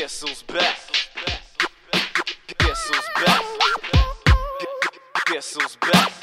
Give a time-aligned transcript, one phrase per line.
[0.00, 0.78] Guess who's back?
[2.58, 3.44] Guess who's back?
[5.26, 6.19] Guess who's back?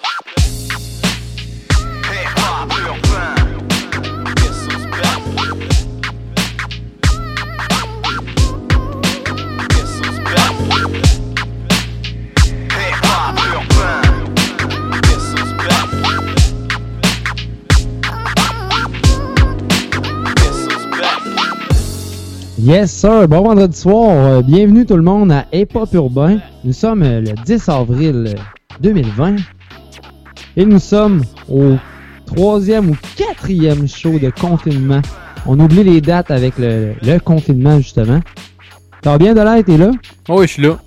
[22.67, 23.29] Yes, sir.
[23.29, 24.09] Bon vendredi soir.
[24.11, 26.39] Euh, bienvenue tout le monde à Hip Hop Urbain.
[26.65, 28.41] Nous sommes euh, le 10 avril euh,
[28.81, 29.37] 2020
[30.57, 31.75] et nous sommes au
[32.25, 35.01] troisième ou quatrième show de confinement.
[35.45, 38.19] On oublie les dates avec le, le confinement, justement.
[39.01, 39.63] Va bien, Delaï?
[39.63, 39.91] T'es là?
[40.27, 40.77] Oh, oui, je suis là.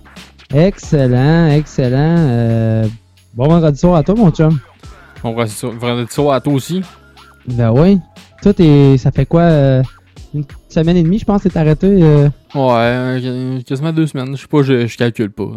[0.52, 2.16] Excellent, excellent.
[2.18, 2.84] Euh,
[3.32, 4.58] bon vendredi soir à toi, mon chum.
[5.24, 5.46] On va
[5.78, 6.82] vendredi soir à toi aussi.
[7.48, 7.98] Ben oui.
[8.42, 9.42] Toi, t'es, ça fait quoi?
[9.42, 9.82] euh,
[10.34, 11.86] une semaine et demie, je pense, t'es arrêté.
[12.02, 12.62] euh, Ouais,
[13.24, 14.36] euh, quasiment deux semaines.
[14.36, 15.50] Je sais pas, je, je calcule pas.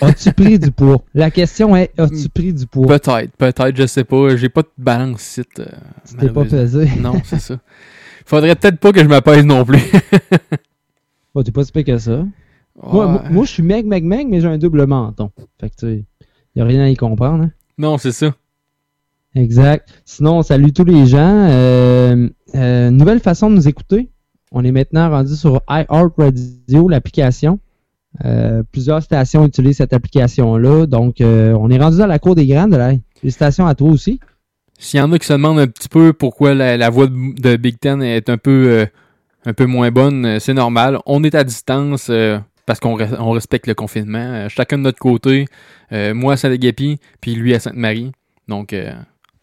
[0.00, 1.02] As-tu pris du poids?
[1.14, 2.86] La question est, as-tu pris du poids?
[2.86, 4.36] Peut-être, peut-être, je sais pas.
[4.36, 5.60] J'ai pas de balance site.
[5.60, 5.66] Euh,
[6.08, 6.88] Tu t'es pas pesé.
[7.00, 7.58] Non, c'est ça.
[8.26, 9.80] Faudrait peut-être pas que je m'apaise non plus.
[11.34, 12.24] Bon, t'es pas si que ça.
[12.82, 15.30] Moi, moi, je suis meg, meg, meg, mais j'ai un double menton.
[15.60, 16.04] Fait que, tu sais,
[16.54, 17.44] y a rien à y comprendre.
[17.44, 17.50] hein.
[17.78, 18.34] Non, c'est ça.
[19.34, 19.88] Exact.
[20.04, 21.46] Sinon, on salue tous les gens.
[21.48, 24.10] Euh, euh, nouvelle façon de nous écouter.
[24.50, 27.58] On est maintenant rendu sur iHeartRadio, l'application.
[28.26, 30.86] Euh, plusieurs stations utilisent cette application-là.
[30.86, 32.92] Donc, on est rendu dans la cour des grandes, là.
[33.20, 34.20] Félicitations à toi aussi.
[34.78, 37.78] S'il y en a qui se demandent un petit peu pourquoi la, voix de, Big
[37.78, 38.86] Ten est un peu,
[39.60, 40.98] moins bonne, c'est normal.
[41.06, 42.10] On est à distance
[42.66, 44.46] parce qu'on res- on respecte le confinement.
[44.50, 45.46] Chacun de notre côté.
[45.90, 48.12] Moi à Saint-Légapi, puis lui à Sainte-Marie.
[48.48, 48.74] Donc,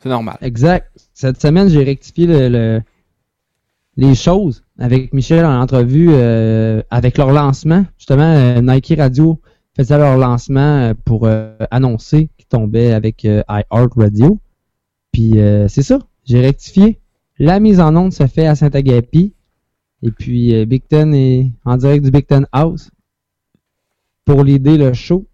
[0.02, 0.38] c'est normal.
[0.42, 0.89] Exact.
[1.14, 2.81] Cette semaine, j'ai rectifié le, le-
[3.97, 7.85] les choses avec Michel en entrevue euh, avec leur lancement.
[7.97, 9.41] Justement, euh, Nike Radio
[9.75, 14.40] faisait leur lancement euh, pour euh, annoncer qu'ils tombaient avec iHeart Radio.
[15.12, 15.34] Puis
[15.68, 17.00] c'est ça, j'ai rectifié.
[17.40, 19.34] La mise en onde se fait à Saint-Agapi.
[20.03, 22.90] Et puis Big Ten est en direct du Big Ten House
[24.24, 25.25] pour l'idée le show.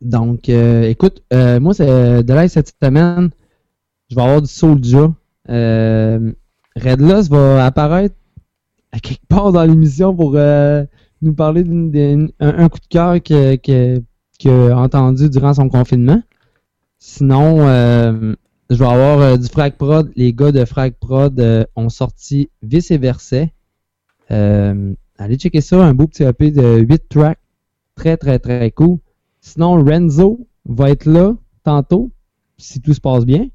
[0.00, 3.30] Donc, euh, écoute, euh, moi, c'est de là cette semaine,
[4.10, 5.12] je vais avoir du Soulja.
[5.50, 6.32] Euh,
[6.76, 8.14] va apparaître
[8.92, 10.84] à quelque part dans l'émission pour euh,
[11.22, 14.02] nous parler d'un un, un coup de cœur que- que-
[14.38, 16.22] qu'il a entendu durant son confinement.
[16.98, 17.58] Sinon,
[18.70, 20.10] je vais avoir du Frag Prod.
[20.16, 21.40] Les gars de Frag Prod
[21.76, 23.52] ont sorti Vice et Verset.
[24.30, 27.38] Allez checker ça, un beau petit EP de 8 tracks.
[27.94, 28.98] Très, très, très cool.
[29.44, 31.34] Sinon, Renzo va être là
[31.64, 32.10] tantôt,
[32.56, 33.48] si tout se passe bien.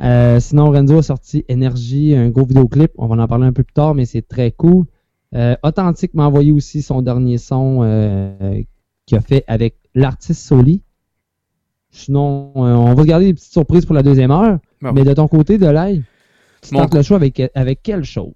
[0.00, 2.92] Euh, sinon, Renzo a sorti Énergie, un gros vidéoclip.
[2.96, 4.86] On va en parler un peu plus tard, mais c'est très cool.
[5.34, 8.62] Euh, Authentique m'a envoyé aussi son dernier son euh,
[9.04, 10.80] qu'il a fait avec l'artiste Soli.
[11.90, 14.58] Sinon, on va se garder des petites surprises pour la deuxième heure.
[14.80, 14.92] Bon.
[14.94, 16.04] Mais de ton côté, de l'ail,
[16.62, 18.32] tu Mon tentes le show avec, avec quelle chose?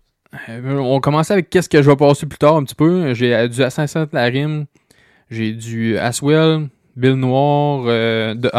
[0.59, 3.15] On commence avec qu'est-ce que je vais passer plus tard un petit peu.
[3.15, 4.67] J'ai du Assassin la rime,
[5.31, 8.51] j'ai du Aswell, Bill Noir, euh, de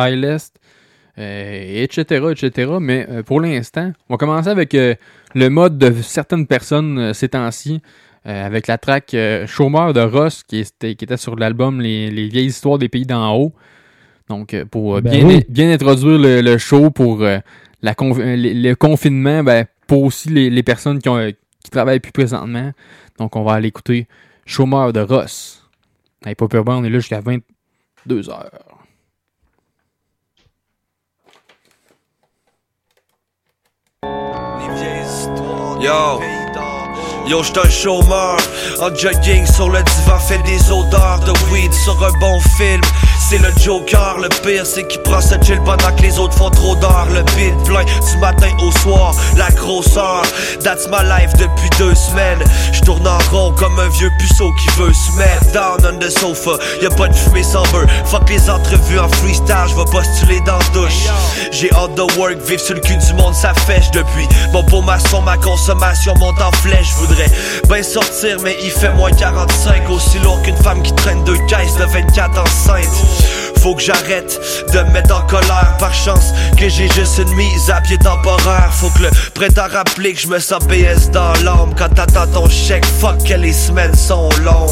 [1.20, 2.72] euh, etc., etc.
[2.80, 4.96] Mais euh, pour l'instant, on va commencer avec euh,
[5.36, 7.82] le mode de certaines personnes euh, ces temps-ci,
[8.26, 12.10] euh, avec la track euh, Chômeur de Ross qui était, qui était sur l'album les,
[12.10, 13.54] Les vieilles histoires des pays d'en haut.
[14.30, 15.44] Donc, euh, pour euh, Ben bien, oui.
[15.50, 17.40] bien introduire le, le show pour euh,
[17.82, 21.32] la conf- euh, le, confinement, ben, pour aussi les, les personnes qui, ont, euh,
[21.64, 22.72] qui travaillent plus présentement.
[23.20, 24.08] Donc, on va aller écouter
[24.46, 25.70] Chômeur de Ross.
[26.26, 27.22] Hey, pas Urbain, on est là jusqu'à
[28.06, 28.50] 22 heures.
[35.82, 36.22] Yo.
[37.26, 38.38] Yo, j'suis un chômeur,
[38.82, 42.82] en jogging sur le divan, fait des odeurs de weed sur un bon film.
[43.34, 46.52] C'est le Joker, le pire c'est qu'il prend sa chill pendant que les autres font
[46.52, 47.08] trop d'heures.
[47.12, 50.22] Le beat plein du matin au soir, la grosseur.
[50.64, 52.44] That's my life depuis deux semaines.
[52.74, 56.64] J'tourne en rond comme un vieux puceau qui veut se mettre down on the sofa.
[56.80, 57.88] Y'a pas de fumée sans beurre.
[58.06, 61.08] Fuck les entrevues en freestyle, j'vais postuler dans la douche.
[61.52, 64.28] J'ai hâte de work, vivre sur le cul du monde, ça fèche depuis.
[64.52, 66.90] Bon pour ma son, ma consommation monte en flèche.
[66.92, 67.32] J'voudrais
[67.68, 69.90] ben sortir, mais il fait moins 45.
[69.90, 73.23] Aussi lourd qu'une femme qui traîne deux caisses de 24 enceintes.
[73.64, 74.42] Faut que j'arrête
[74.74, 78.70] de me mettre en colère par chance que j'ai juste une mise à pied temporaire.
[78.74, 82.28] Faut que le prêt à rappeler que je me sens BS dans l'âme quand t'attends
[82.28, 82.86] ton chèque.
[83.00, 84.70] Fuck que les semaines sont longues.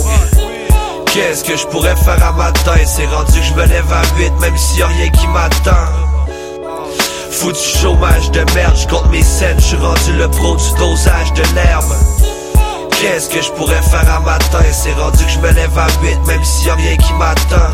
[1.05, 2.75] Qu'est-ce que je pourrais faire à matin?
[2.85, 5.87] C'est rendu que je me lève à 8 même s'il y a rien qui m'attend.
[7.31, 11.31] Foutu chômage de merde, je compte mes scènes, je suis rendu le pro du dosage
[11.31, 11.95] de l'herbe.
[12.99, 16.27] Qu'est-ce que je pourrais faire un matin C'est rendu que je me lève à 8
[16.27, 17.71] même s'il y a rien qui m'attend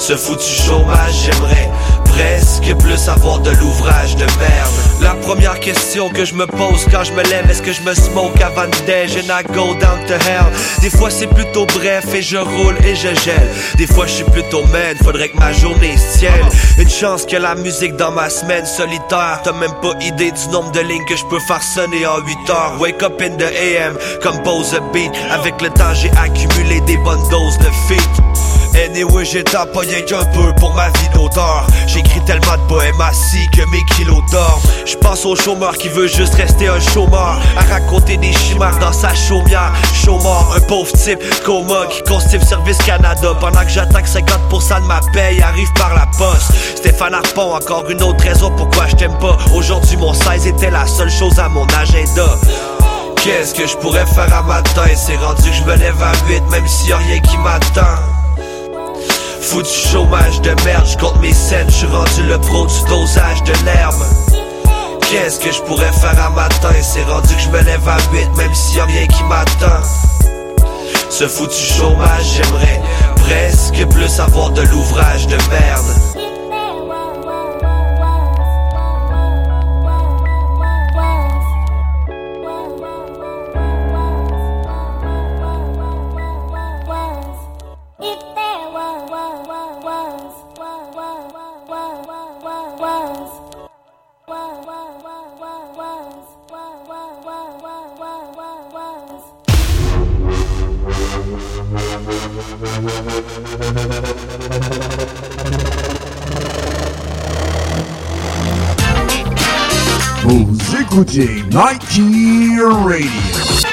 [0.00, 1.70] Ce foutu chômage j'aimerais
[2.04, 4.72] presque plus avoir de l'ouvrage de merde.
[5.02, 7.94] La première question que je me pose quand je me lève Est-ce que je me
[7.94, 10.46] smoke avant de déj and go down to hell?
[10.80, 13.50] Des fois c'est plutôt bref et je roule et je gèle.
[13.76, 16.48] Des fois je suis plutôt man, faudrait que ma journée se tienne.
[16.78, 20.72] Une chance que la musique dans ma semaine solitaire T'as même pas idée du nombre
[20.72, 22.80] de lignes que je peux faire sonner en 8 heures.
[22.80, 25.12] Wake up in the AM, compose a beat.
[25.30, 28.29] Avec le temps j'ai accumulé des bonnes doses de feat
[28.74, 31.66] Anyway, j'ai rien qu'un peu pour ma vie d'auteur.
[31.86, 32.94] J'écris tellement de poèmes
[33.52, 34.62] que mes kilos dorment.
[34.86, 37.40] Je pense au chômeur qui veut juste rester un chômeur.
[37.56, 39.72] À raconter des chimères dans sa chaumière.
[39.94, 43.34] Chômeur, un pauvre type coma qui constipe Service Canada.
[43.40, 46.52] Pendant que j'attaque 50% de ma paye arrive par la poste.
[46.76, 49.36] Stéphane Harpon, encore une autre raison pourquoi je t'aime pas.
[49.54, 52.38] Aujourd'hui, mon 16 était la seule chose à mon agenda.
[53.16, 54.84] Qu'est-ce que je pourrais faire à matin?
[54.96, 58.19] C'est rendu que je me lève à 8 même s'il y a rien qui m'attend.
[59.40, 64.04] Foutu chômage de merde, j'compte mes scènes, j'suis rendu le pro du dosage de l'herbe.
[65.10, 66.68] Qu'est-ce que je pourrais faire à matin?
[66.82, 69.82] C'est rendu que je me lève à 8 même s'il y a rien qui m'attend.
[71.08, 72.80] Ce foutu chômage, j'aimerais
[73.16, 76.19] presque plus avoir de l'ouvrage de merde.
[110.22, 113.69] Vous écoutez Nike Radio.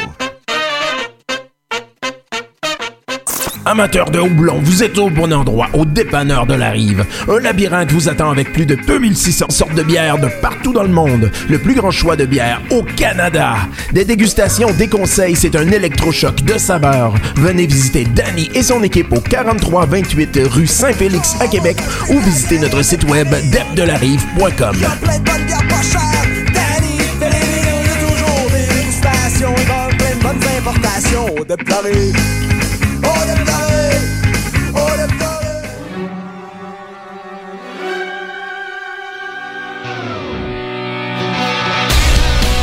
[3.67, 7.05] Amateurs de houblon, vous êtes au bon endroit, au dépanneur de la rive.
[7.27, 10.89] Un labyrinthe vous attend avec plus de 2600 sortes de bières de partout dans le
[10.89, 11.29] monde.
[11.49, 13.55] Le plus grand choix de bières au Canada.
[13.91, 17.13] Des dégustations, des conseils, c'est un électrochoc de saveurs.
[17.35, 21.75] Venez visiter Danny et son équipe au 4328 rue Saint-Félix à Québec
[22.09, 24.77] ou visitez notre site web depdelarive.com.
[31.47, 32.56] de.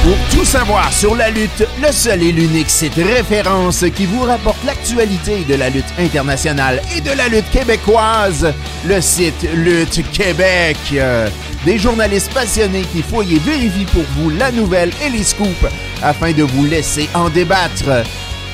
[0.05, 4.63] Pour tout savoir sur la lutte, le seul et l'unique site référence qui vous rapporte
[4.67, 8.53] l'actualité de la lutte internationale et de la lutte québécoise,
[8.87, 10.77] le site Lutte Québec.
[10.93, 11.29] Euh,
[11.65, 15.65] Des journalistes passionnés qui fouillent et vérifient pour vous la nouvelle et les scoops
[16.03, 18.05] afin de vous laisser en débattre.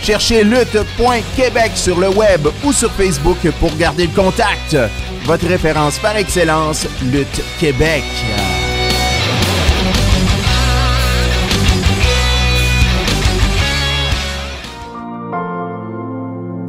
[0.03, 4.77] Cherchez lutte.québec sur le web ou sur Facebook pour garder le contact.
[5.25, 8.03] Votre référence par excellence, Lutte Québec.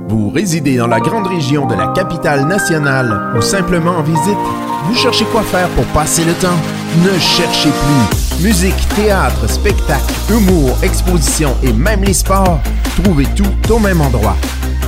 [0.09, 4.37] Vous résidez dans la grande région de la capitale nationale ou simplement en visite?
[4.85, 6.59] Vous cherchez quoi faire pour passer le temps?
[7.03, 8.20] Ne cherchez plus.
[8.41, 12.59] Musique, théâtre, spectacle, humour, exposition et même les sports,
[13.03, 14.35] trouvez tout au même endroit.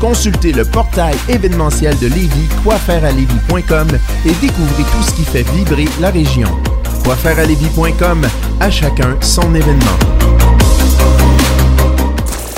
[0.01, 3.87] Consultez le portail événementiel de Lévis, quoifairealévis.com
[4.25, 6.49] et découvrez tout ce qui fait vibrer la région.
[7.03, 8.25] Quoifairealévis.com,
[8.59, 9.99] à chacun son événement.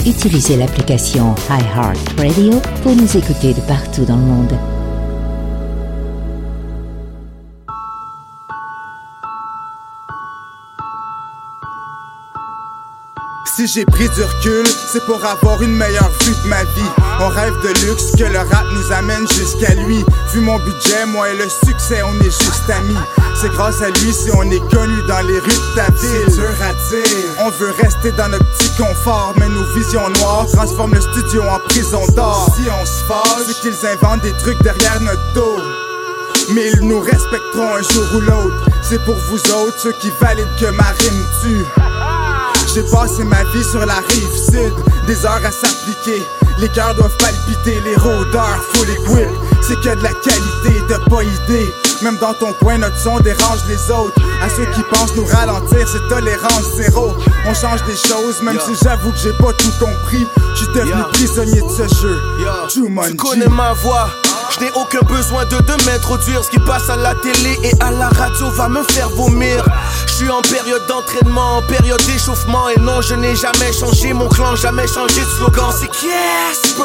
[0.05, 4.74] Utilisez l'application iHeartRadio pour nous écouter de partout dans le monde.
[13.55, 16.91] Si j'ai pris du recul, c'est pour avoir une meilleure vue de ma vie.
[17.21, 20.03] On rêve de luxe que le rap nous amène jusqu'à lui.
[20.33, 22.97] Vu mon budget, moi et le succès, on est juste amis.
[23.39, 26.25] C'est grâce à lui si on est connu dans les rues de ta ville.
[26.27, 27.29] C'est dur à dire.
[27.45, 31.59] On veut rester dans notre petit confort, mais nos visions noires transforment le studio en
[31.69, 32.53] prison d'or.
[32.57, 35.61] Si on se fâche, c'est qu'ils inventent des trucs derrière notre dos.
[36.53, 38.69] Mais ils nous respecteront un jour ou l'autre.
[38.81, 41.94] C'est pour vous autres, ceux qui valident que ma rime tue.
[42.75, 44.73] J'ai passé ma vie sur la rive sud,
[45.07, 46.21] des heures à s'appliquer.
[46.59, 49.29] Les cœurs doivent palpiter, les rôdeurs full equip.
[49.61, 51.73] C'est que de la qualité, t'as pas idée.
[52.01, 54.21] Même dans ton coin, notre son dérange les autres.
[54.43, 57.13] À ceux qui pensent nous ralentir, c'est tolérance zéro.
[57.47, 60.27] On change des choses, même si j'avoue que j'ai pas tout compris.
[60.53, 62.19] J'suis devenu prisonnier de ce jeu.
[62.67, 64.09] Tu connais ma voix,
[64.55, 66.43] Je n'ai aucun besoin de, de m'introduire.
[66.43, 69.65] Ce qui passe à la télé et à la radio va me faire vomir.
[70.07, 72.69] Je suis en période d'entraînement, en période d'échauffement.
[72.69, 75.73] Et non, je n'ai jamais changé mon clan, jamais changé de slogan.
[75.77, 76.81] C'est Kiesp!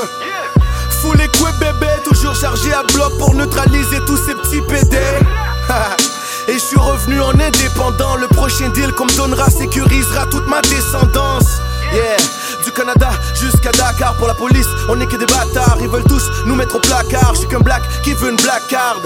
[1.02, 4.98] Full équip bébé, toujours chargé à bloc pour neutraliser tous ces petits PD.
[6.48, 8.16] Et je suis revenu en indépendant.
[8.16, 11.60] Le prochain deal qu'on me donnera sécurisera toute ma descendance.
[11.92, 12.16] Yeah,
[12.70, 15.78] du Canada jusqu'à Dakar pour la police, on n'est que des bâtards.
[15.80, 17.32] Ils veulent tous nous mettre au placard.
[17.34, 18.96] Je suis qu'un black qui veut une black card.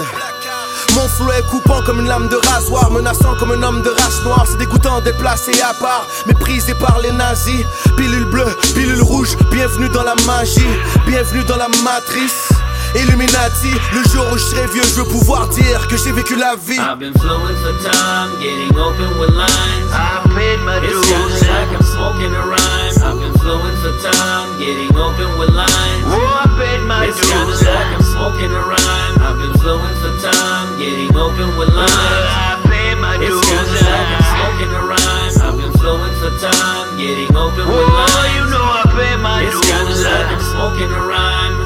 [0.93, 4.23] Mon flow est coupant comme une lame de rasoir, menaçant comme un homme de race
[4.23, 4.45] noire.
[4.49, 7.65] C'est dégoûtant, déplacé à part, méprisé par les nazis.
[7.97, 10.61] Pilule bleue, pilule rouge, bienvenue dans la magie,
[11.07, 12.49] bienvenue dans la matrice.
[12.95, 16.55] Illuminati, le jour où je serai vieux, je veux pouvoir dire que j'ai vécu la
[16.55, 16.79] vie.
[16.79, 19.91] I've been flowing for time, getting open with lines.
[19.91, 21.03] I paid my dues.
[21.03, 22.94] It's like I'm smoking a rhyme.
[23.05, 26.09] I've been flowing for time, getting open with lines.
[26.09, 27.29] Oh, I paid my it's dues.
[27.29, 29.15] It's kinda like I'm smoking a rhyme.
[29.21, 31.93] I've been flowing for time, getting open with lines.
[31.93, 33.37] I paid my dues.
[33.37, 35.33] It's kinda like I'm smoking a rhyme.
[35.37, 38.17] I've been flowing for time, getting open with lines.
[38.17, 39.53] Oh, you know I paid my dues.
[39.53, 41.57] It's kinda like I'm smoking a rhyme.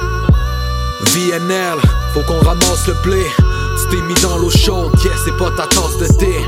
[1.15, 1.79] VNL,
[2.13, 3.31] faut qu'on ramasse le blé.
[3.79, 6.45] Tu t'es mis dans l'eau chaude, yeah, c'est pas ta tasse de thé.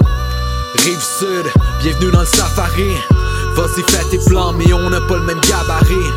[0.84, 1.48] Rive sud,
[1.80, 2.98] bienvenue dans le safari.
[3.56, 6.12] Vas-y, fais tes plans, mais on n'a pas le même gabarit.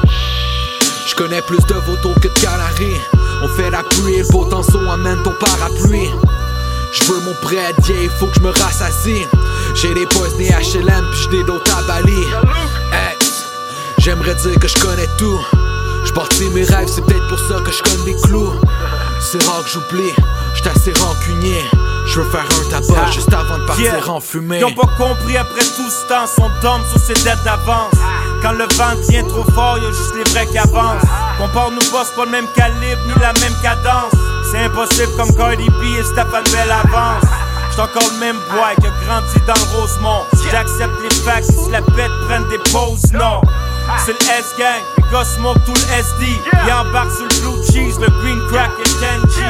[1.06, 3.00] Je connais plus de vautours que de canaries.
[3.42, 6.10] On fait la pluie, le beau temps amène ton parapluie.
[6.92, 7.70] Je veux mon yeah,
[8.02, 9.26] il faut que je me rassasie.
[9.74, 12.22] J'ai des boys nés HLM, puis j'ai d'autres à Bali.
[12.92, 13.16] Hey,
[13.98, 15.40] j'aimerais dire que je connais tout.
[16.04, 18.52] J'partis mes rêves, c'est peut-être pour ça que je connais des clous.
[19.20, 20.12] C'est rare que j'oublie,
[20.54, 21.64] j'suis assez rancunier.
[22.06, 24.08] Je veux faire un tabac juste avant de partir Yeah.
[24.11, 24.58] en fumée.
[24.61, 27.94] Ils ont pas compris après tout ce temps, son dôme sur ses dettes d'avance.
[28.42, 31.02] Quand le vent tient trop fort, y'a juste les vrais qui avancent.
[31.38, 34.12] Compare-nous pas, c'est pas le même calibre ni la même cadence.
[34.50, 37.25] C'est impossible comme Cardi B et Stéphane Bell avance.
[37.70, 40.23] J'suis encore le même boy qui a grandi dans le Rosemont.
[40.50, 43.40] J'accepte les facts, si la pète prennent des pauses, non.
[44.04, 46.26] C'est le S-Gang, les gars smoke tout le SD.
[46.66, 49.42] Ils embarquent sur le blue cheese, le green crack et le 10G.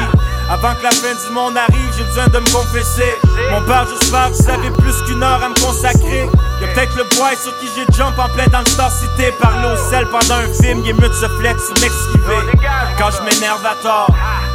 [0.49, 3.15] Avant que la fin du monde arrive, j'ai besoin de me confesser.
[3.51, 6.29] Mon père, j'espère que vous avez plus qu'une heure à me consacrer.
[6.61, 9.31] Y'a peut-être le boy sur qui j'ai jump en plein dans le Star City.
[9.41, 12.57] Parler au sel pendant un film, il est mieux de se flex ou m'esquiver.
[12.97, 14.09] Quand je m'énerve à tort,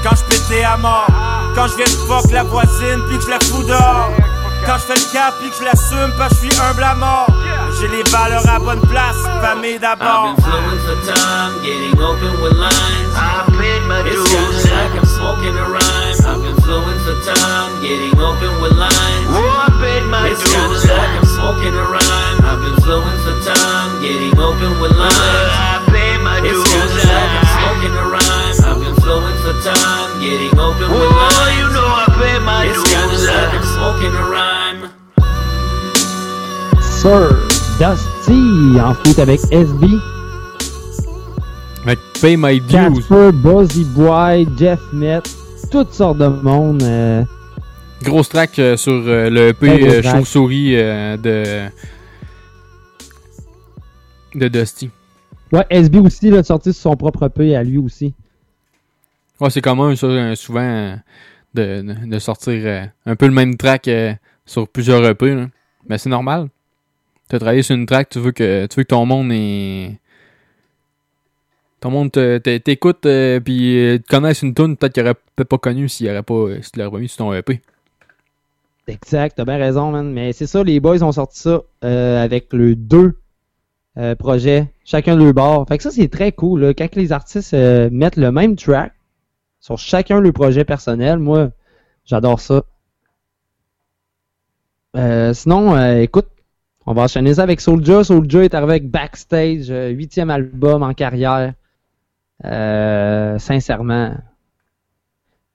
[0.04, 1.08] quand je pétais à mort,
[1.54, 4.10] quand je viens de fuck la voisine puis que je la fous dehors.
[4.66, 7.26] Quand je fais le cap puis que je l'assume que je suis humble à mort.
[7.80, 10.28] J'ai les valeurs à bonne place, famille d'abord.
[10.28, 13.14] I've been flowing for time, getting open with lines.
[13.16, 14.59] I paid my dues.
[14.90, 16.18] It's kinda like I'm smoking a rhyme.
[16.26, 19.30] I've been flowing for time, getting open with lines.
[19.30, 20.50] Oh, I paid my it's dues.
[20.50, 22.38] It's kinda like I'm smoking a rhyme.
[22.42, 25.14] I've been flowing for time, getting open with lines.
[25.14, 26.58] I paid my dues.
[26.58, 28.58] It's kinda like I'm smoking a rhyme.
[28.66, 31.38] I've been flowing for time, getting open with lines.
[31.38, 32.82] Oh, you know I paid my dues.
[32.82, 34.90] It's kinda like I'm smoking a rhyme.
[36.82, 37.30] Sir
[37.78, 40.02] Dusty en feat avec SB,
[41.84, 42.70] Avec Pay My Dues.
[42.70, 45.20] Casper, Buzzy Boy, Jeff Met,
[45.70, 46.82] toutes sortes de monde.
[46.82, 47.24] euh,
[48.02, 50.02] Grosse track euh, sur euh, le EP.
[50.02, 51.68] Chauve-souris de...
[54.34, 54.90] de Dusty.
[55.52, 58.14] Ouais, SB aussi, il a sorti sur son propre EP à lui aussi.
[59.40, 60.96] Ouais, c'est commun ça, souvent
[61.54, 63.90] de, de, sortir un peu le même track
[64.44, 65.34] sur plusieurs EP.
[65.34, 65.46] là.
[65.88, 66.48] Mais c'est normal.
[67.28, 69.98] Tu as travaillé sur une track, tu veux que tu veux que ton monde est.
[71.80, 75.14] Ton monde te- te- t'écoute euh, puis euh, te connaisse une tune peut-être qu'il aurait
[75.14, 77.60] peut-être pas connu s'il aurait pas euh, s'il l'aurait pas mis sur ton EP.
[78.86, 80.10] Exact, t'as bien raison, man.
[80.12, 83.18] Mais c'est ça, les boys ont sorti ça euh, avec le deux
[83.96, 85.66] euh, projets, chacun de bord.
[85.68, 86.60] Fait que ça, c'est très cool.
[86.60, 86.74] Là.
[86.74, 88.92] Quand les artistes mettent le même track
[89.60, 91.50] sur chacun le projet personnel, moi,
[92.04, 92.62] j'adore ça.
[95.34, 96.26] Sinon, écoute,
[96.84, 98.02] on va enchaîner ça avec Soulja.
[98.02, 101.54] Soulja est arrivé avec Backstage, huitième album en carrière.
[102.44, 104.14] Euh, sincèrement,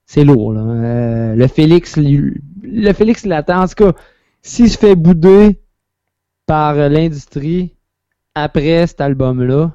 [0.06, 0.54] c'est lourd.
[0.54, 0.62] Là.
[0.62, 3.62] Euh, le Félix, lui- le Félix l'attend.
[3.63, 3.94] En tout cas,
[4.42, 5.60] s'il se fait bouder
[6.46, 7.75] par l'industrie
[8.36, 9.72] après cet album-là,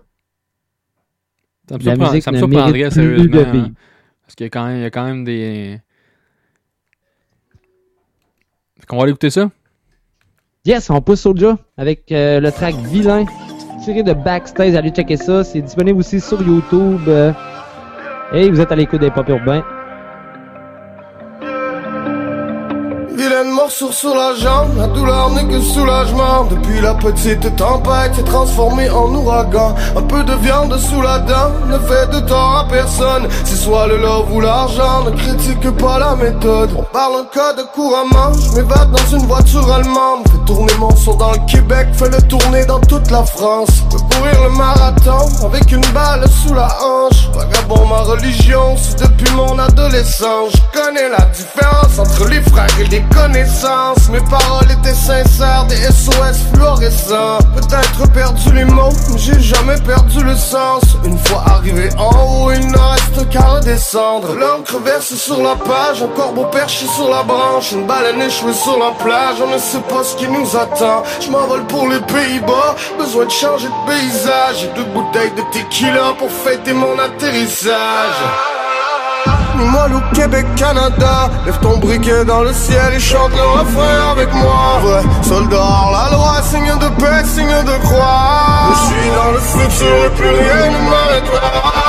[1.68, 3.70] Ça me, La surprend- musique ça me ne mérite plus de hein.
[4.22, 5.80] Parce qu'il y a quand même, il y a quand même des.
[8.78, 9.50] Fait qu'on va aller écouter ça?
[10.64, 13.24] yes, on pousse Soulja avec euh, le track Vilain
[13.80, 14.74] tiré de Backstage.
[14.74, 15.44] Allez checker ça.
[15.44, 17.00] C'est disponible aussi sur YouTube.
[17.08, 17.32] Euh,
[18.32, 19.62] et vous êtes à l'écoute des pop urbains.
[23.12, 26.44] Vilain une morsure sur la jambe, la douleur n'est que soulagement.
[26.44, 29.74] Depuis la petite tempête s'est transformée en ouragan.
[29.96, 33.26] Un peu de viande sous la dent ne fait de tort à personne.
[33.44, 36.70] C'est soit le love ou l'argent, ne critique pas la méthode.
[36.78, 40.39] On parle un code couramment, je m'évade dans une voiture allemande.
[40.50, 43.68] Tourner mon son dans le Québec, fais le tourner dans toute la France.
[43.88, 47.30] Peux courir le marathon avec une balle sous la hanche.
[47.32, 50.50] Vagabond ma religion, c'est depuis mon adolescence.
[50.52, 54.08] Je connais la différence entre les frères et les connaissances.
[54.10, 57.38] Mes paroles étaient sincères, des SOS fluorescents.
[57.54, 60.82] Peut-être perdu les mots, mais j'ai jamais perdu le sens.
[61.04, 64.34] Une fois arrivé en haut, il ne reste qu'à redescendre.
[64.34, 68.76] L'encre verse sur la page, un corbeau perché sur la branche, une baleine échouée sur
[68.78, 69.36] la plage.
[69.40, 71.02] On ne sait pas ce qui nous attend.
[71.20, 74.68] Je m'envole pour les Pays-Bas, besoin de changer de paysage.
[74.74, 78.20] Deux bouteilles de tequila pour fêter mon atterrissage.
[79.56, 84.32] Moi, au Québec, Canada, lève ton briquet dans le ciel et chante le refrain avec
[84.32, 84.78] moi.
[84.82, 85.56] Vrai soldat,
[85.92, 88.70] la loi, signe de paix, signe de croix.
[88.70, 91.79] Je suis dans le futur et plus rien ne m'arrêtera.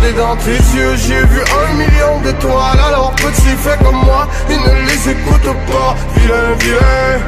[0.00, 2.78] Regardé dans tes yeux, j'ai vu un million d'étoiles.
[2.86, 5.96] Alors petit, fais comme moi, et ne les écoute pas.
[6.16, 7.20] Vilain, vilain.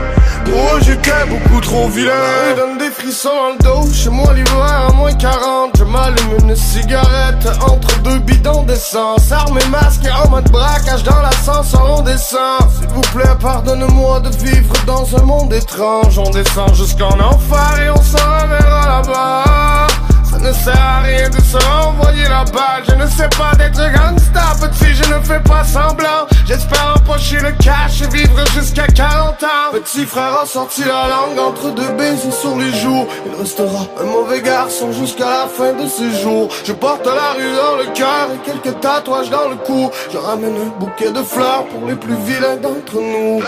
[0.55, 2.13] Oh j'étais beaucoup trop vilain
[2.51, 3.31] Il donne des frissons
[3.63, 8.19] dans le dos Chez moi l'hiver à moins 40 Je m'allume une cigarette Entre deux
[8.19, 9.31] bidons d'essence
[9.71, 14.75] masque et en mode braquage Dans l'ascenseur on descend S'il vous plaît pardonne-moi de vivre
[14.85, 19.63] dans un monde étrange On descend jusqu'en enfer Et on s'en reverra là-bas
[20.12, 20.12] ça
[20.43, 22.83] ne sert à rien de se renvoyer la balle.
[22.89, 26.27] Je ne sais pas d'être gangsta Petit je ne fais pas semblant.
[26.47, 29.73] J'espère empocher le cash et vivre jusqu'à 40 ans.
[29.73, 34.05] Petit frère a sorti la langue entre deux baisers sur les joues Il restera un
[34.05, 36.49] mauvais garçon jusqu'à la fin de ses jours.
[36.65, 39.91] Je porte la rue dans le cœur et quelques tatouages dans le cou.
[40.13, 43.43] Je ramène un bouquet de fleurs pour les plus vilains d'entre nous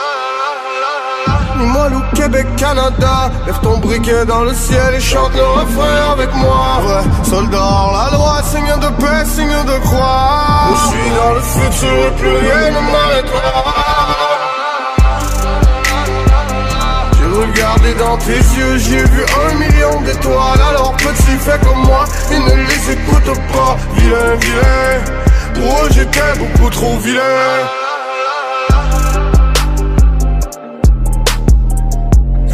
[1.57, 3.31] moi au Québec, Canada.
[3.47, 6.81] Lève ton briquet dans le ciel et chante le refrain avec moi.
[6.83, 7.59] Vrai soldat,
[7.93, 10.69] la loi, signe de paix, signe de croix.
[10.71, 13.65] Je suis dans le futur et plus rien ne m'arrêtera.
[17.17, 20.61] J'ai regardé dans tes yeux, j'ai vu un million d'étoiles.
[20.71, 23.77] Alors petit, fais comme moi et ne les écoute pas.
[23.95, 25.01] Vilain, vilain,
[25.55, 27.84] pour eux j'étais beaucoup trop vilain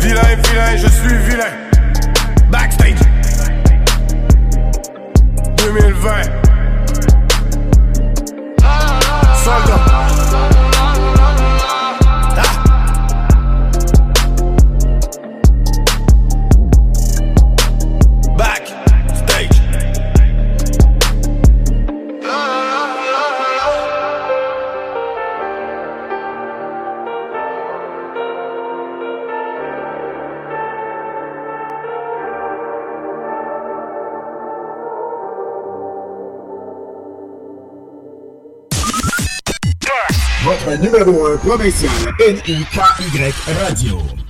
[0.00, 1.52] Vilain, vilain, je suis vilain.
[2.50, 2.98] Backstage.
[5.56, 6.22] 2020.
[9.44, 9.89] Soldat.
[40.80, 44.29] Numéro 1 provincial NIKY Radio.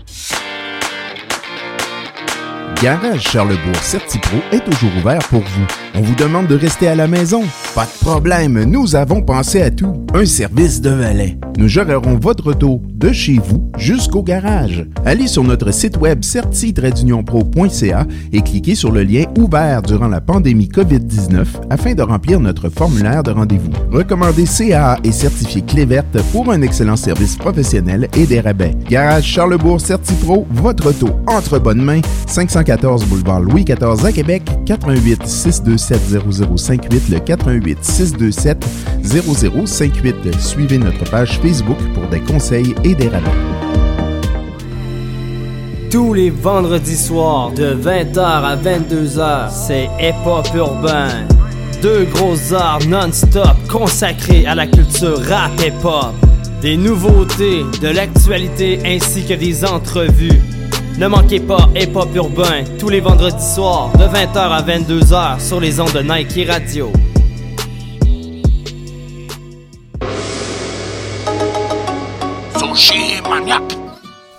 [2.83, 5.67] Garage Charlebourg Certipro est toujours ouvert pour vous.
[5.95, 7.43] On vous demande de rester à la maison?
[7.75, 10.07] Pas de problème, nous avons pensé à tout.
[10.15, 11.37] Un service de valet.
[11.59, 14.87] Nous gérerons votre auto de chez vous jusqu'au garage.
[15.05, 20.69] Allez sur notre site web certi-pro.ca et cliquez sur le lien ouvert durant la pandémie
[20.69, 23.73] COVID-19 afin de remplir notre formulaire de rendez-vous.
[23.91, 28.75] Recommandez CA et certifié clé verte pour un excellent service professionnel et des rabais.
[28.89, 32.01] Garage Charlebourg Certipro, votre auto entre bonnes mains,
[32.71, 36.01] 514 boulevard Louis XIV à Québec, 88 627
[36.57, 38.65] 0058 le 88 627
[39.03, 40.41] 0058.
[40.41, 43.27] Suivez notre page Facebook pour des conseils et des rabais.
[45.91, 49.89] Tous les vendredis soirs de 20h à 22h, c'est
[50.25, 51.09] Hop Urbain.
[51.83, 56.15] Deux grosses heures non-stop consacrées à la culture rap hip hop.
[56.63, 60.41] Des nouveautés, de l'actualité ainsi que des entrevues.
[61.01, 65.59] Ne manquez pas Hip Hop Urbain tous les vendredis soirs de 20h à 22h sur
[65.59, 66.93] les ondes de Nike Radio.
[72.59, 73.80] Sushi Maniac.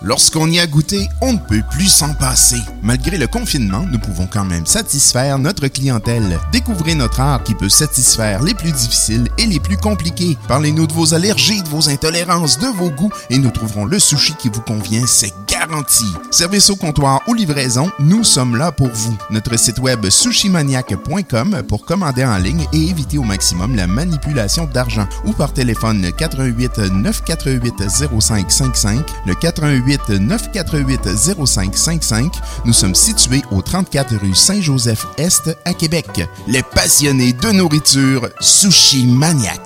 [0.03, 2.59] Lorsqu'on y a goûté, on ne peut plus s'en passer.
[2.81, 6.39] Malgré le confinement, nous pouvons quand même satisfaire notre clientèle.
[6.51, 10.39] Découvrez notre art qui peut satisfaire les plus difficiles et les plus compliqués.
[10.47, 14.33] Parlez-nous de vos allergies, de vos intolérances, de vos goûts et nous trouverons le sushi
[14.39, 16.05] qui vous convient, c'est garanti.
[16.31, 19.15] Service au comptoir ou livraison, nous sommes là pour vous.
[19.29, 25.07] Notre site web sushimaniac.com pour commander en ligne et éviter au maximum la manipulation d'argent
[25.25, 27.83] ou par téléphone 88 948
[28.19, 31.07] 0555 le 88 948
[31.45, 32.33] 0555.
[32.65, 36.07] Nous sommes situés au 34 rue Saint-Joseph-Est à Québec.
[36.47, 39.59] Les passionnés de nourriture Sushi Maniac.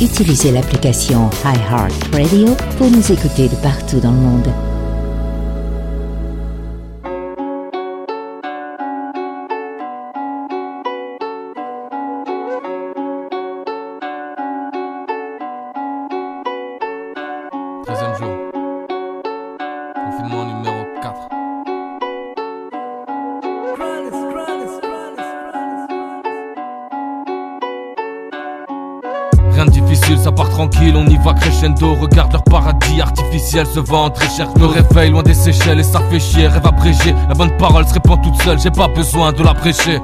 [0.00, 4.73] Utilisez l'application iHeartRadio pour nous écouter de partout dans le monde.
[30.94, 31.94] On y va crescendo.
[31.94, 34.48] Regarde leur paradis artificiel se vend très cher.
[34.54, 36.48] Je me réveille loin des Seychelles et ça fait chier.
[36.48, 40.00] Rêve abrégé, la bonne parole se répand toute seule, j'ai pas besoin de la prêcher.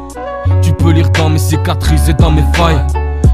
[0.62, 2.80] Tu peux lire dans mes cicatrices et dans mes failles.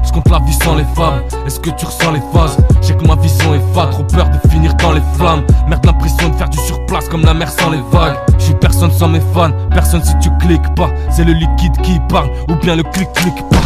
[0.05, 1.21] Je compte la vie sans les femmes.
[1.45, 2.57] Est-ce que tu ressens les phases?
[2.81, 5.45] J'ai que ma vision est fade, trop peur de finir dans les flammes.
[5.67, 8.15] Merde, l'impression de faire du surplace comme la mer sans les vagues.
[8.37, 10.89] Je suis personne sans mes fans, personne si tu cliques pas.
[11.09, 13.57] C'est le liquide qui parle, ou bien le clic-clic pas.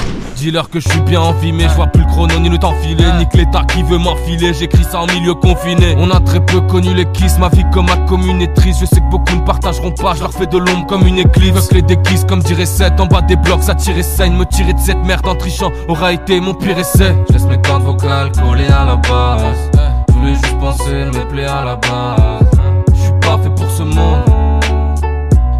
[0.41, 2.57] Dis-leur que je suis bien en vie, mais je vois plus le chrono ni le
[2.57, 3.05] temps filer.
[3.19, 5.95] Nique l'état qui veut m'enfiler, j'écris ça en milieu confiné.
[5.99, 8.79] On a très peu connu les kisses, ma vie comme ma commune est triste.
[8.81, 11.71] Je sais que beaucoup ne partageront pas, je leur fais de l'ombre comme une éclipse.
[11.71, 14.33] Les déguises comme dirait 7 en bas des blocs, ça tirait saigne.
[14.33, 17.15] Me tirer de cette merde en trichant aura été mon pire essai.
[17.27, 19.69] Je laisse mes cordes vocales collées à la base.
[20.07, 22.49] Je voulais juste penser mes plaies à la base.
[22.95, 24.23] Je suis pas fait pour ce monde.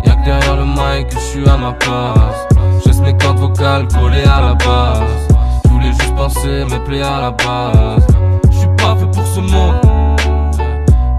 [0.07, 2.50] Y'a que derrière le mic que je suis à ma place.
[2.81, 5.27] Je laisse mes cordes vocales collées à la base.
[5.65, 8.07] Je voulais juste penser mes plaies à la base.
[8.49, 9.75] Je suis pas fait pour ce monde.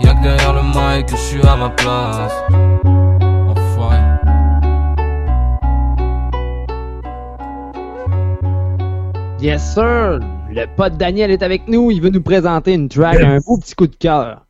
[0.02, 2.32] Y'a que derrière le mic que je suis à ma place.
[3.48, 3.98] Enfoiré.
[9.40, 10.20] Yes, sir!
[10.50, 11.90] Le pote Daniel est avec nous.
[11.90, 14.44] Il veut nous présenter une track, un beau petit coup de cœur.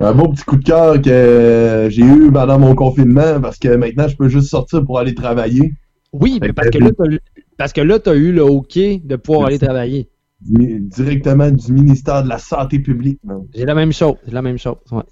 [0.00, 4.08] Un beau petit coup de cœur que j'ai eu pendant mon confinement parce que maintenant
[4.08, 5.74] je peux juste sortir pour aller travailler.
[6.20, 7.20] Oui, mais parce que là, t'as eu-
[7.56, 10.08] parce que là, tu as eu le OK de pouvoir aller travailler.
[10.40, 13.18] Du- Directement du ministère de la Santé publique.
[13.24, 13.46] man.
[13.54, 14.14] J'ai la même chose.
[14.26, 14.76] J'ai la même chose.
[14.92, 15.02] Ouais.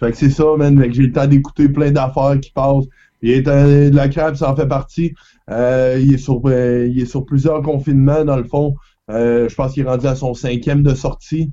[0.00, 0.82] Fait que c'est ça, man.
[0.92, 2.86] J'ai le temps d'écouter plein d'affaires qui passent.
[3.20, 5.14] Il est de la crabe, ça en fait partie.
[5.50, 8.74] Euh, il, est sur, euh, il est sur plusieurs confinements, dans le fond.
[9.10, 11.52] Euh, je pense qu'il est rendu à son cinquième de sortie.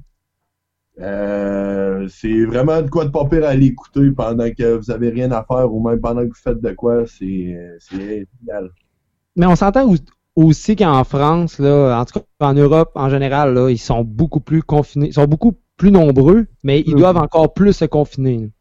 [0.99, 5.09] Euh, c'est vraiment de quoi de pas pire à aller écouter pendant que vous avez
[5.09, 7.05] rien à faire ou même pendant que vous faites de quoi.
[7.07, 7.55] C'est
[7.91, 8.71] génial.
[9.35, 9.95] Mais on s'entend au-
[10.35, 14.41] aussi qu'en France, là, en tout cas en Europe en général, là, ils sont beaucoup
[14.41, 15.07] plus confinés.
[15.07, 16.99] Ils sont beaucoup plus nombreux, mais ils Mhm.
[16.99, 18.51] doivent encore plus se confiner.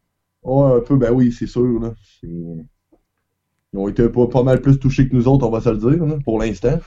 [0.44, 1.80] Ouais, un peu, ben oui, c'est sûr.
[1.80, 1.94] Là.
[2.22, 5.78] Ils ont été pas, pas mal plus touchés que nous autres, on va se le
[5.78, 6.78] dire, là, pour l'instant.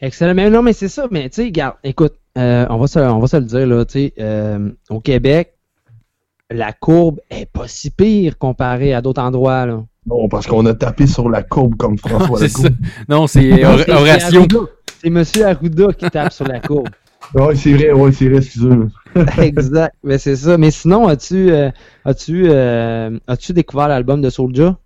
[0.00, 0.34] Excellent.
[0.34, 1.08] Mais non, mais c'est ça.
[1.10, 1.52] Mais tu sais,
[1.84, 5.00] écoute, euh, on, va se, on va se le dire, là, tu sais, euh, au
[5.00, 5.54] Québec,
[6.50, 9.84] la courbe est pas si pire comparée à d'autres endroits, là.
[10.06, 12.62] Non, parce qu'on a tapé sur la courbe comme François Legault.
[12.62, 12.68] ça.
[13.08, 14.40] Non, c'est Horatio.
[14.40, 14.58] Arruda.
[15.02, 16.88] C'est Monsieur Arruda qui tape sur la courbe.
[17.34, 18.88] Ouais, c'est vrai, ouais, c'est vrai, excusez-moi.
[19.38, 19.94] exact.
[20.02, 20.58] Mais c'est ça.
[20.58, 21.70] Mais sinon, as-tu euh,
[22.04, 24.76] as-tu euh, as-tu découvert l'album de Soulja?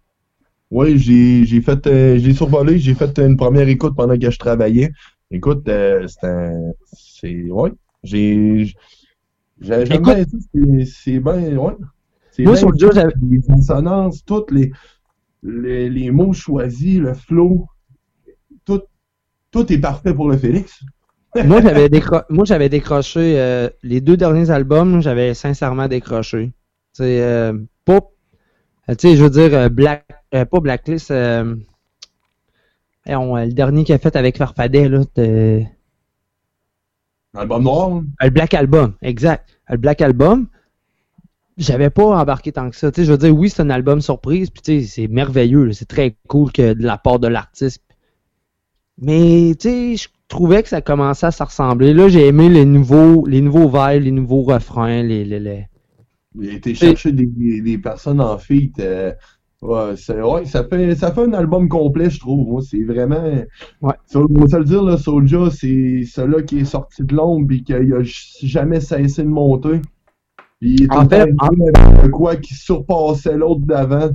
[0.70, 4.38] Oui, j'ai j'ai fait, euh, j'ai survolé, j'ai fait une première écoute pendant que je
[4.38, 4.92] travaillais.
[5.30, 8.72] Écoute, euh, c'est un, c'est, ouais, j'ai,
[9.60, 10.38] bien ça,
[10.84, 11.74] c'est- bien, ouais.
[12.44, 14.72] Moi, bien Soulja, fait, j'avais- les consonances, toutes les,
[15.42, 17.66] les, les mots choisis, le flow,
[18.64, 18.82] tout,
[19.52, 20.80] tout est parfait pour le Félix.
[21.42, 26.52] Moi, j'avais décro- moi, j'avais décroché euh, les deux derniers albums, j'avais sincèrement décroché.
[26.92, 27.52] C'est euh,
[27.84, 28.00] pas
[28.90, 31.10] euh, tu sais, je veux dire euh, Black euh, pas Blacklist
[33.08, 35.02] euh, le dernier qu'il a fait avec Farfadet là,
[37.36, 37.92] Album noir.
[37.92, 38.04] hein?
[38.20, 39.48] Le Black Album, exact.
[39.70, 40.46] Euh, Le Black Album,
[41.56, 42.90] j'avais pas embarqué tant que ça.
[42.92, 45.72] Tu sais, je veux dire, oui, c'est un album surprise, puis tu sais, c'est merveilleux,
[45.72, 47.82] c'est très cool que de la part de l'artiste.
[48.98, 51.92] Mais tu sais, je trouvais que ça commençait à se ressembler.
[51.94, 55.66] Là, j'ai aimé les nouveaux, les nouveaux vibes, les nouveaux refrains, les, les, les-
[56.40, 58.78] Il a été chercher des, des, des personnes en feat.
[58.80, 59.12] euh,
[59.62, 62.60] Ouais, c'est, ouais, ça fait, ça fait un album complet, je trouve.
[62.60, 63.22] C'est vraiment.
[63.80, 63.94] Ouais.
[64.14, 67.62] On va se le dire, là, Soulja, c'est celui-là qui est sorti de l'ombre et
[67.62, 69.80] qui a jamais cessé de monter.
[70.60, 74.10] Puis il est En fait, arrivé avec quoi qui surpassait l'autre d'avant.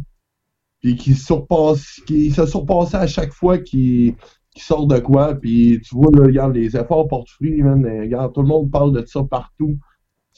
[0.81, 4.15] Puis qui surpasse, qui se surpassait à chaque fois qu'il
[4.51, 5.33] qu'il sort de quoi.
[5.35, 7.83] Puis tu vois, là, regarde, les efforts portent fruit, man.
[7.85, 9.77] Regarde, tout le monde parle de ça partout.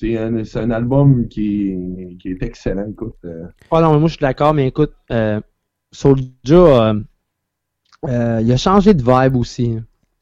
[0.02, 1.76] C'est un, c'est un album qui,
[2.20, 3.14] qui est excellent, écoute.
[3.24, 3.44] euh.
[3.70, 5.40] Ah non, mais moi je suis d'accord, mais écoute, euh,
[5.92, 6.94] Soulja, euh,
[8.08, 9.78] euh, il a changé de vibe aussi.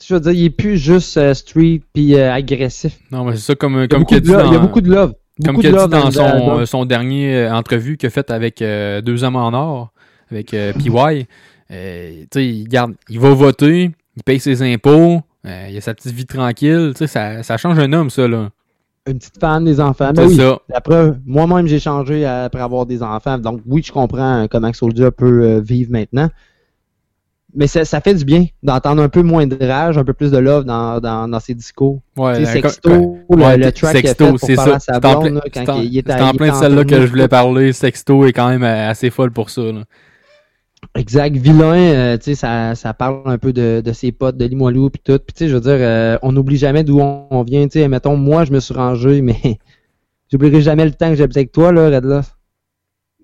[0.06, 3.00] Je veux dire, il est plus juste euh, street puis euh, agressif.
[3.10, 4.92] Non, mais c'est ça, comme, Il y a comme dit il y a beaucoup de
[4.92, 5.14] love.
[5.46, 9.24] Comme qu'il a dit dans son, son dernier entrevue qu'il a fait avec euh, Deux
[9.24, 9.94] Hommes en Or,
[10.30, 11.26] avec euh, PY.
[11.72, 16.12] euh, il, garde, il va voter, il paye ses impôts, euh, il a sa petite
[16.12, 16.92] vie tranquille.
[16.96, 18.50] Ça, ça change un homme, ça, là.
[19.10, 20.12] Une petite fan des enfants.
[20.14, 20.36] Ben oui.
[20.36, 20.60] ça.
[21.26, 23.38] Moi-même, j'ai changé après avoir des enfants.
[23.38, 26.30] Donc, oui, je comprends comment Soulja peut euh, vivre maintenant.
[27.56, 30.30] Mais ça, ça fait du bien d'entendre un peu moins de rage, un peu plus
[30.30, 32.00] de love dans, dans, dans ses discours.
[32.16, 34.78] Ouais, Sexto, ouais, le, track Sexto, c'est ça.
[34.80, 35.36] C'est en plein-
[35.72, 37.74] en- en de celle-là que je voulais parler.
[37.74, 39.82] Sexto est quand même euh, assez folle pour ça, là.
[40.96, 41.36] Exact.
[41.38, 45.20] Vilain, euh, tu ça, ça parle un peu de, ses potes, de Limoilou puis tout.
[45.20, 47.68] Puis tu sais, je veux dire, euh, on n'oublie jamais d'où on, vient.
[47.68, 49.60] Tu sais, mettons, moi, je me suis rangé, mais
[50.32, 52.36] j'oublierai jamais le temps que j'habitais avec toi, là, Redloss.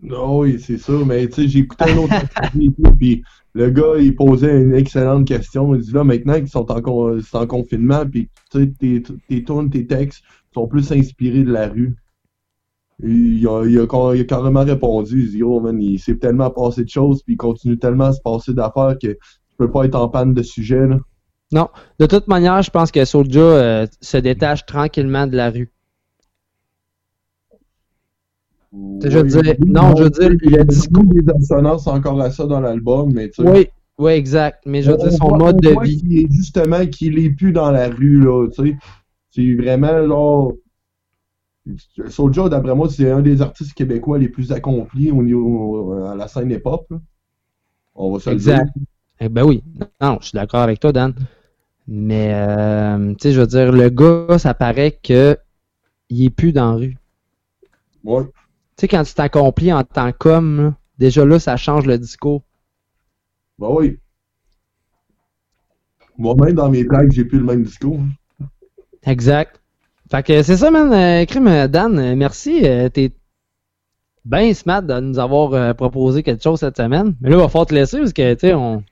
[0.01, 2.13] Non, oui, c'est ça, mais tu sais, j'ai écouté un autre
[2.99, 5.73] puis le gars, il posait une excellente question.
[5.73, 9.87] Il dit là, maintenant qu'ils sont en, en confinement, puis tu sais, tes, tes tes
[9.87, 11.95] textes sont plus inspirés de la rue.
[13.03, 16.49] Il a, il a, il a carrément répondu, il dit, oh man, il s'est tellement
[16.49, 19.17] passé de choses, puis il continue tellement à se passer d'affaires que tu
[19.57, 20.99] peux pas être en panne de sujet, là.
[21.51, 21.69] Non.
[21.99, 25.71] De toute manière, je pense que Soulja euh, se détache tranquillement de la rue.
[28.73, 32.45] Je veux dire, non, je veux dire, il y a des assonances encore à ça
[32.45, 33.49] dans l'album, mais tu sais.
[33.49, 33.67] Oui,
[33.99, 34.63] oui, exact.
[34.65, 36.17] Mais je veux dire, On son voit- mode on de voit vie.
[36.23, 38.77] est justement qu'il est plus dans la rue, là, tu sais.
[39.31, 40.53] C'est vraiment, genre...
[42.09, 46.15] Soulja, d'après moi, c'est un des artistes québécois les plus accomplis au niveau, euh, à
[46.15, 46.87] la scène hip-hop.
[47.95, 48.65] On va se le Exact.
[48.75, 48.83] dire.
[49.19, 49.63] Eh ben oui.
[50.01, 51.13] Non, je suis d'accord avec toi, Dan.
[51.87, 55.37] Mais, euh, tu sais, je veux dire, le gars, ça paraît que
[56.09, 56.97] il est plus dans la rue.
[58.03, 58.23] Ouais.
[58.25, 58.31] Tu
[58.81, 62.43] sais, quand tu t'accomplis en tant qu'homme, déjà là, ça change le discours.
[63.57, 63.97] Bah oui.
[66.17, 67.99] Moi-même, dans mes tracks, j'ai plus le même discours.
[69.03, 69.61] Exact.
[70.11, 70.91] Fait que c'est ça, man.
[70.93, 72.61] Euh, crime, euh, Dan, euh, merci.
[72.93, 73.11] T'es
[74.23, 77.15] bien smart de nous avoir proposé quelque chose cette semaine.
[77.21, 78.83] Mais là, il va falloir te laisser parce que, tu sais, on,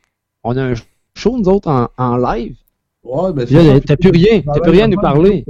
[0.44, 0.74] on a un
[1.16, 2.56] show, nous autres, en, en live.
[3.04, 3.80] Ouais, ben ça.
[3.82, 4.42] t'as plus rien.
[4.42, 5.44] T'as plus rien à nous parler.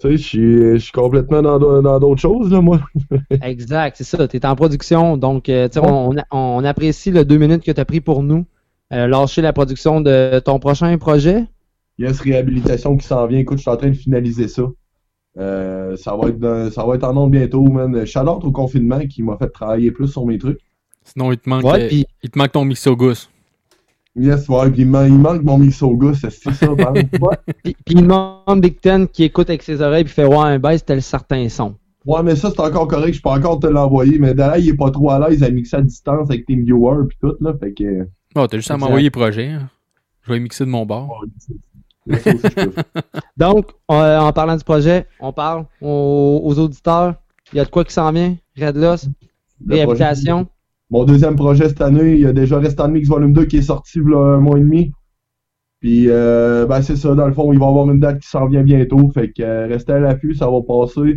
[0.00, 2.80] Tu sais, je suis- je suis complètement dans d'au- dans d'autres choses, là, moi.
[3.42, 4.28] Exact, c'est ça.
[4.28, 7.72] Tu es en production, donc tu sais, on, on, on apprécie le deux minutes que
[7.72, 8.44] tu as pris pour nous.
[8.92, 11.44] Euh, lâcher la production de ton prochain projet.
[11.98, 13.38] Yes, réhabilitation qui s'en vient.
[13.40, 14.62] Écoute, je suis en train de finaliser ça.
[15.38, 18.04] Euh, ça, va être dans- ça va être en nombre bientôt, man.
[18.06, 20.58] Shout-out au confinement qui m'a fait travailler plus sur mes trucs.
[21.04, 23.28] Sinon, il te manque, Ouais, euh, puis- il te manque ton mixogus.
[24.16, 26.94] Yes, ouais, puis il, man- il manque mon misoga, c'est c'est ça, man.
[27.62, 30.58] Puis, puis il demande Big Ten qui écoute avec ses oreilles puis fait Ouais, un
[30.58, 31.76] baisse tel certain son.
[32.04, 34.76] Ouais, mais ça, c'est encore correct, je peux encore te l'envoyer, mais d'ailleurs, il est
[34.76, 37.72] pas trop à l'aise à mixer à distance avec tes viewers pis tout, là, fait
[37.72, 38.08] que...
[38.34, 39.48] Oh, t'as juste à m'envoyer les projets.
[39.50, 39.70] hein.
[40.22, 41.24] Je vais mixer de mon bord.
[43.36, 47.14] Donc, euh, en parlant du projet, on parle aux, aux auditeurs.
[47.52, 48.36] Il y a de quoi qui s'en vient?
[48.60, 49.08] Red Loss,
[49.64, 50.44] Le réhabilitation.
[50.44, 50.50] projet-
[50.90, 53.62] Mon deuxième projet cette année, il y a déjà Restant Mix Volume 2 qui est
[53.62, 54.92] sorti il y a un mois et demi.
[55.80, 58.28] Puis, euh, ben, c'est ça, dans le fond, il va y avoir une date qui
[58.28, 59.10] s'en vient bientôt.
[59.14, 61.14] Fait que euh, restez à l'affût, ça va passer.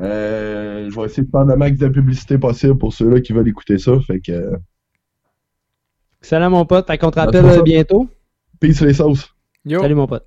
[0.00, 3.46] Euh, je vais essayer de faire le max de publicité possible pour ceux-là qui veulent
[3.48, 3.92] écouter ça.
[4.00, 4.52] Fait que.
[6.22, 8.08] Salut mon pote, fait qu'on te Ben, rappelle bientôt.
[8.60, 9.28] Peace les sauces.
[9.68, 10.26] Salut mon pote.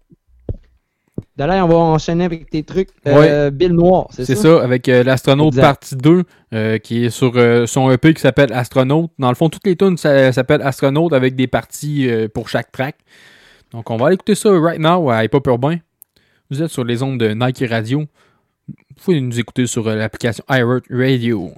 [1.36, 2.90] D'ailleurs, on va enchaîner avec tes trucs.
[3.08, 4.36] Euh, Bill Noir, c'est ça?
[4.36, 8.22] C'est ça, avec euh, l'astronaute partie 2, euh, qui est sur euh, son EP qui
[8.22, 9.10] s'appelle Astronaute.
[9.18, 12.98] Dans le fond, toutes les tunes s'appellent Astronaute avec des parties euh, pour chaque track.
[13.72, 15.78] Donc, on va aller écouter ça right now à Hip Hop Urbain.
[16.52, 18.02] Vous êtes sur les ondes de Nike Radio.
[18.68, 21.52] Vous pouvez nous écouter sur l'application iHeart Radio.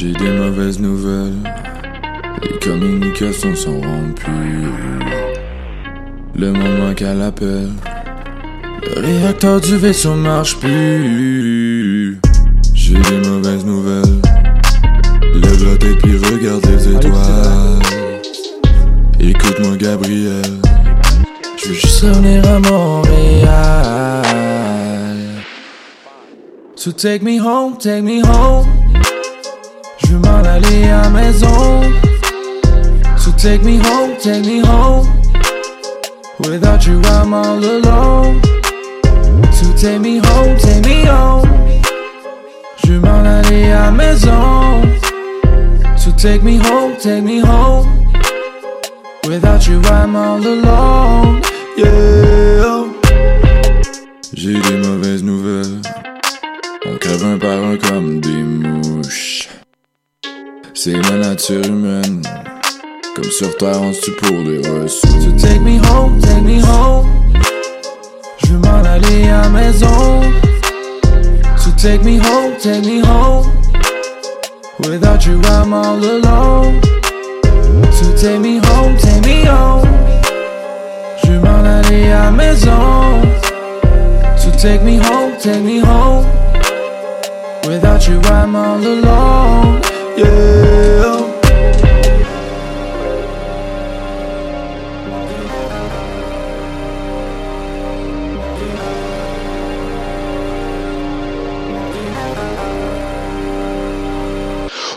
[0.00, 1.42] J'ai des mauvaises nouvelles.
[2.44, 4.70] Les communications sont rompues.
[6.36, 7.70] Le monde manque à l'appel.
[8.86, 12.20] Le réacteur du vaisseau marche plus.
[12.74, 14.20] J'ai des mauvaises nouvelles.
[15.34, 17.82] Lève la tête puis regarde les étoiles.
[19.18, 20.60] Écoute-moi, Gabriel.
[21.56, 24.22] Je veux juste revenir à Montréal.
[26.76, 28.77] So take me home, take me home.
[30.58, 31.82] Aller à maison.
[33.16, 35.06] So take me home, take me home.
[36.40, 38.42] Without you, I'm all alone.
[39.52, 41.48] So take me home, take me home.
[42.84, 44.82] Je m'en à maison.
[45.96, 47.40] So take me home, take me.
[49.28, 51.40] Without you, I'm all alone.
[51.76, 52.84] Yeah.
[54.34, 55.82] J'ai des mauvaises nouvelles.
[56.84, 59.48] On crève par un comme des mouches.
[60.80, 62.22] C'est la nature humaine.
[63.16, 65.24] Comme sur terre, on se pour des ressources.
[65.24, 67.04] So take me home, take me home.
[68.44, 70.22] Je veux m'en aller à la maison.
[71.56, 73.44] So take me home, take me home.
[74.88, 76.80] Without you, I'm all alone.
[77.90, 79.88] So take me home, take me home.
[81.24, 83.20] Je veux m'en aller à la maison.
[84.36, 86.24] So take me home, take me home.
[87.66, 89.97] Without you, I'm all alone.
[90.18, 90.58] Yeah.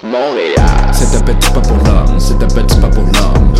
[0.04, 0.56] Montréal.
[0.92, 3.54] C'est un petit pas pour l'homme, c'est un petit pas pour l'homme.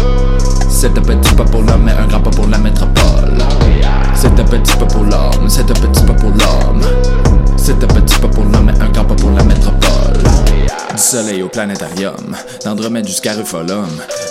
[0.68, 3.38] C'est un petit pas pour l'homme, mais un grand pas pour la métropole.
[4.16, 6.82] C'est un petit pas pour l'homme, c'est un petit pas pour l'homme.
[7.56, 8.61] C'est un petit pas pour l'homme,
[11.02, 13.90] Soleil au planétarium, d'Andromède jusqu'à Rufolum.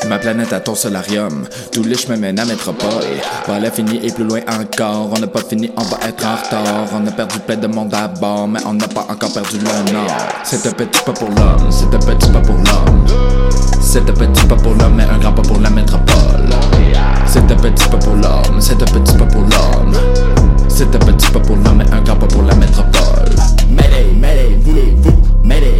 [0.08, 3.20] Ma planète à ton solarium, tout liche me mène à métropole.
[3.44, 6.86] Pas l'infini et plus loin encore, on n'a pas fini, on va être en retard.
[6.94, 9.92] On a perdu plein de monde à bord, mais on n'a pas encore perdu le
[9.92, 10.16] nord.
[10.44, 13.06] C'est un petit pas pour l'homme, c'est un petit pas pour l'homme.
[13.80, 16.48] C'est un petit pas pour l'homme, mais un grand pas pour la métropole.
[17.26, 19.92] C'est un petit pas pour l'homme, c'est un petit pas pour l'homme.
[20.68, 23.34] C'est un petit pas pour l'homme, mais un grand pas pour la métropole.
[23.68, 25.16] Mayday, mayday, voulez-vous?
[25.44, 25.79] Mayday,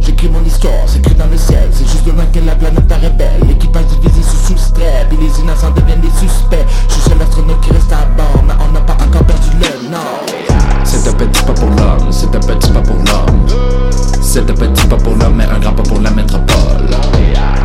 [0.00, 1.68] J'écris mon histoire, c'est écrit dans le ciel.
[1.72, 3.46] C'est juste demain que la planète rebelle.
[3.46, 6.66] L'équipage divisé se soustrait Puis les innocents deviennent des suspects.
[6.88, 9.90] Je suis seul astronaute qui reste à bord Mais on n'a pas encore perdu le
[9.90, 10.24] nord.
[10.84, 12.10] C'est un petit pas pour l'homme.
[12.10, 13.46] C'est un petit pas pour l'homme.
[14.20, 16.90] C'est un petit pas pour l'homme Mais un grand pas pour la métropole.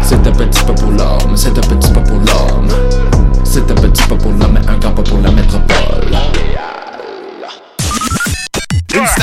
[0.02, 1.36] C'est un petit pas pour l'homme.
[1.36, 2.68] C'est un petit pas pour l'homme.
[3.44, 6.18] C'est un petit pas pour l'homme Mais un grand pas pour la métropole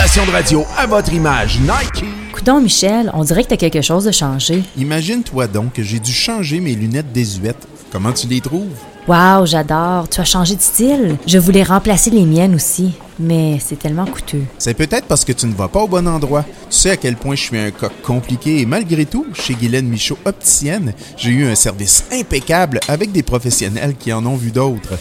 [0.01, 2.07] station de radio à votre image, Nike.
[2.33, 4.63] Coudon Michel, on dirait que t'as quelque chose de changé.
[4.79, 7.69] Imagine-toi donc que j'ai dû changer mes lunettes désuètes.
[7.93, 8.79] Comment tu les trouves?
[9.07, 10.09] Wow, j'adore.
[10.09, 11.19] Tu as changé de style.
[11.27, 14.45] Je voulais remplacer les miennes aussi, mais c'est tellement coûteux.
[14.57, 16.47] C'est peut-être parce que tu ne vas pas au bon endroit.
[16.71, 19.87] Tu sais à quel point je suis un coq compliqué et malgré tout, chez Guylaine
[19.87, 24.95] Michaud Opticienne, j'ai eu un service impeccable avec des professionnels qui en ont vu d'autres.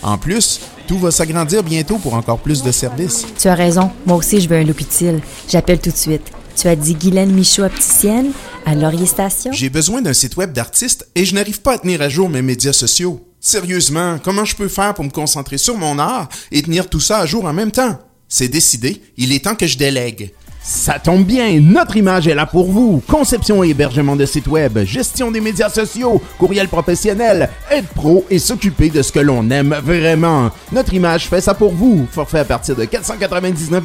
[0.06, 3.26] En plus, tout va s'agrandir bientôt pour encore plus de services.
[3.36, 3.90] Tu as raison.
[4.06, 5.20] Moi aussi, je veux un look utile.
[5.48, 6.22] J'appelle tout de suite.
[6.54, 8.30] Tu as dit Guylaine Michaud opticienne
[8.64, 9.50] à Laurier Station?
[9.50, 12.40] J'ai besoin d'un site web d'artiste et je n'arrive pas à tenir à jour mes
[12.40, 13.20] médias sociaux.
[13.40, 17.18] Sérieusement, comment je peux faire pour me concentrer sur mon art et tenir tout ça
[17.18, 17.98] à jour en même temps?
[18.28, 20.32] C'est décidé, il est temps que je délègue.
[20.68, 23.00] Ça tombe bien, notre image est là pour vous.
[23.06, 28.40] Conception et hébergement de sites web, gestion des médias sociaux, courriel professionnel, aide pro et
[28.40, 30.50] s'occuper de ce que l'on aime vraiment.
[30.72, 32.08] Notre image fait ça pour vous.
[32.10, 33.84] Forfait à partir de 499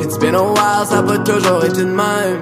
[0.00, 2.38] It's been a while, ça peut toujours être de même.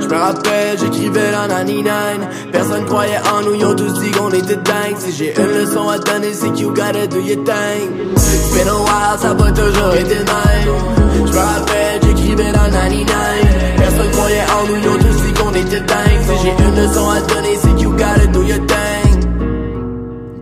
[0.00, 2.50] Je me rappelle, j'écrivais dans 99.
[2.52, 4.96] Personne croyait en nous, yo, tous dit qu'on était dingue.
[4.98, 7.90] Si j'ai une leçon à donner, c'est que you gotta do your thing.
[8.14, 11.26] It's been a while, ça peut toujours être de même.
[11.26, 13.76] Je me rappelle, j'écrivais dans 99.
[13.76, 16.22] Personne croyait en nous, ont tous qu'on était dingue.
[16.22, 19.27] Si j'ai une leçon à donner, c'est you gotta do your thing.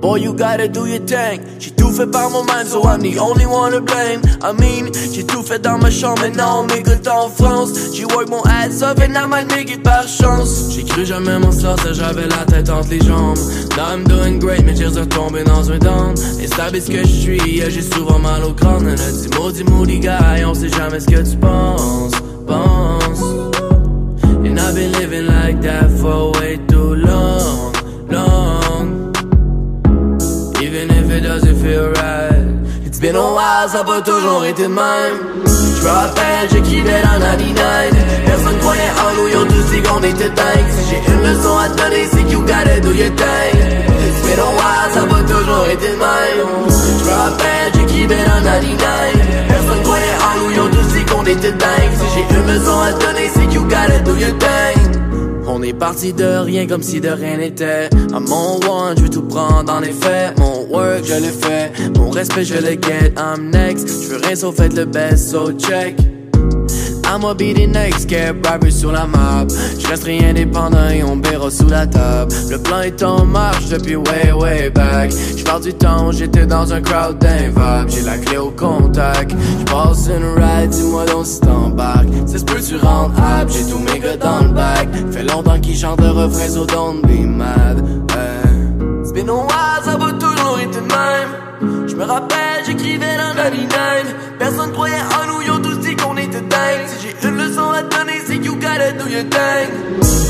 [0.00, 1.40] Boy, you gotta do your thing.
[1.58, 4.20] J'ai tout fait par mon mind, so I'm the only one to blame.
[4.42, 7.70] I mean, j'ai tout fait dans ma chambre, mais non, m'écoute en France.
[7.94, 10.74] J'ai work mon ass off, and I might make it par chance.
[10.74, 13.38] J'ai cru jamais m'en sortir, j'avais la tête entre les jambes.
[13.76, 16.14] Now I'm doing great, mais j'ai retombé dans un down.
[16.40, 18.88] Et c'est ce que je suis, j'ai souvent mal au crâne.
[18.88, 22.12] Un petit maudit moody guy, on sait jamais ce que tu penses,
[22.46, 23.22] penses.
[24.44, 27.72] And I've been living like that for way too long,
[28.10, 28.55] long.
[31.66, 32.46] Feel right.
[32.86, 35.16] It's been a while, ça a pas toujours été de même
[35.76, 40.68] Je me rappelle, j'écrivais dans 99 Personne croyait en nous, tous dit qu'on était dingue
[40.76, 43.54] Si j'ai une leçon à te donner, c'est que you gotta do your thing.
[44.06, 46.50] It's been a while, ça a pas toujours été de même
[47.00, 51.92] Je me rappelle, j'écrivais dans 99 Personne croyait en nous, tous dit qu'on était dingue
[51.98, 54.85] Si j'ai une leçon à te donner, c'est que you gotta do your thing
[55.46, 57.88] on est parti de rien comme si de rien n'était.
[58.12, 60.32] À mon one, je vais tout prendre en effet.
[60.38, 61.72] Mon work, je l'ai fait.
[61.96, 63.12] Mon respect, je le get.
[63.16, 63.88] I'm next.
[63.88, 65.96] Je veux rien sauf être le best, so check.
[67.06, 69.46] I'ma be the next, get rapper sur la map.
[69.78, 72.34] Je resterai indépendant et on verra sous la table.
[72.50, 75.12] Le plan est en marche depuis way, way back.
[75.36, 77.90] Je parle du temps, j'étais dans un crowd d'invables.
[77.90, 79.30] J'ai la clé au contact.
[79.30, 82.08] Je passe une ride, dis-moi donc si t'embarques.
[82.26, 84.88] C'est ce que tu rendre app, j'ai tous mes gars dans le bac.
[85.12, 87.78] Fait longtemps qu'ils chantent le refrain, so don't be mad.
[88.10, 89.00] Hey.
[89.00, 91.86] It's been while, ça va toujours été même.
[91.88, 94.14] Je me rappelle, j'écrivais dans 99.
[94.38, 95.45] Personne croyait en nous,
[97.18, 99.68] Si j'ai une leçon à donner, que you gotta do your thing.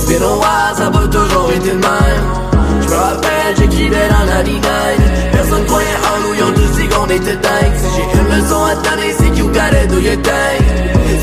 [0.09, 2.47] Been a while, ça va toujours été de même.
[2.80, 5.32] Je me rappelle, j'écrivais dans 99.
[5.32, 7.74] Personne croyait en nous, ont tous dit qu'on était dingue.
[7.76, 10.62] Si j'ai une leçon à donner, c'est you gotta do your thing.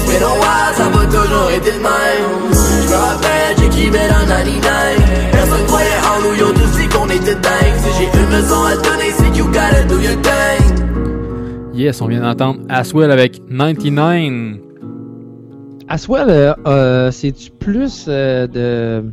[0.08, 2.54] Been a while, ça va toujours été de même.
[2.54, 5.32] Je me rappelle, j'écrivais dans 99.
[5.32, 7.76] Personne croyait en nous, ils ont tous dit qu'on était dingue.
[7.84, 11.74] Si j'ai une leçon à donner, c'est you gotta do your thing.
[11.74, 14.63] Yes, on vient d'entendre Aswell avec 99.
[15.94, 19.06] Aswell, euh, euh, c'est-tu plus euh, de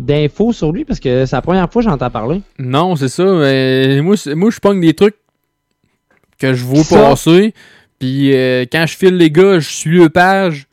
[0.00, 0.86] d'infos sur lui?
[0.86, 2.40] Parce que c'est la première fois que j'entends parler.
[2.58, 3.24] Non, c'est ça.
[3.24, 5.16] mais moi, moi je pogne des trucs
[6.38, 7.52] que je vois passer.
[7.98, 10.67] Puis euh, quand je file les gars, je suis le page.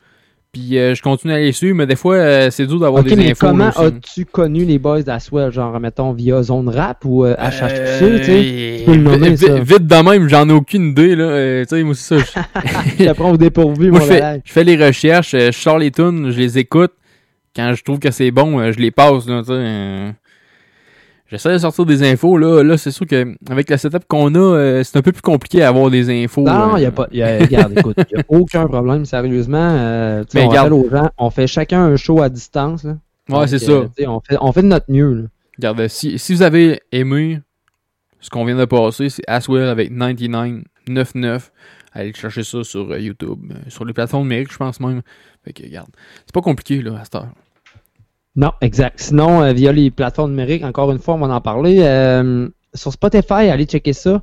[0.56, 1.76] Puis euh, je continue à les suivre.
[1.76, 3.46] Mais des fois, euh, c'est dur d'avoir Ok, des mais infos.
[3.46, 5.52] comment as-tu connu les boys d'Aswell?
[5.52, 8.76] Genre, mettons, via Zone Rap ou euh, HHQC, Euh, tu sais?
[8.78, 9.58] Tu peux le nommer, vite, ça.
[9.58, 11.14] vite de même, j'en ai aucune idée.
[11.14, 11.24] Là.
[11.24, 12.42] Euh, tu sais, moi, c'est ça.
[12.98, 16.30] Je, au dépourvu, Moi, je fais, je fais les recherches, euh, je sors les tunes,
[16.30, 16.92] je les écoute.
[17.54, 19.26] Quand je trouve que c'est bon, je les passe.
[19.28, 20.10] Là, tu sais, euh.
[21.28, 22.38] J'essaie de sortir des infos.
[22.38, 25.62] Là, là c'est sûr qu'avec le setup qu'on a, euh, c'est un peu plus compliqué
[25.62, 26.42] à avoir des infos.
[26.42, 26.78] Non, euh.
[26.78, 27.08] il n'y a pas.
[27.12, 29.58] y a- regarde, écoute, il n'y a aucun problème, sérieusement.
[29.58, 30.72] Euh, Mais on regarde.
[30.72, 32.84] aux gens, on fait chacun un show à distance.
[32.84, 32.96] Là.
[33.28, 34.10] Ouais, c'est euh, ça.
[34.10, 35.14] on, fait, on fait de notre mieux.
[35.14, 35.22] Là.
[35.58, 37.40] Regarde, si, si vous avez aimé
[38.20, 41.50] ce qu'on vient de passer, c'est Aswell avec 9999.
[41.92, 45.02] Allez chercher ça sur euh, YouTube, euh, sur les plateformes numériques, je pense même.
[45.44, 45.88] Fait que, regarde,
[46.26, 47.28] c'est pas compliqué là, à cette heure.
[48.36, 49.00] Non, exact.
[49.00, 51.78] Sinon, euh, via les plateformes numériques, encore une fois, on va en parler.
[51.80, 54.22] Euh, sur Spotify, allez checker ça.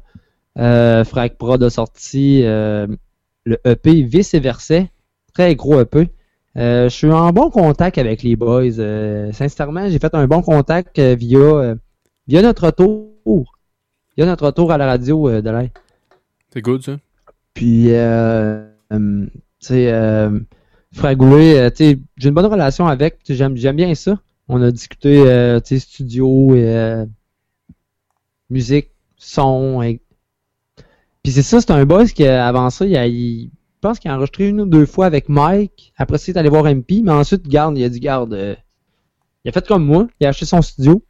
[0.60, 2.86] Euh, Frag Prod a sorti euh,
[3.44, 4.92] le EP Vice et Verset.
[5.34, 6.10] Très gros EP.
[6.56, 8.72] Je suis en bon contact avec les boys.
[9.32, 11.76] Sincèrement, j'ai fait un bon contact via,
[12.28, 13.58] via notre retour.
[14.16, 15.70] Via notre retour à la radio de l'air.
[16.52, 16.98] C'est good ça?
[17.56, 20.30] Puis, tu sais,
[20.94, 21.70] Fragoulé, euh,
[22.18, 23.20] j'ai une bonne relation avec.
[23.28, 24.20] J'aime, bien ça.
[24.48, 27.06] On a discuté, euh, studio, et, euh,
[28.50, 29.82] musique, son.
[29.82, 30.02] et-
[31.24, 34.12] Puis c'est ça, c'est un boss qui, avant ça, il, a, il- je pense qu'il
[34.12, 35.94] a enregistré une ou deux fois avec Mike.
[35.98, 37.02] Après ça, il est allé voir MP.
[37.04, 38.56] Mais ensuite, garde, il a dit, garde, euh,
[39.44, 40.08] il a fait comme moi.
[40.20, 41.02] Il a acheté son studio.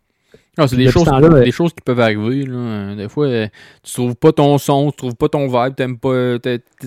[0.57, 1.07] Ah, c'est des choses,
[1.39, 2.45] euh, des choses qui peuvent arriver.
[2.45, 2.95] Là.
[2.95, 3.47] Des fois, euh,
[3.81, 6.38] tu trouves pas ton son, tu trouves pas ton vibe, t'aimes pas.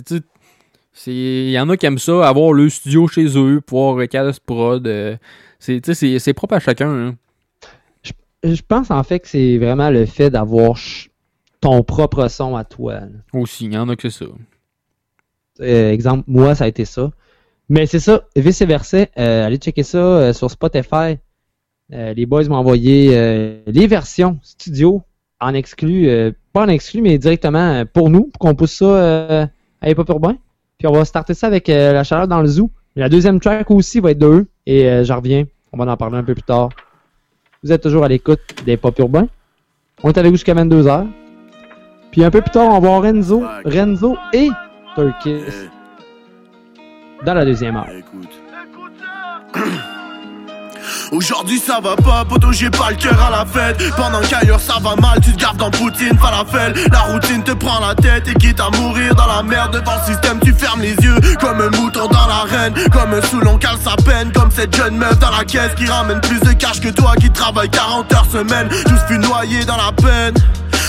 [0.07, 0.25] c'est-
[1.07, 4.33] Il y en a qui aiment ça, avoir le studio chez eux, pouvoir euh, Calos
[4.45, 4.87] Prod.
[4.87, 5.17] euh,
[5.59, 6.91] c'est, propre à chacun.
[6.91, 7.15] hein.
[8.45, 10.79] Je pense en fait que c'est vraiment le fait d'avoir
[11.61, 13.01] ton propre son à toi.
[13.01, 13.09] là.
[13.33, 14.31] Aussi, il y en a que c'est ça.
[15.61, 17.11] Euh, exemple, moi, ça a été ça.
[17.69, 19.07] Mais c'est ça, vice versa.
[19.19, 21.19] Euh, allez checker ça euh, sur Spotify.
[21.91, 23.11] Les boys m'ont envoyé
[23.67, 25.03] les versions studio
[25.39, 26.09] en exclu,
[26.53, 29.45] pas en exclu, mais directement pour nous, pour qu'on pousse ça
[29.81, 30.37] à Hip Urbain.
[30.79, 32.71] Puis on va starter ça avec euh, la chaleur dans le zoo.
[32.97, 34.47] La deuxième track aussi va être de eux.
[34.67, 35.45] Et euh, j'en reviens.
[35.73, 36.71] On va en parler un peu plus tard.
[37.63, 39.29] Vous êtes toujours à l'écoute des pop urbains.
[40.03, 41.07] On est avec vous jusqu'à 22h.
[42.11, 44.49] Puis un peu plus tard, on va voir Renzo, Renzo et
[44.95, 45.43] Turkis
[47.25, 47.89] dans la deuxième heure.
[51.13, 53.83] Aujourd'hui ça va pas, poto j'ai pas le cœur à la fête.
[53.97, 57.81] Pendant qu'ailleurs ça va mal, tu te gardes dans Poutine, falafel La routine te prend
[57.81, 59.73] la tête et quitte à mourir dans la merde.
[59.73, 62.75] Devant le système tu fermes les yeux Comme un mouton dans l'arène.
[62.93, 66.21] Comme un saoulon cale sa peine Comme cette jeune meuf dans la caisse qui ramène
[66.21, 68.69] plus de cash que toi Qui travaille 40 heures semaine.
[68.69, 70.35] Tous fut noyés dans la peine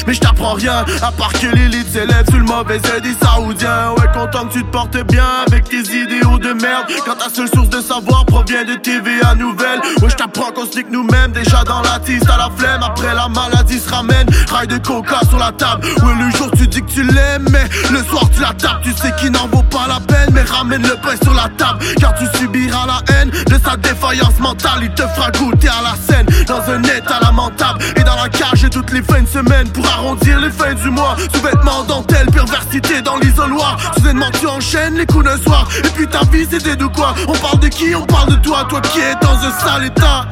[0.07, 3.91] mais je t'apprends rien, à part que l'élite s'élève sous le mauvais œil des saoudiens.
[3.97, 6.85] Ouais, content que tu te portes bien avec tes idéaux de merde.
[7.05, 10.79] Quand ta seule source de savoir provient de TVA Nouvelle Ouais, je t'apprends qu'on se
[10.89, 14.77] nous-mêmes déjà dans la tisse T'as la flemme, après la maladie se ramène Rail de
[14.77, 15.85] coca sur la table.
[16.03, 18.91] Ouais, le jour tu dis que tu l'aimes Mais le soir tu la tapes, tu
[18.93, 21.83] sais qu'il n'en vaut pas la peine Mais ramène le pain sur la table.
[21.99, 24.79] Car tu subiras la haine de sa défaillance mentale.
[24.83, 27.79] Il te fera goûter à la scène Dans un état lamentable.
[27.97, 31.15] Et dans la cage toutes les fins de semaine Pour arrondir les fins du mois.
[31.33, 33.77] Sous-vêtements dentelle, perversité dans l'isoloir.
[33.95, 35.67] Soudainement tu enchaînes les coups d'un soir.
[35.83, 38.65] Et puis ta vie c'était de quoi On parle de qui On parle de toi,
[38.69, 40.25] toi qui es dans un sale état.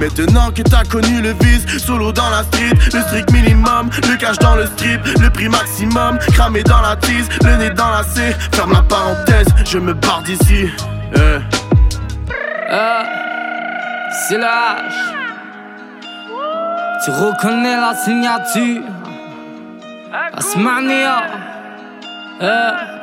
[0.00, 4.38] Maintenant que t'as connu le vice Solo dans la street, le strict minimum Le cash
[4.38, 8.34] dans le strip, le prix maximum Cramé dans la tise, le nez dans la C
[8.52, 10.70] Ferme la parenthèse, je me barre d'ici.
[11.16, 11.40] Euh.
[12.70, 13.02] Euh,
[14.28, 15.16] c'est l'âge.
[17.04, 18.82] Tu reconnais la signature.
[20.12, 21.22] Asmania.
[22.40, 22.95] Euh.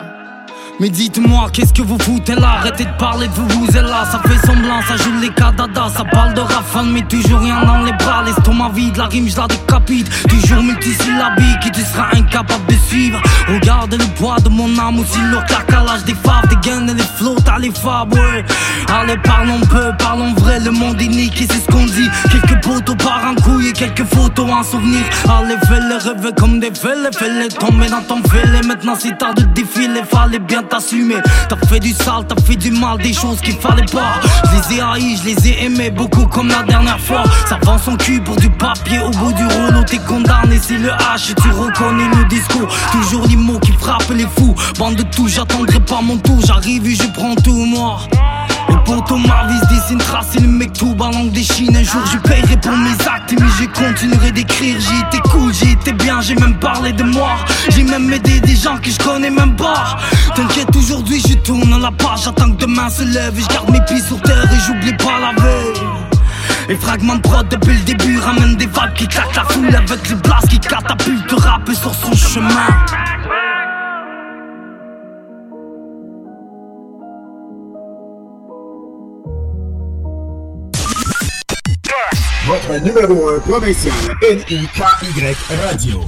[0.84, 2.58] Mais dites-moi, qu'est-ce que vous foutez là?
[2.60, 4.04] Arrêtez de parler de vous, vous êtes là.
[4.12, 7.84] Ça fait semblant, ça joue les cadadas Ça parle de rafale, mais toujours rien dans
[7.84, 8.22] les bras.
[8.26, 10.10] L'estomac vide, la rime, je la décapite.
[10.28, 13.22] Toujours multisyllabique et tu seras incapable de suivre.
[13.48, 16.86] Regarde le poids de mon âme aussi lourd que la calage des faves Des gains
[16.86, 18.46] et des flots, t'as les ouais.
[18.94, 22.10] Allez, parlons peu, parlons vrai, le monde est niqué, c'est ce qu'on dit.
[22.30, 25.04] Quelques poteaux par un couille et quelques photos en souvenir.
[25.30, 28.62] Allez, fais-les rêver comme des fêlés Fais-les tomber dans ton filet.
[28.68, 32.98] Maintenant c'est tard de défiler, fallait bien T'as fait du sale, t'as fait du mal,
[32.98, 34.20] des choses qu'il fallait pas.
[34.46, 37.24] Je les ai haïs, je les ai aimés beaucoup comme la dernière fois.
[37.48, 40.90] Ça vend son cul pour du papier au bout du rouleau T'es condamné, c'est le
[40.90, 42.68] H et tu reconnais le discours.
[42.92, 44.56] Toujours les mots qui frappent les fous.
[44.80, 48.00] Bande de tout, j'attendrai pas mon tour J'arrive et je prends tout moi
[48.86, 51.76] pour ton ma vie se dessine tracé le mec tout bas langue des chines.
[51.76, 54.78] Un jour je paierai pour mes actes mais je continuerai d'écrire.
[54.80, 57.38] J'ai été cool, j'ai été bien, j'ai même parlé de moi.
[57.70, 59.98] J'ai même aidé des gens que je connais même pas.
[60.36, 62.24] T'inquiète aujourd'hui je tourne la page.
[62.26, 65.20] J'attends que demain se lève et je garde mes pieds sur terre et j'oublie pas
[65.20, 65.84] la veille
[66.70, 70.10] les fragments de prod depuis le début ramènent des vagues qui claquent la foule avec
[70.10, 72.68] les blasts qui catapultent rap sur son chemin.
[82.68, 84.70] Votre numéro 1 provincial NIKY
[85.66, 86.02] Radio.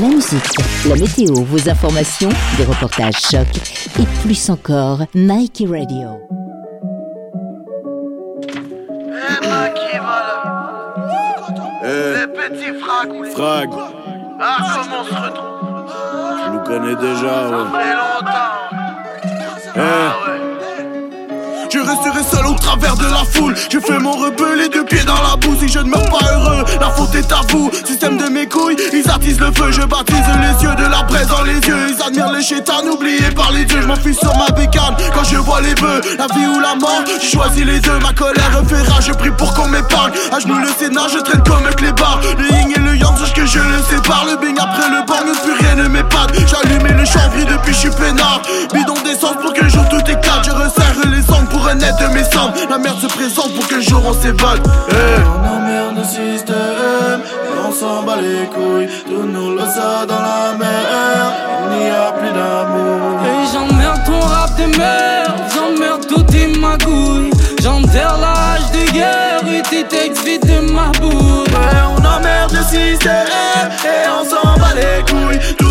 [0.00, 0.54] La musique,
[0.86, 3.46] la météo, vos informations, des reportages chocs
[3.98, 6.08] et plus encore, Nike Radio.
[11.82, 13.70] Les petits frags, Frag.
[14.40, 15.48] Ah, comment on se retrouve?
[16.44, 17.64] Tu nous connais déjà, ouais.
[17.64, 18.58] Ça fait longtemps.
[19.76, 20.37] Eh.
[21.70, 23.54] Je resterai seul au travers de la foule.
[23.70, 25.54] Je fais mon rebeu, les deux pieds dans la boue.
[25.60, 27.70] Si je ne meurs pas heureux, la faute est à vous.
[27.84, 29.70] Système de mes couilles, ils attisent le feu.
[29.70, 31.88] Je baptise les yeux de la braise dans les yeux.
[31.90, 33.82] Ils admirent les chétans oubliés par les dieux.
[33.82, 36.00] Je m'enfuis sur ma bécane quand je vois les bœufs.
[36.18, 37.98] La vie ou la mort, j'ai choisi les deux.
[37.98, 40.12] Ma colère rage, je prie pour qu'on m'épargne.
[40.32, 42.20] À genoux le Sénat, je traîne comme un clébard.
[42.38, 44.24] Le yin et le yang, sache que je le sépare.
[44.24, 46.32] Le bing après le ne plus rien ne m'épate.
[46.46, 48.40] J'allume le chanvre depuis je suis peinard.
[48.72, 50.46] Bidon d'essence pour que jour tout éclate.
[50.46, 50.77] Je resserre
[51.50, 52.54] pour un net de mes cendres.
[52.68, 54.60] La merde se présente pour que le jour on s'évade.
[54.90, 54.94] Eh.
[55.26, 58.88] On emmerde le système et on s'en bat les couilles.
[59.06, 61.32] Tout nous le ça dans la mer.
[61.70, 63.20] Il n'y a plus d'amour.
[63.24, 67.30] Et j'emmerde ton rap de merde, j'emmerde toutes tes magouilles.
[67.62, 71.48] J'enterre l'âge de guerre et tes textes vides de ma bouche.
[71.48, 73.26] Ouais, on emmerde le système
[73.84, 75.67] et on s'en bat les couilles.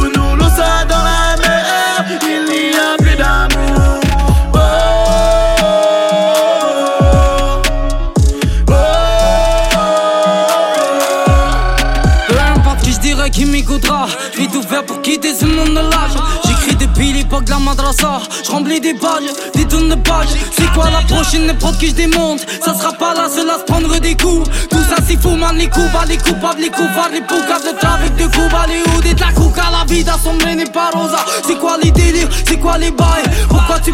[17.38, 20.29] L'époque de la madrasa, je remplis des pages, des tonnes de pages.
[20.51, 22.45] C'est quoi la prochaine épreuve que je démonte?
[22.63, 24.49] Ça sera pas la seule à se prendre des coups.
[24.69, 28.15] Tout ça c'est fou, man, les coups, les coupables, les coupables, les poucaves de avec
[28.15, 31.19] de coups, les hauts, des de la couca, la vie d'assombrer n'est pas rosa.
[31.45, 33.23] C'est quoi les délires, c'est quoi les bails?
[33.49, 33.91] Pourquoi je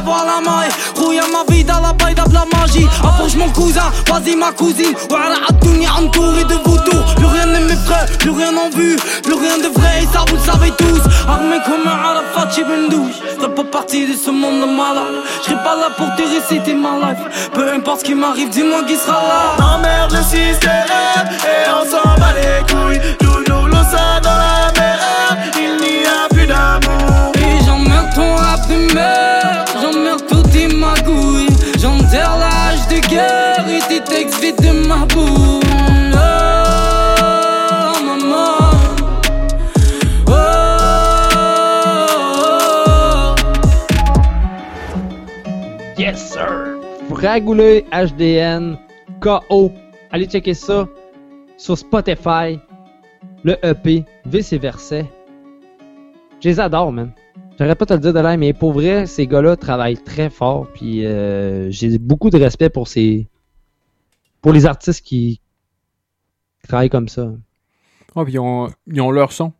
[0.00, 0.70] vois la maille?
[0.96, 2.86] Rouille ma vie dans la paille de la magie.
[3.02, 4.94] Approche mon cousin, vas-y ma cousine.
[5.08, 7.14] Voilà Adouni entouré de vautours.
[7.16, 10.36] Plus rien ne m'effraie, plus rien en vue Plus rien de vrai et ça vous
[10.36, 11.00] le savez tous.
[11.28, 15.22] Armé comme un Arafat, une douche Fais pas partie de ce monde de malade.
[15.40, 18.82] Je serai pas là pour te réciter ma life Peu importe ce qui m'arrive, dis-moi
[18.86, 19.64] qui sera là.
[19.74, 20.86] Emmerde le système
[21.44, 23.16] et on s'en bat les couilles.
[23.18, 24.98] Tout nous l'eau ça dans la mer.
[25.56, 27.32] Il n'y a plus d'amour.
[27.36, 31.48] Et j'emmerde ton rap de merde J'emmerde toutes tes magouilles
[31.78, 35.85] J'enterre l'âge de guerre Et tes textes vides de ma bouche
[47.16, 48.76] Fragouleux HDN
[49.22, 49.72] KO.
[50.10, 50.86] Allez checker ça
[51.56, 52.60] sur Spotify.
[53.42, 55.00] Le EP, vice et versa.
[56.42, 57.12] Je les adore, man.
[57.58, 60.66] J'aurais pas te le dire de là, mais pour vrai, ces gars-là travaillent très fort.
[60.74, 63.26] Puis euh, j'ai beaucoup de respect pour ces.
[64.42, 65.40] pour les artistes qui
[66.68, 67.32] travaillent comme ça.
[68.14, 69.54] Ah, puis ils ont, ils ont leur son.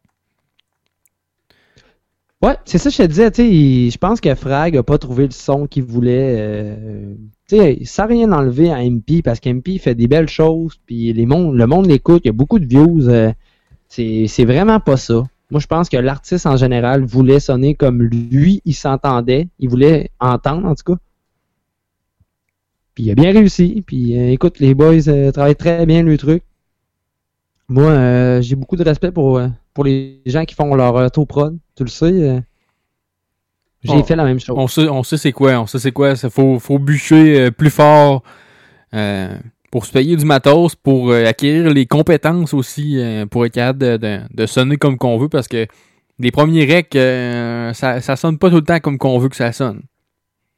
[2.42, 4.98] Ouais, c'est ça que je te disais, tu sais, je pense que Frag a pas
[4.98, 6.36] trouvé le son qu'il voulait.
[6.38, 7.14] euh,
[7.48, 11.54] sais, sans rien enlever à MP, parce qu'MP fait des belles choses, puis les mondes,
[11.56, 13.08] le monde l'écoute, il y a beaucoup de views.
[13.08, 13.32] euh,
[13.88, 15.22] c'est c'est vraiment pas ça.
[15.50, 20.10] Moi, je pense que l'artiste en général voulait sonner comme lui, il s'entendait, il voulait
[20.20, 20.98] entendre en tout cas.
[22.94, 26.16] Puis il a bien réussi, puis euh, écoute, les boys euh, travaillent très bien le
[26.18, 26.42] truc.
[27.68, 31.58] Moi, euh, j'ai beaucoup de respect pour, euh, pour les gens qui font leur auto-prod.
[31.76, 32.42] Tu le sais.
[33.86, 34.56] J'ai fait la même chose.
[34.58, 36.12] On sait, on sait c'est quoi, on sait c'est quoi.
[36.22, 38.22] Il faut, faut bûcher euh, plus fort
[38.94, 39.36] euh,
[39.70, 43.78] pour se payer du matos, pour euh, acquérir les compétences aussi, euh, pour être capable
[43.78, 45.66] de, de- de sonner comme qu'on veut, parce que
[46.18, 46.94] les premiers recs,
[47.74, 49.82] ça, ça sonne pas tout le temps comme qu'on veut que ça sonne.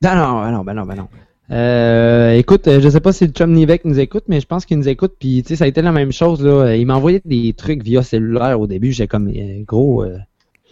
[0.02, 1.08] Non, non, ben non, ben non, ben non.
[1.50, 4.76] Euh, écoute, je sais pas si le chum Nivek nous écoute, mais je pense qu'il
[4.78, 5.14] nous écoute.
[5.18, 6.44] Puis, tu sais, ça a été la même chose.
[6.44, 6.76] là.
[6.76, 8.92] Il m'a envoyé des trucs via cellulaire au début.
[8.92, 9.32] J'ai comme,
[9.66, 10.18] gros, euh,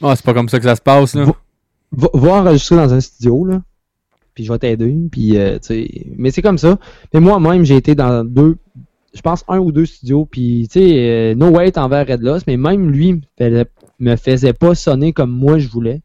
[0.02, 1.24] Ah, c'est pas comme ça que ça se passe, là.
[1.92, 3.62] Va, enregistrer dans un studio, là.
[4.34, 4.94] Puis je vais t'aider.
[5.10, 5.58] Puis, euh,
[6.16, 6.78] mais c'est comme ça.
[7.14, 8.56] Mais moi-même, j'ai été dans deux,
[9.14, 10.26] je pense un ou deux studios.
[10.26, 13.64] Puis, tu sais, euh, No Wait envers Red Loss, mais même lui me
[13.98, 16.02] me faisait pas sonner comme moi je voulais.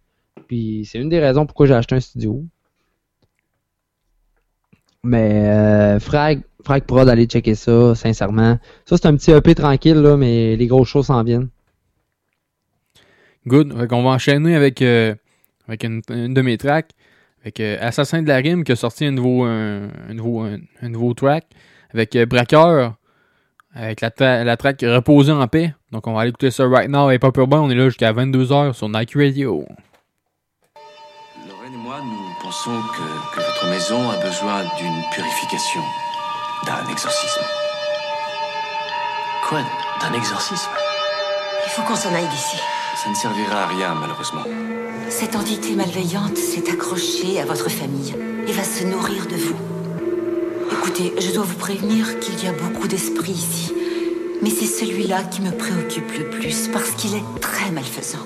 [0.48, 2.46] Puis, c'est une des raisons pourquoi j'ai acheté un studio.
[5.04, 8.60] Mais euh, Frag, Frag Prod, allez checker ça, sincèrement.
[8.86, 11.50] Ça, c'est un petit EP tranquille, là, mais les grosses choses s'en viennent.
[13.48, 13.76] Good.
[13.78, 15.16] Fait qu'on va enchaîner avec, euh,
[15.72, 16.92] avec une, une de mes tracks.
[17.42, 20.58] Avec euh, Assassin de la Rime qui a sorti un nouveau, un, un nouveau, un,
[20.82, 21.46] un nouveau track.
[21.94, 22.96] Avec euh, Braqueur.
[23.74, 25.74] Avec la, tra- la track Reposer en paix.
[25.92, 27.10] Donc on va aller écouter ça right now.
[27.10, 29.66] Et pas urbain, on est là jusqu'à 22h sur Nike Radio.
[31.48, 35.82] Lorraine et moi, nous pensons que, que votre maison a besoin d'une purification,
[36.68, 37.42] d'un exorcisme.
[39.48, 39.60] Quoi?
[40.02, 40.70] D'un exorcisme?
[41.66, 42.58] Il faut qu'on s'en aille d'ici.
[42.98, 44.44] Ça ne servira à rien, malheureusement.
[45.12, 48.16] Cette entité malveillante s'est accrochée à votre famille
[48.48, 49.58] et va se nourrir de vous.
[50.72, 53.74] Écoutez, je dois vous prévenir qu'il y a beaucoup d'esprits ici.
[54.42, 58.26] Mais c'est celui-là qui me préoccupe le plus parce qu'il est très malfaisant.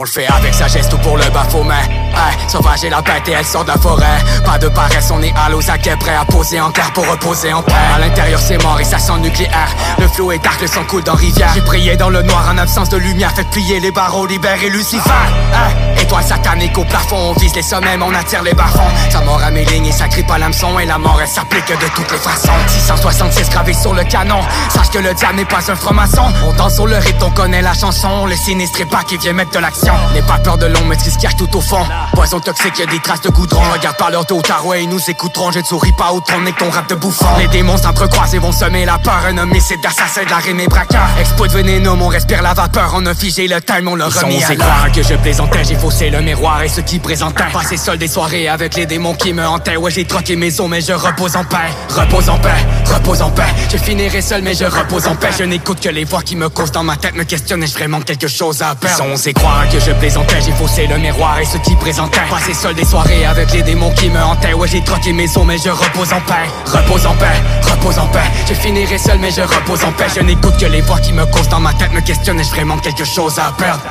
[0.00, 1.74] On le fait avec sagesse, tout pour le baphomet.
[1.74, 4.04] Hey, sauvage et la bête et elle sort de la forêt.
[4.44, 7.52] Pas de paresse, on est à l'os à prêt à poser en terre pour reposer
[7.52, 7.72] en paix.
[7.96, 9.74] À l'intérieur c'est mort et ça sent nucléaire.
[9.98, 11.50] Le flot est dark, le sang coule dans rivière.
[11.52, 13.32] J'ai prié dans le noir en absence de lumière.
[13.34, 15.10] Faites plier les barreaux, libérer Lucifer.
[15.52, 19.10] Hey, étoile satanique au plafond, on vise les sommets, on attire les bas-fonds.
[19.10, 20.78] Ça mord à mes lignes et ça grippe à l'hameçon.
[20.78, 22.52] Et la mort elle s'applique de toutes les façons.
[22.68, 24.42] 666 gravés sur le canon.
[24.72, 26.22] Sache que le diable n'est pas un franc-maçon.
[26.46, 28.26] On danse sur le rythme, on connaît la chanson.
[28.26, 29.87] Le sinistre est pas qui vient mettre de l'action.
[30.14, 31.84] N'aie pas peur de l'ombre, mais ce qui se cache tout au fond.
[32.12, 33.62] Poison toxique, y'a des traces de goudron.
[33.72, 35.50] Regarde par leur dos, tarouet, ils nous écouteront.
[35.52, 37.26] Je ne souris pas au trône, que ton rap de bouffon.
[37.38, 39.20] Les démons s'entrecroisent et vont semer la peur.
[39.28, 41.08] Un homicide d'assassin, de la et braqueur.
[41.20, 42.92] Expo de vénénome, on respire la vapeur.
[42.94, 46.10] On a figé le time, on sont remis à croire que je plaisantais, j'ai faussé
[46.10, 47.44] le miroir et ce qui présentait.
[47.52, 49.76] Passé seul des soirées avec les démons qui me hantaient.
[49.76, 51.56] Ouais, j'ai troqué mes os, mais je repose en paix.
[51.90, 52.48] Repose en paix,
[52.86, 53.42] repose en paix.
[53.70, 55.30] Je finirai seul, mais je repose en paix.
[55.38, 57.62] Je n'écoute que les voix qui me causent dans ma tête, me questionnent.
[57.62, 59.04] Ai-je vraiment quelque chose à perdre?
[59.34, 62.20] Croire que je plaisantais, j'ai faussé le miroir et ce qui présentait.
[62.30, 64.54] Passé seul des soirées avec les démons qui me hantaient.
[64.54, 66.46] Ouais, j'ai troqué mes os, mais je repose en paix.
[66.66, 68.28] Repose en paix, repose en paix.
[68.48, 70.06] Je finirai seul, mais je repose en paix.
[70.14, 72.40] Je n'écoute que les voix qui me causent dans ma tête, me questionnent.
[72.40, 73.82] Ai-je vraiment quelque chose à perdre?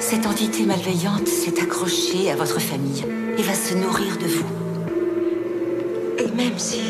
[0.00, 3.04] Cette entité malveillante s'est accrochée à votre famille
[3.38, 4.46] et va se nourrir de vous.
[6.18, 6.80] Et même si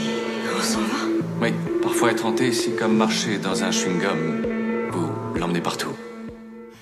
[0.58, 1.52] on s'en va, Oui,
[1.82, 4.90] parfois être hanté, c'est comme marcher dans un chewing-gum.
[4.92, 5.94] Vous l'emmenez partout.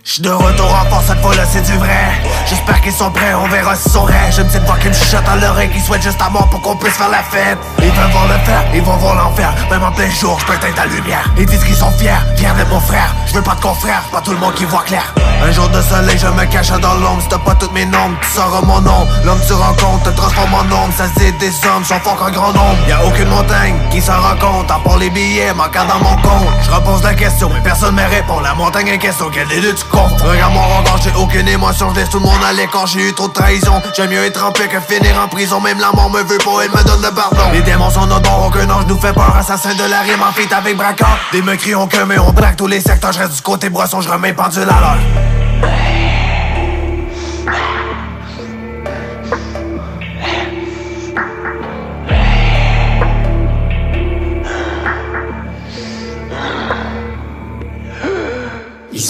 [0.09, 2.19] J'suis de retour en force, cette fois-là c'est du vrai.
[2.47, 4.95] J'espère qu'ils sont prêts, on verra si sont vrais J'ai une petite voix qui me
[4.95, 7.59] chuchote à l'oreille Qui souhaite juste à mort pour qu'on puisse faire la fête.
[7.81, 9.53] Ils veulent voir le faire, ils vont voir l'enfer.
[9.71, 11.31] Même en plein jour, j'peux éteindre ta lumière.
[11.37, 13.15] Ils disent qu'ils sont fiers, fiers d'être mon frère.
[13.27, 15.13] Je veux pas de confrère, pas tout le monde qui voit clair.
[15.45, 17.21] Un jour de soleil, je me cache dans l'ombre.
[17.21, 19.07] Si pas toutes mes nombres, tu sauras mon nom.
[19.27, 20.95] L'homme tu rencontres, te transforme en ombre.
[20.97, 22.79] Ça se dit des hommes, sont forts qu'un grand nombre.
[22.89, 26.49] Y'a aucune montagne qui s'en rend compte À part les billets, manquant dans mon compte.
[26.63, 28.41] Je repose la question, mais personne me répond.
[28.41, 29.85] La montagne en question, quel des deux tu
[30.23, 33.13] Regarde mon regard, j'ai aucune émotion Je laisse tout le monde aller quand j'ai eu
[33.13, 33.81] trop de trahison.
[33.97, 36.71] J'aime mieux être trempé que finir en prison Même la mort me veut pas, elle
[36.71, 37.51] me donne le pardon.
[37.53, 40.33] Les démons sont nos dons, aucun ange nous fait peur Assassin de la rime en
[40.33, 43.19] feat avec bracard Des me crient on que mais on braque tous les secteurs Je
[43.19, 45.28] reste du côté boisson, je remets pendule à l'heure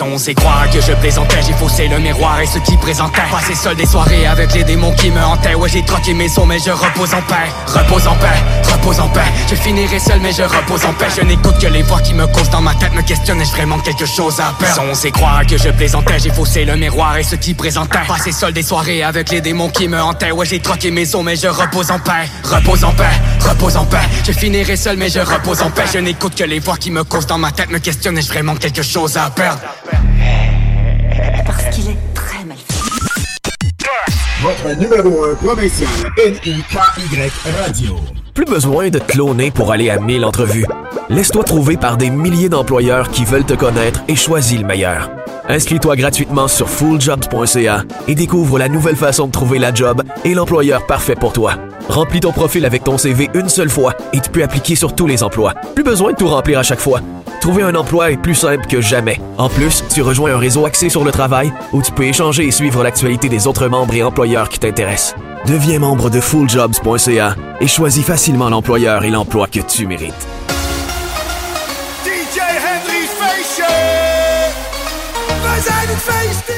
[0.09, 3.21] Sont osés croire que je plaisantais, j'ai faussé le miroir et ceux qui présentaient.
[3.31, 5.55] Passé seul des soirées avec les démons qui me hantaient.
[5.55, 7.51] Ouais j'ai troqué mes sons mais je repose en paix.
[7.67, 8.27] Repose en paix,
[8.73, 9.21] repose en paix.
[9.51, 11.09] Je finirai seul mais je repose en paix.
[11.15, 13.79] Je n'écoute que les voix qui me causent dans ma tête Me questionnent ai-je vraiment
[13.81, 14.77] quelque chose à perdre?
[14.77, 17.99] Sont osés croire que je plaisantais, j'ai faussé le miroir et ceux qui présentaient.
[18.07, 20.31] Passé seul des soirées avec les démons qui me hantaient.
[20.31, 22.31] Ouais j'ai troqué mes sons mais je repose en paix.
[22.45, 23.05] Repose en paix,
[23.47, 23.99] repose en paix.
[24.27, 25.85] Je finirai seul mais je repose en paix.
[25.93, 28.55] Je n'écoute que les voix qui me causent dans ma tête Me questionnent ai-je vraiment
[28.55, 29.61] quelque chose à perdre?
[31.47, 32.78] Parce qu'il est très mal fait.
[34.43, 36.64] Votre numéro 1 provincial, NIKY
[37.61, 37.97] Radio.
[38.34, 40.66] Plus besoin de te cloner pour aller à 1000 entrevues.
[41.09, 45.11] Laisse-toi trouver par des milliers d'employeurs qui veulent te connaître et choisis le meilleur.
[45.49, 50.86] Inscris-toi gratuitement sur fulljobs.ca et découvre la nouvelle façon de trouver la job et l'employeur
[50.86, 51.55] parfait pour toi.
[51.89, 55.07] Remplis ton profil avec ton CV une seule fois et tu peux appliquer sur tous
[55.07, 55.55] les emplois.
[55.74, 57.01] Plus besoin de tout remplir à chaque fois.
[57.41, 59.20] Trouver un emploi est plus simple que jamais.
[59.39, 62.51] En plus, tu rejoins un réseau axé sur le travail où tu peux échanger et
[62.51, 65.14] suivre l'actualité des autres membres et employeurs qui t'intéressent.
[65.47, 70.26] Deviens membre de fulljobs.ca et choisis facilement l'employeur et l'emploi que tu mérites.
[72.05, 72.39] DJ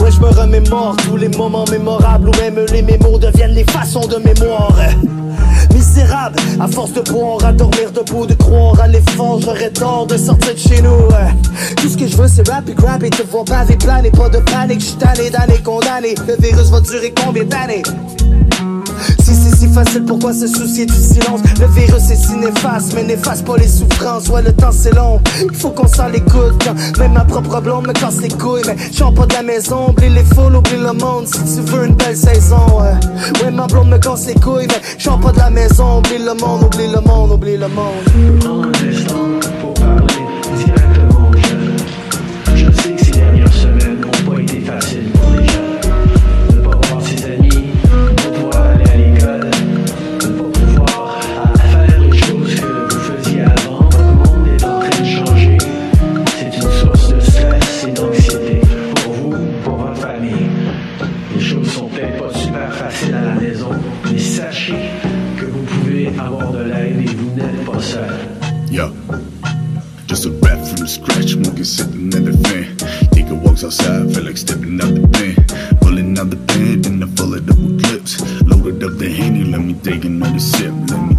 [0.00, 4.06] Ouais, je me remémore tous les moments mémorables où même les mémos deviennent les façons
[4.06, 4.74] de mémoire.
[5.74, 10.16] Misérable, à force de boire, à dormir debout, de croire à l'effort, j'aurais tort de
[10.16, 11.08] sortir de chez nous.
[11.76, 14.28] Tout ce que je veux, c'est rap et grab et te voir baver planer, pas
[14.28, 16.14] de panique, j'suis tanné d'années condamné.
[16.26, 17.82] Le virus va durer combien d'années?
[19.60, 21.40] Si facile, pourquoi se soucier du silence?
[21.60, 24.28] Le virus est si néfaste, mais n'efface pas les souffrances.
[24.28, 26.66] Ouais, le temps c'est long, il faut qu'on s'en l'écoute
[26.98, 30.08] Même ma propre blonde me casse les couilles Mais j'en pas de la maison, oublie
[30.08, 31.26] les foules, oublie le monde.
[31.26, 33.50] Si tu veux une belle saison ouais.
[33.50, 36.62] Ma blonde me casse les couilles Mais j'en pas de la maison, oublie le monde,
[36.64, 38.00] oublie le monde, oublie le monde
[73.60, 75.78] Taking outside, feel like stepping out the van.
[75.80, 78.18] Pulling out the pen, then I full up with clips.
[78.40, 80.72] Loaded up the handy, let me take another sip.
[80.88, 81.09] Let me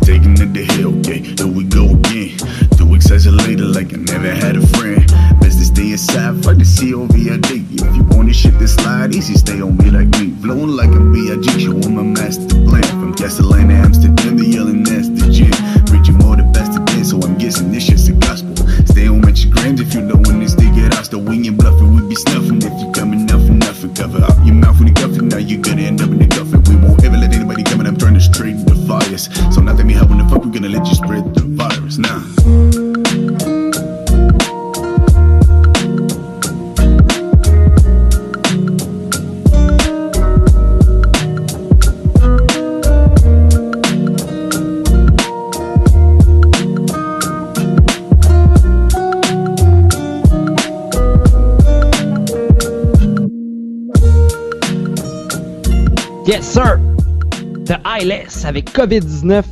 [58.73, 59.43] COVID-19.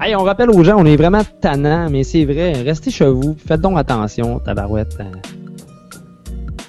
[0.00, 3.36] Hey, on rappelle aux gens, on est vraiment tannant, mais c'est vrai, restez chez vous,
[3.38, 4.96] faites donc attention, tabarouette.
[5.00, 5.04] Euh,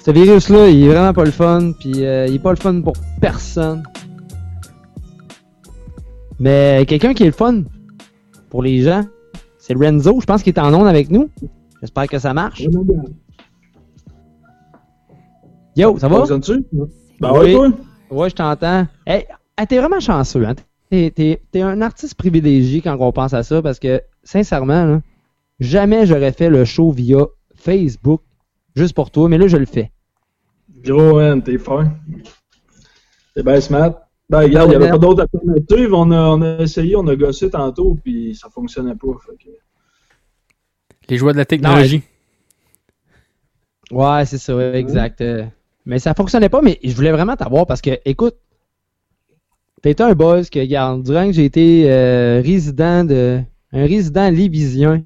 [0.04, 2.80] Ce virus-là, il est vraiment pas le fun, puis euh, il est pas le fun
[2.80, 3.82] pour personne.
[6.38, 7.62] Mais quelqu'un qui est le fun
[8.50, 9.02] pour les gens,
[9.58, 11.28] c'est Renzo, je pense qu'il est en onde avec nous.
[11.80, 12.62] J'espère que ça marche.
[15.76, 16.18] Yo, ça va?
[16.18, 16.64] Fonctionne-tu?
[17.20, 17.68] Ben ouais, toi?
[18.10, 18.86] Ouais, je t'entends.
[19.06, 19.26] Hey,
[19.58, 20.54] hey, t'es vraiment chanceux, hein?
[20.90, 25.00] T'es, t'es- t'es un artiste privilégié quand on pense à ça parce que, sincèrement, là,
[25.58, 28.22] jamais j'aurais fait le show via Facebook
[28.76, 29.90] juste pour toi, mais là, je le fais.
[30.84, 31.92] Gros, man, t'es fin.
[33.34, 33.94] T'es bien smart.
[34.28, 35.94] Ben, regarde, il n'y avait pas d'autre alternative.
[35.94, 39.08] On a, on a essayé, on a gossé tantôt, puis ça fonctionnait pas.
[39.26, 39.50] Fait que...
[41.08, 42.02] Les joueurs de la technologie.
[43.90, 45.20] Ouais, c'est ça, ouais, exact.
[45.20, 45.44] Euh,
[45.84, 48.36] Mais ça fonctionnait pas, mais je voulais vraiment t'avoir parce que, écoute,
[49.94, 53.40] t'es un buzz que, regarde, durant que j'ai été euh, résident de.
[53.72, 55.02] un résident libysien,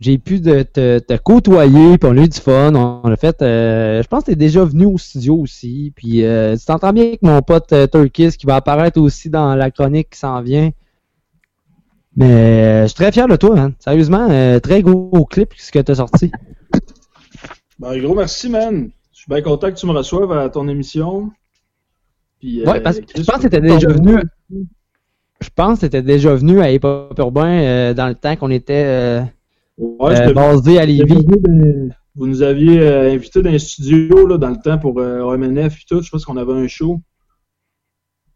[0.00, 2.74] j'ai pu te, côtoyer, puis on a eu du fun.
[2.74, 3.40] On, a fait.
[3.42, 5.92] euh, je pense que t'es déjà venu au studio aussi.
[5.94, 9.70] Puis euh, tu t'entends bien avec mon pote Turkis qui va apparaître aussi dans la
[9.70, 10.70] chronique qui s'en vient.
[12.14, 13.74] Mais je suis très fier de toi, man.
[13.78, 14.28] Sérieusement,
[14.60, 16.30] très gros clip ce que t'as sorti.
[17.78, 18.90] Ben, gros, merci, man.
[19.12, 21.30] Je suis bien content que tu me reçoives à ton émission.
[22.42, 24.16] Puis, euh, Ouais, parce que je pense que t'étais ton- déjà venu.
[25.40, 28.50] Je pense que t'étais déjà venu à Hip Hop Urbain euh, dans le temps qu'on
[28.50, 29.22] était euh,
[29.78, 31.24] Ouais, euh, basé à Lévis.
[32.16, 35.76] Vous nous aviez euh, invité dans un studio là, dans le temps pour euh, OMNF
[35.82, 36.02] et tout.
[36.02, 37.00] Je pense qu'on avait un show.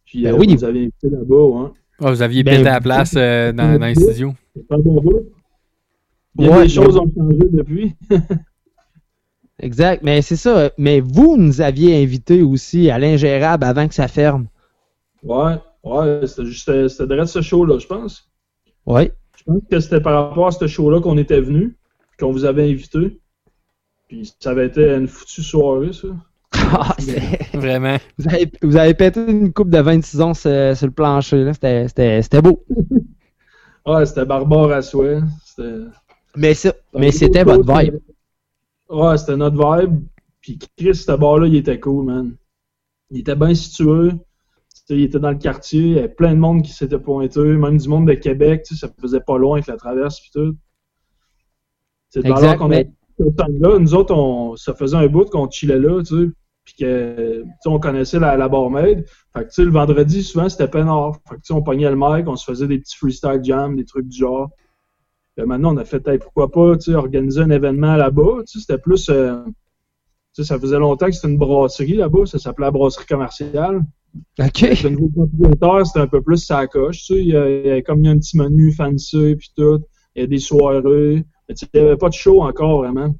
[0.04, 0.46] Puis Ben euh, oui.
[0.46, 1.58] vous nous avez invité là-bas.
[1.58, 1.72] Hein.
[2.00, 4.32] Ah, vous aviez Ben, pété la place euh, dans, dans les studios.
[4.54, 5.26] C'est pas bon bout.
[6.36, 7.94] Bien Ouais, des choses ont changé depuis.
[9.60, 10.70] Exact, mais c'est ça.
[10.78, 14.46] Mais vous nous aviez invité aussi à l'ingérable avant que ça ferme.
[15.22, 18.28] Ouais, ouais, c'était juste c'était c'était direct ce show-là, je pense.
[18.84, 19.12] Ouais.
[19.38, 21.76] Je pense que c'était par rapport à ce show-là qu'on était venu,
[22.18, 23.18] qu'on vous avait invité.
[24.08, 26.08] Puis ça avait été une foutue soirée, ça.
[26.52, 27.96] Ah, c'est- Vraiment.
[28.18, 31.44] Vous avez, vous avez pété une coupe de 26 ans sur, sur le plancher.
[31.44, 31.54] là.
[31.54, 32.62] C'était- C'était c'était beau.
[33.86, 35.20] Ouais, c'était barbare à souhait.
[35.44, 35.78] C'était.
[36.36, 37.94] Mais, ça, mais c'était votre vibe.
[38.88, 40.04] Ouais, c'était notre vibe.
[40.40, 42.36] Puis Chris, ce bar-là, il était cool, man.
[43.10, 44.10] Il était bien situé.
[44.88, 45.80] Il était dans le quartier.
[45.80, 47.40] Il y avait plein de monde qui s'était pointé.
[47.40, 48.62] Même du monde de Québec.
[48.64, 50.56] Tu sais, ça faisait pas loin avec la traverse puis tout.
[52.10, 56.02] C'est dans qu'on mais- temps-là, nous autres, on, ça faisait un bout qu'on chillait là,
[56.02, 56.30] tu sais.
[56.64, 59.04] Puis que, tu sais, on connaissait la, la barmaid.
[59.34, 61.16] Fait que, tu sais, le vendredi, souvent, c'était peinard.
[61.28, 63.76] Fait que, tu sais, on pognait le mic, on se faisait des petits freestyle jams,
[63.76, 64.50] des trucs du genre.
[65.36, 68.42] Puis maintenant, on a fait, hey, pourquoi pas, tu sais, organiser un événement là-bas.
[68.46, 69.52] Tu sais, c'était plus, euh, tu
[70.32, 72.24] sais, ça faisait longtemps que c'était une brasserie là-bas.
[72.26, 73.82] Ça s'appelait la brasserie commerciale.
[74.40, 74.60] OK.
[74.82, 77.20] Le nouveau propriétaire, c'était un peu plus sa coche, tu sais.
[77.20, 79.50] Il y a, il y a comme il y a un petit menu fancy, puis
[79.56, 79.80] tout.
[80.14, 81.24] Il y a des soirées.
[81.48, 83.14] Mais tu sais, il n'y avait pas de show encore, vraiment.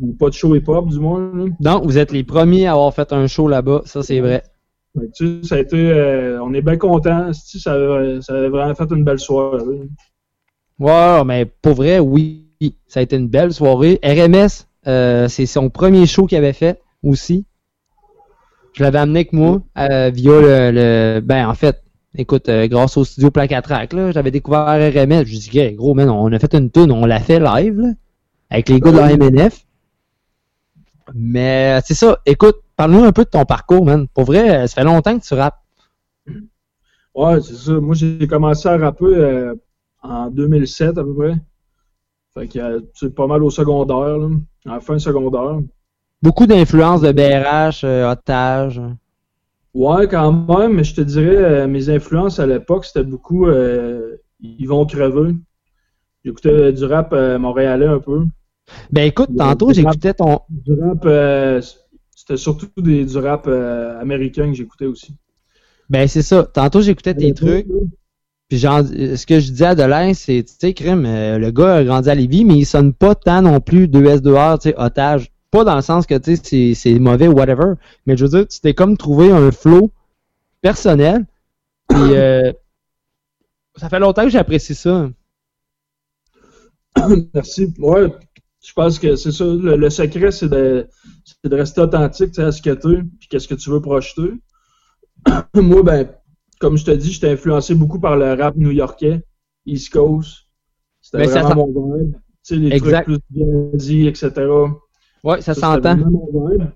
[0.00, 1.32] Ou pas de show hip-hop, du moins.
[1.34, 1.46] là.
[1.58, 3.82] Donc, vous êtes les premiers à avoir fait un show là-bas.
[3.86, 4.44] Ça, c'est vrai.
[5.16, 7.26] Tu sais, ça a été, euh, on est bien contents.
[7.32, 9.88] tu sais, Ça, ça a vraiment fait une belle soirée.
[10.78, 12.42] Ouais, mais pour vrai, oui.
[12.86, 13.98] Ça a été une belle soirée.
[14.02, 17.44] RMS, euh, c'est son premier show qu'il avait fait aussi.
[18.72, 21.82] Je l'avais amené avec moi euh, via le, le- Ben, en fait,
[22.16, 25.24] écoute, euh, grâce au studio Track, là, j'avais découvert RMS.
[25.26, 27.82] Je Hey, gros, man, on a fait une tune, on l'a fait live,
[28.50, 29.64] avec les gars de la MNF.
[31.14, 32.18] Mais c'est ça.
[32.26, 34.06] Écoute, parle-nous un peu de ton parcours, man.
[34.08, 35.58] Pour vrai, ça fait longtemps que tu rappes.
[37.14, 37.72] Ouais, c'est ça.
[37.80, 39.04] Moi, j'ai commencé à rapper
[40.08, 41.36] en 2007 à peu près.
[42.34, 44.28] Fait que euh, c'est pas mal au secondaire, là,
[44.66, 45.60] à la fin secondaire.
[46.22, 48.80] Beaucoup d'influence de BRH, euh, Otage.
[49.74, 54.16] Ouais, quand même, mais je te dirais, euh, mes influences à l'époque, c'était beaucoup euh,
[54.40, 55.34] Ils vont crever.
[56.24, 58.24] J'écoutais du rap montréalais un peu.
[58.90, 60.40] Ben écoute, tantôt j'écoutais ton.
[60.50, 61.06] Du rap,
[62.16, 65.14] c'était surtout des, du rap américain que j'écoutais aussi.
[65.88, 66.42] Ben c'est ça.
[66.42, 67.68] Tantôt j'écoutais tes trucs.
[68.48, 71.50] Puis genre, euh, ce que je disais à Delin, c'est, tu sais, crime, euh, le
[71.50, 74.74] gars a grandi à Lévis, mais il sonne pas tant non plus 2S2R, tu sais,
[74.78, 75.32] otage.
[75.50, 77.74] Pas dans le sens que, tu sais, c'est- mauvais ou whatever.
[78.06, 79.90] Mais je veux dire, tu t'es comme trouvé un flow
[80.62, 81.26] personnel.
[81.88, 82.52] Puis, euh,
[83.76, 85.08] ça fait longtemps que j'apprécie ça.
[87.34, 87.72] Merci.
[87.78, 88.08] Ouais,
[88.64, 89.44] je pense que c'est ça.
[89.44, 90.88] Le, secret, c'est de,
[91.44, 94.32] de rester authentique tu à ce que t'es, puis qu'est-ce que tu veux projeter.
[95.54, 96.08] Moi, ben,
[96.60, 99.22] comme je te dis, j'étais influencé beaucoup par le rap new-yorkais,
[99.66, 100.46] East Coast.
[101.00, 102.12] C'était ça vraiment sent- mon vibe.
[102.14, 103.04] Tu sais, les Exact.
[103.04, 104.32] trucs plus dit, etc.
[105.24, 105.98] Ouais, ça s'entend.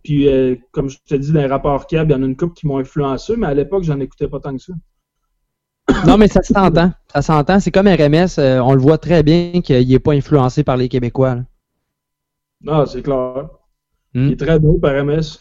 [0.02, 2.36] Puis, euh, comme je te dis, dans les rappeurs cab, il y en a une
[2.36, 4.72] couple qui m'ont influencé, mais à l'époque, j'en écoutais pas tant que ça.
[6.06, 6.92] Non, mais ça s'entend.
[7.12, 7.60] Ça s'entend.
[7.60, 10.88] C'est comme RMS, euh, on le voit très bien qu'il est pas influencé par les
[10.88, 11.34] Québécois.
[11.36, 11.44] là.
[12.62, 13.48] Non, c'est clair.
[14.14, 14.26] Hmm.
[14.26, 15.38] Il est très beau par MS.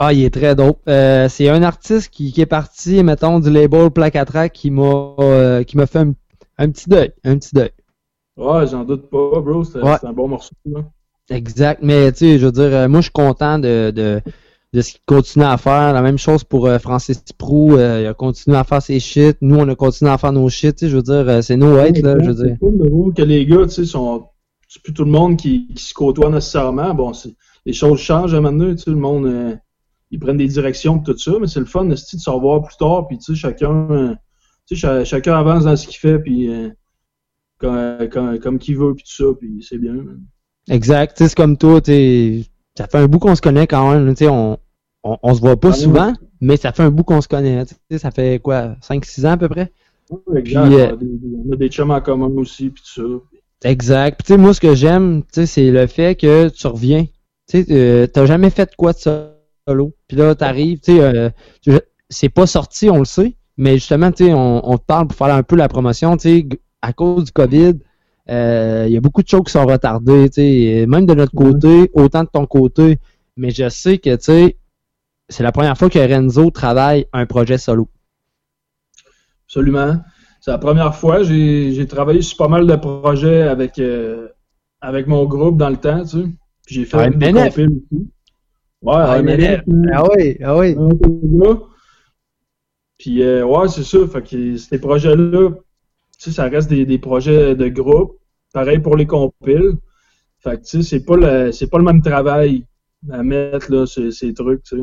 [0.00, 0.80] Ah, il est très dope.
[0.88, 5.64] Euh, c'est un artiste qui, qui est parti, mettons, du label Track qui m'a euh,
[5.64, 6.12] qui m'a fait un,
[6.58, 7.12] un petit deuil.
[7.24, 7.70] Un petit deuil.
[8.36, 9.58] Ouais, j'en doute pas, bro.
[9.58, 9.64] Ouais.
[9.64, 10.54] c'était un bon morceau.
[10.66, 10.82] là.
[11.30, 11.80] Exact.
[11.82, 14.20] Mais tu sais, je veux dire, euh, moi je suis content de, de,
[14.72, 15.92] de ce qu'il continue à faire.
[15.92, 17.72] La même chose pour euh, Francis Prou.
[17.76, 19.36] il a continué à faire ses shit.
[19.40, 20.76] Nous, on a continué à faire nos shit.
[20.76, 22.56] Tu sais, je veux dire, c'est nos hate, là, je veux dire.
[22.60, 24.26] C'est cool que les gars, tu sais, sont.
[24.68, 26.94] C'est plus tout le monde qui, qui se côtoie nécessairement.
[26.94, 27.34] Bon, c'est-
[27.66, 29.58] les choses changent maintenant, tu sais, le monde.
[30.10, 32.76] Ils prennent des directions tout ça, mais c'est le fun de, de se revoir plus
[32.76, 33.90] tard, puis tu sais, chacun.
[33.90, 34.14] euh,
[34.66, 36.48] tu sais, cha- chacun avance dans ce qu'il fait, puis.
[36.48, 36.70] euh,
[37.58, 39.92] comme, comme, comme qu'il veut, puis tout ça, puis c'est bien.
[39.92, 40.20] man.
[40.70, 41.16] Exact.
[41.16, 42.44] Tu sais, c'est comme toi, tu
[42.76, 44.14] ça fait un bout qu'on se connaît quand même.
[44.14, 44.58] Tu sais, on,
[45.02, 45.82] on, on se voit pas Ah oui.
[45.82, 47.66] souvent, mais ça fait un bout qu'on se connaît.
[47.66, 49.72] Tu sais, ça fait quoi, 5-6 ans à peu près?
[50.08, 51.08] Puis, exact, euh, on, a des,
[51.48, 53.02] on a des chums en commun aussi, puis tout
[53.62, 53.68] ça.
[53.68, 54.18] Exact.
[54.18, 57.04] Puis, tu sais, moi, ce que j'aime, tu sais, c'est le fait que tu reviens.
[57.48, 58.98] Tu sais, euh, t'as jamais fait quoi de
[59.68, 59.94] solo.
[60.08, 61.30] Puis là, t'arrives, tu sais, euh,
[62.08, 65.16] c'est pas sorti, on le sait, mais justement, tu sais, on, on te parle pour
[65.16, 66.48] faire un peu la promotion, tu sais,
[66.82, 67.74] à cause du COVID,
[68.30, 71.34] euh, il y a beaucoup de choses qui sont retardées, tu sais, même de notre
[71.34, 72.98] côté, autant de ton côté,
[73.36, 74.56] mais je sais que, tu sais,
[75.28, 77.88] c'est la première fois que Renzo travaille un projet solo.
[79.46, 79.96] Absolument.
[80.40, 81.22] C'est la première fois.
[81.22, 84.28] J'ai j'ai travaillé sur pas mal de projets avec, euh,
[84.80, 86.26] avec mon groupe dans le temps, tu sais.
[86.66, 88.10] J'ai fait Ah, des compiles aussi.
[88.82, 89.92] Ouais, Ah, MNF, MNF.
[89.94, 90.74] Ah oui, ah oui.
[92.98, 93.98] Puis euh, ouais, c'est ça.
[94.08, 95.56] Fait que ces projets-là, tu
[96.18, 98.18] sais, ça reste des, des projets de groupe.
[98.52, 99.72] Pareil pour les compiles.
[100.40, 102.64] Fait que tu sais, c'est pas le c'est pas le même travail
[103.10, 104.82] à mettre là, ces, ces trucs, tu sais.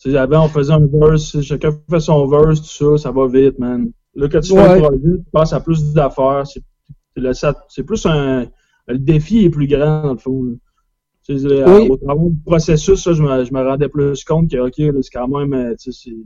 [0.00, 3.28] Tu sais, avant, on faisait un verse, chacun fait son verse, tout ça, ça va
[3.28, 3.90] vite, man.
[4.14, 6.46] Là, quand tu fais un projet, tu passes à plus d'affaires.
[6.46, 6.62] C'est
[7.14, 8.46] c'est le- ça- c'est plus un.
[8.88, 10.42] Le défi est plus grand, dans le fond.
[10.44, 10.52] là.
[11.26, 11.88] Tu sais, euh, Oui.
[11.90, 15.10] Au travers du processus, là, je, me, je me rendais plus compte que, OK, c'est
[15.12, 15.52] quand même.
[15.54, 16.16] euh, tu sais, c'est-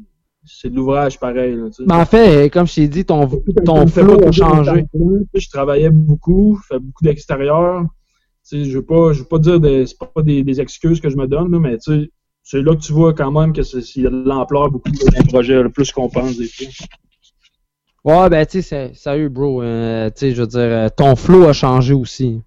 [0.49, 1.57] c'est de l'ouvrage pareil.
[1.57, 1.82] là, tu sais.
[1.86, 3.26] Mais en fait, comme je t'ai dit, ton,
[3.64, 4.84] ton flow a changé.
[4.94, 7.84] le Je travaillais beaucoup, je fais beaucoup d'extérieur.
[8.51, 11.11] Je ne veux pas, je veux pas dire des, c'est pas des, des excuses que
[11.11, 14.05] je me donne, là, mais c'est là que tu vois quand même que c'est s'il
[14.05, 16.66] y a de l'ampleur beaucoup le projet, là, plus qu'on pense des fois.
[18.05, 19.62] Ouais, ben, tu sais, c'est- sérieux, bro.
[19.62, 22.40] euh, tu sais, je veux dire, euh, ton flow a changé aussi.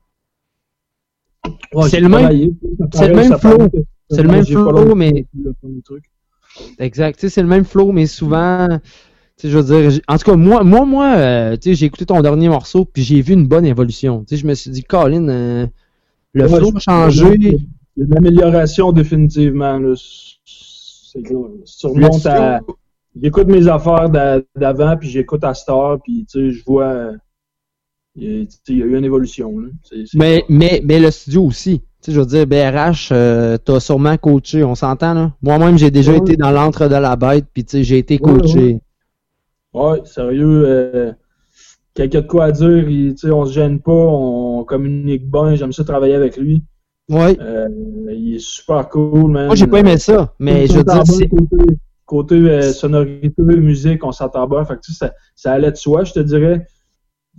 [1.74, 2.56] Ouais, c'est le même,
[2.94, 3.58] c'est le même flow.
[4.10, 5.26] C'est le même flow, mais.
[6.80, 7.16] Exact.
[7.16, 8.82] Tu sais, c'est le même flow, mais souvent, tu
[9.38, 12.06] sais, je veux dire, en tout cas, moi, moi, moi, euh, tu sais, j'ai écouté
[12.06, 14.22] ton dernier morceau, puis j'ai vu une bonne évolution.
[14.22, 15.68] Tu sais, je me suis dit, Colin, euh,
[16.34, 17.38] le Ouais, flow a changé.
[17.40, 17.54] Il
[17.98, 19.80] y a de l'amélioration définitivement.
[19.96, 21.22] C'est
[21.96, 22.62] Le à.
[23.22, 27.12] J'écoute mes affaires d'a- d'avant, puis j'écoute à Star, puis tu sais, je vois.
[28.20, 29.58] Il y, a, tu sais, il y a eu une évolution.
[29.60, 29.68] Là.
[30.16, 31.80] Mais, mais, mais le studio aussi.
[31.80, 35.34] Tu sais, je veux dire, BRH, euh, t'as sûrement coaché, on s'entend, là?
[35.42, 36.18] Moi-même, j'ai déjà Ouais.
[36.20, 38.80] été dans l'antre de la bête, puis tu sais, j'ai été coaché.
[39.74, 39.82] ouais.
[39.82, 40.64] Ouais, sérieux.
[40.66, 41.12] Euh,
[41.96, 45.56] Quelqu'un de quoi à dire, il- tu sais, on se gêne pas, on communique bien,
[45.56, 46.64] j'aime ça travailler avec lui.
[47.10, 47.36] Ouais.
[47.42, 47.68] Euh,
[48.12, 49.48] il est super cool, man.
[49.48, 51.28] Moi, j'ai pas aimé ça, mais je veux dire, c'est.
[51.28, 51.58] Côté,
[52.06, 54.64] côté euh, sonorité, musique, on s'entend bien.
[54.64, 56.66] Fait que, tu sais, ça, ça allait de soi, je te dirais.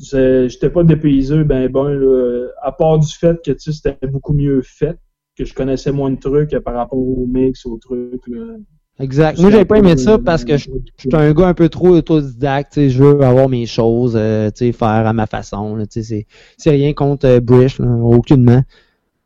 [0.01, 4.97] J'étais pas dépaysé, ben, ben, là, à part du fait que, c'était beaucoup mieux fait,
[5.37, 8.57] que je connaissais moins de trucs euh, par rapport au mix, aux trucs, là.
[8.99, 9.39] Exact.
[9.39, 11.89] Moi, j'avais pas aimé ça parce que je je suis un gars un peu trop
[11.89, 12.89] autodidacte.
[12.89, 15.83] Je veux avoir mes choses, euh, faire à ma façon.
[15.89, 16.27] C'est
[16.67, 18.63] rien contre euh, Brish, là, aucunement.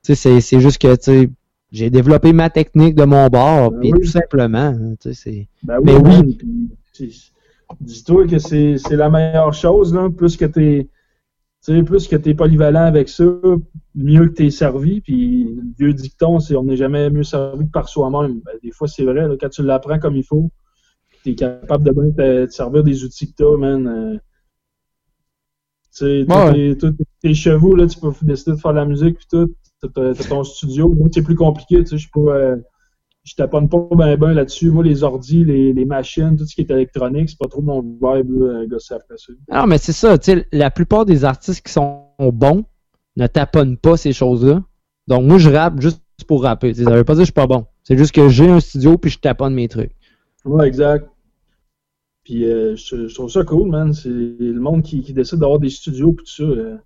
[0.03, 0.95] C'est juste que
[1.72, 4.59] j'ai développé ma technique de mon bord, puis tout simplement.
[4.59, 4.95] hein,
[5.64, 7.34] Ben Mais oui, oui, puis, c'est-
[7.81, 10.09] Dis-toi que c'est la meilleure chose, là.
[10.11, 10.89] Plus que t'es.
[11.64, 13.25] Tu sais, plus que t'es polyvalent avec ça,
[13.95, 15.01] mieux que t'es servi.
[15.01, 18.41] Puis le vieux dicton, c'est on n'est jamais mieux servi que par soi-même.
[18.41, 20.51] Ben, des fois, c'est vrai, là, quand tu l'apprends comme il faut,
[21.25, 23.87] t'es capable de bien te, te servir des outils que t'as, man.
[23.87, 24.18] euh,
[25.97, 29.27] tu sais, tous tes- chevaux, là, tu peux décider de faire de la musique puis
[29.31, 29.55] tout.
[29.95, 30.89] T'as ton studio.
[30.89, 32.20] Moi, c'est plus compliqué, tu sais, je suis pas.
[32.20, 32.57] euh,
[33.25, 34.70] je taponne pas ben ben là-dessus.
[34.70, 37.81] Moi, les ordis, les, les machines, tout ce qui est électronique, c'est pas trop mon
[37.81, 39.33] vibe, là, après ça.
[39.51, 42.64] Non, mais c'est ça, tu sais, la plupart des artistes qui sont bons
[43.16, 44.62] ne taponnent pas ces choses-là.
[45.09, 46.72] Donc, moi, je rappe juste pour rapper.
[46.72, 47.66] Tu sais, Ça veut pas dire que je suis pas bon.
[47.83, 49.93] C'est juste que j'ai un studio puis je taponne mes trucs.
[50.45, 51.09] Ouais, exact.
[52.25, 53.93] Puis euh, je, je trouve ça cool, man.
[53.93, 56.43] C'est le monde qui, qui décide d'avoir des studios pis tout ça.
[56.45, 56.77] euh,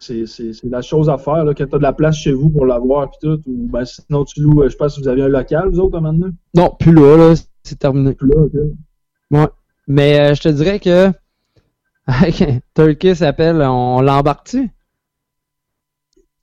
[0.00, 2.48] c'est c'est- c'est la chose à faire, là, quand t'as de la place chez vous
[2.50, 3.40] pour l'avoir pis tout.
[3.46, 6.00] Ou ben sinon tu loues, euh, je pense que vous aviez un local, vous autres,
[6.00, 6.30] maintenant.
[6.54, 8.14] Non, plus là, là, c'est terminé.
[8.14, 8.52] Plus là, ok.
[9.32, 9.48] Ouais.
[9.88, 11.10] Mais euh, je te dirais que
[12.74, 14.70] Turkey s'appelle, on l'embarque-tu?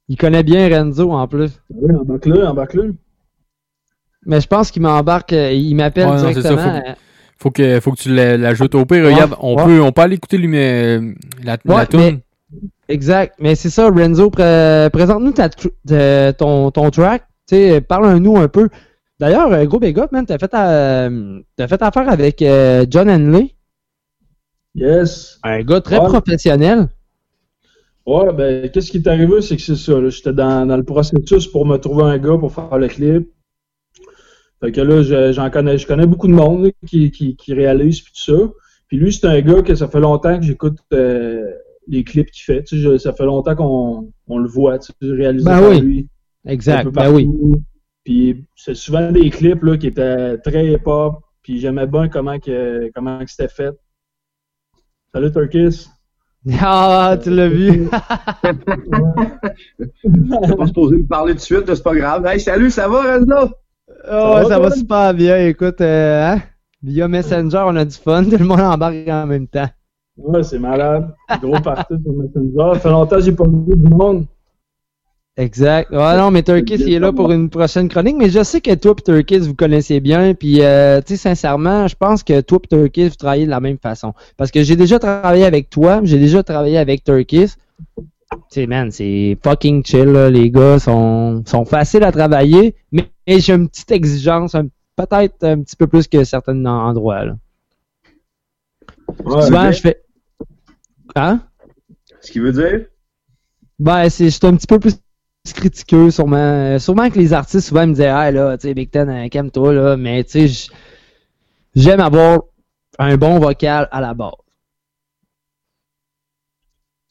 [0.09, 1.51] Il connaît bien Renzo en plus.
[1.69, 2.95] Oui, embarque-le, embarque-le.
[4.25, 6.57] Mais je pense qu'il m'embarque, euh, il m'appelle Ouais, directement.
[6.57, 6.93] faut,
[7.37, 9.03] faut que, faut que tu l'a- l'ajoutes au pire.
[9.03, 9.65] Ouais, Regarde, on, ouais.
[9.65, 10.99] peut, on peut aller écouter lui, mais,
[11.43, 12.19] la, la tune.
[12.93, 13.33] Exact.
[13.39, 17.23] Mais c'est ça, Renzo, pré- présente-nous ta tr- de- ton, ton track.
[17.87, 18.69] Parle-nous un peu.
[19.19, 23.09] D'ailleurs, euh, gros big up, man, t'as fait, euh, t'as fait affaire avec euh, John
[23.09, 23.55] Henley.
[24.75, 25.39] Yes.
[25.43, 26.05] Un gars très Ouais.
[26.05, 26.87] professionnel.
[28.05, 29.93] Ouais, ben, qu'est-ce qui est arrivé, c'est que c'est ça.
[30.09, 33.27] J'étais dans, dans le processus pour me trouver un gars pour faire le clip.
[34.61, 37.53] Fait que là, je- j'en connais, je connais beaucoup de monde là, qui, qui, qui
[37.55, 38.51] réalise puis tout ça.
[38.87, 41.51] Puis lui, c'est un gars que ça fait longtemps que j'écoute euh,
[41.87, 42.63] les clips qu'il fait.
[42.63, 45.69] Tu sais, je- ça fait longtemps qu'on on le voit, tu sais, réalisé Ben par
[45.69, 45.81] oui.
[45.81, 46.07] lui.
[46.45, 47.29] Exact, ben oui.
[48.03, 51.21] Puis c'est souvent des clips là, qui étaient très hip-hop.
[51.41, 53.73] Puis j'aimais bien comment que comment que c'était fait.
[55.13, 55.87] Salut Turkis.
[56.59, 57.87] Ah, tu l'as vu.
[58.43, 58.53] T'es
[60.57, 62.25] pas supposé me parler tout de suite, c'est pas grave.
[62.25, 63.53] Hey, salut, ça va, Renzo?
[64.11, 65.37] Oh, ouais, ça va super bien.
[65.47, 66.41] Écoute, euh, hein,
[66.81, 68.23] via Messenger, on a du fun.
[68.25, 69.69] Tout le monde embarque en même temps.
[70.17, 71.13] Ouais, c'est malade.
[71.41, 72.73] Gros parti sur Messenger.
[72.75, 74.25] Ça fait longtemps que j'ai pas vu du monde.
[75.35, 75.89] Exact.
[75.91, 78.17] Ouais, non, mais Turkis, il est là pour une prochaine chronique.
[78.19, 80.35] Mais je sais que toi et Turkis, vous connaissez bien.
[80.35, 83.59] Puis, euh, tu sais, sincèrement, je pense que toi et Turkis, vous travaillez de la
[83.59, 84.13] même façon.
[84.37, 87.53] Parce que j'ai déjà travaillé avec toi, j'ai déjà travaillé avec Turkis.
[87.97, 90.29] Tu sais, man, c'est fucking chill, là.
[90.29, 92.75] Les gars sont, sont faciles à travailler.
[92.91, 94.55] Mais j'ai une petite exigence,
[94.95, 97.35] peut-être un petit peu plus que certains en- endroits, là.
[99.25, 100.02] Souvent, je fais.
[101.15, 101.41] Hein?
[102.21, 102.85] Ce qui veut dire?
[103.79, 104.95] Ben, c'est, je suis un petit peu plus
[105.53, 106.37] critiqueux, sûrement.
[106.37, 109.27] Euh, Sûrement que les artistes, souvent, me disaient, ah, là, tu sais, Big Ten, euh,
[109.27, 109.97] calme-toi, là.
[109.97, 110.69] Mais, tu sais,
[111.75, 112.39] j'aime avoir
[112.99, 114.31] un bon vocal à la base.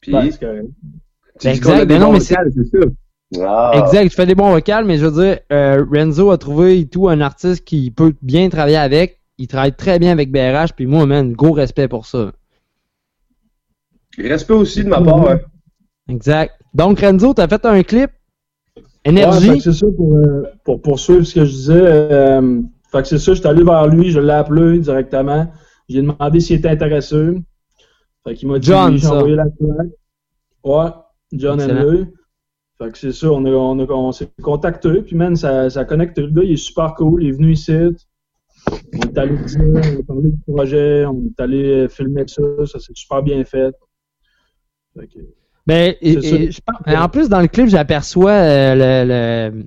[0.01, 0.67] Puis, Ben, c'est correct.
[1.43, 2.85] Exact, non, mais c'est- vocales, c'est ça.
[3.41, 3.71] Ah.
[3.75, 6.87] Exact, je fais des bons vocals, mais je veux dire, euh, Renzo a trouvé et
[6.87, 9.19] tout un artiste qui peut bien travailler avec.
[9.39, 12.31] Il travaille très bien avec BRH, puis moi, man, gros respect pour ça.
[14.17, 15.39] Respect aussi de ma part, hein.
[16.09, 16.53] Exact.
[16.73, 18.11] Donc, Renzo, t'as fait un clip.
[19.05, 19.59] Énergie.
[19.59, 21.73] c'est ça pour, euh, pour poursuivre ce que je disais.
[21.81, 22.61] euh,
[22.91, 25.51] fait que c'est ça, je suis allé vers lui, je l'ai appelé directement.
[25.89, 27.35] J'ai demandé s'il était intéressé.
[28.25, 29.87] Fait qu'il m'a dit John, j'ai envoyé la track.
[30.63, 30.91] Ouais,
[31.33, 31.59] John.
[31.61, 32.05] Henley.
[32.77, 35.83] Fait que c'est ça, on, a, on, a- on s'est contacté, puis man, ça, ça
[35.85, 36.17] connecte.
[36.17, 37.73] Le gars, il est super cool, il est venu ici.
[38.93, 42.79] On est allé dire, on a parlé du projet, on est allé filmer ça, ça
[42.79, 43.75] s'est super bien fait.
[44.95, 45.19] Que-
[45.65, 49.63] Ben, et- et je pense- en plus, dans le clip, j'aperçois euh, le, le,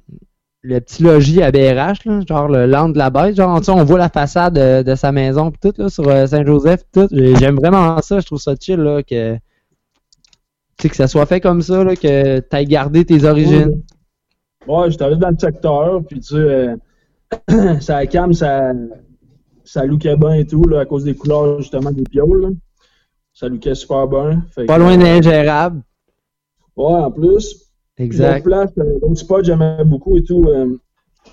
[0.62, 3.36] le petit logis à BRH, là, genre le land de la bête.
[3.36, 6.07] Genre, tu sais, on voit la façade de, de sa maison pis tout, là, sur
[6.09, 7.09] euh, Saint-Joseph tout.
[7.11, 9.36] J'ai- J'aime vraiment ça, je trouve ça chill, là, que,
[10.78, 13.82] tu que ça soit fait comme ça, là, que t'ailles gardé tes origines.
[14.69, 16.77] Ouais, j'étais allé dans le secteur, puis tu sais, euh,
[17.81, 18.73] ça cam, ça,
[19.65, 22.55] ça lookait bien et tout, là, à cause des couleurs, justement, des pioles,
[23.36, 24.42] Ça lookait super bien.
[24.50, 25.82] Fait Pas que, loin euh, d'ingérable.
[26.74, 27.70] Ouais, en plus.
[27.98, 28.44] Exact.
[28.44, 30.46] Place, euh, l'autre spot, j'aimais beaucoup et tout.
[30.48, 30.78] euh,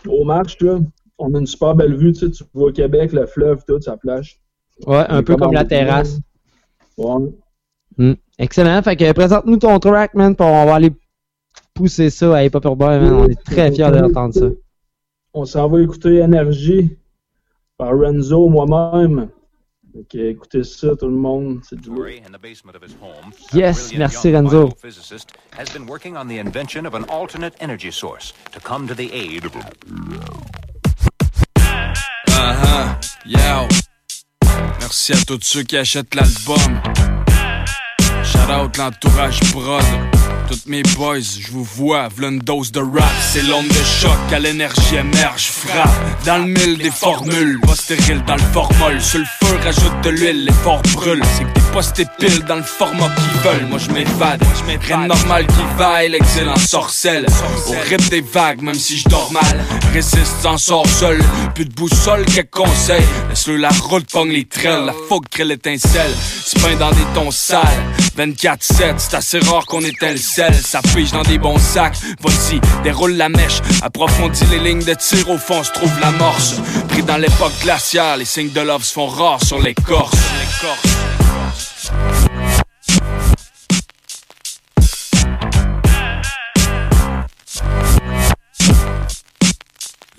[0.09, 0.79] au marche, là,
[1.17, 4.37] on a une super belle vue, tu vois Québec, le fleuve, tout, ça flash.
[4.85, 6.19] Ouais, un peu comme la terrasse.
[6.97, 7.31] Ouais.
[7.97, 8.13] Hmm.
[8.37, 8.81] Excellent.
[8.81, 10.91] Fait que présente-nous ton track, man, on va aller
[11.73, 13.13] pousser ça à Hip Hop Urbain, man.
[13.13, 14.47] On est très fiers d'entendre ça.
[15.33, 16.97] on s'en va écouter Énergie
[17.77, 19.29] par Renzo, moi-même.
[19.95, 21.61] Ok, écoutez ça, tout le monde.
[21.69, 21.91] C'est du.
[23.53, 24.71] Yes, merci Renzo.
[24.81, 28.95] physicist has been working on the invention of an alternate energy source to come to
[28.95, 29.55] the aid of
[32.27, 32.95] Uh-huh,
[33.25, 33.67] yo.
[34.79, 36.81] Merci à tous ceux qui achètent l'album.
[38.23, 40.12] Shout out l'entourage prod.
[40.47, 43.11] Toutes mes boys, je vous vois, v'là une dose de rap.
[43.31, 45.89] C'est l'onde de choc, à l'énergie émerge, frappe.
[46.25, 49.01] Dans le mille des formules, pas stérile dans le formol.
[49.01, 51.21] Sur le feu, rajoute de l'huile, l'effort brûle.
[51.37, 53.67] C'est que t'es pas sté pile dans le format qu'ils veulent.
[53.69, 54.43] Moi je m'évade,
[54.81, 57.25] rien de normal qui vaille, l'excellence sorcelle.
[57.67, 59.63] Au rythme des vagues, même si je dors mal.
[59.93, 61.19] Résiste, s'en sort seul.
[61.55, 63.03] Plus de boussole, quelques conseils.
[63.29, 64.85] Laisse-le la route, pogne les trails.
[64.85, 66.13] La fougue crée l'étincelle.
[66.45, 67.61] C'est peint dans des tons sales.
[68.17, 70.53] 24-7, c'est assez rare qu'on éteint le sel.
[71.11, 71.97] Dans des bons sacs.
[72.19, 73.61] Voici, déroule la mèche.
[73.81, 75.29] Approfondis les lignes de tir.
[75.29, 76.55] Au fond, se trouve l'amorce.
[76.89, 80.15] Pris dans l'époque glaciale, les signes de love se font rares sur l'écorce.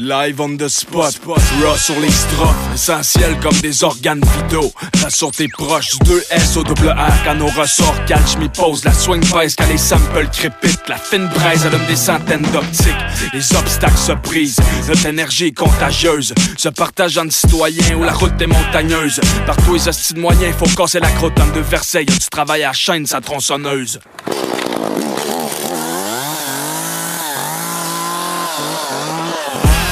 [0.01, 2.91] Live on the spot, raw sur les strophes,
[3.41, 4.73] comme des organes vitaux.
[5.09, 8.85] Sur tes proches, 2 S au double R quand nos ressorts catch me pose.
[8.85, 10.89] La swing pèse quand les samples crépitent.
[10.89, 12.91] La fine braise allume des centaines d'optiques.
[13.33, 14.59] Les obstacles se brisent,
[14.89, 16.35] notre énergie est contagieuse.
[16.57, 19.21] Se partage entre citoyens où la route est montagneuse.
[19.47, 22.07] Partout les hosties de moyens, faut casser la croûte en deux Versailles.
[22.09, 24.01] Y'a du travail à la chaîne, sa tronçonneuse.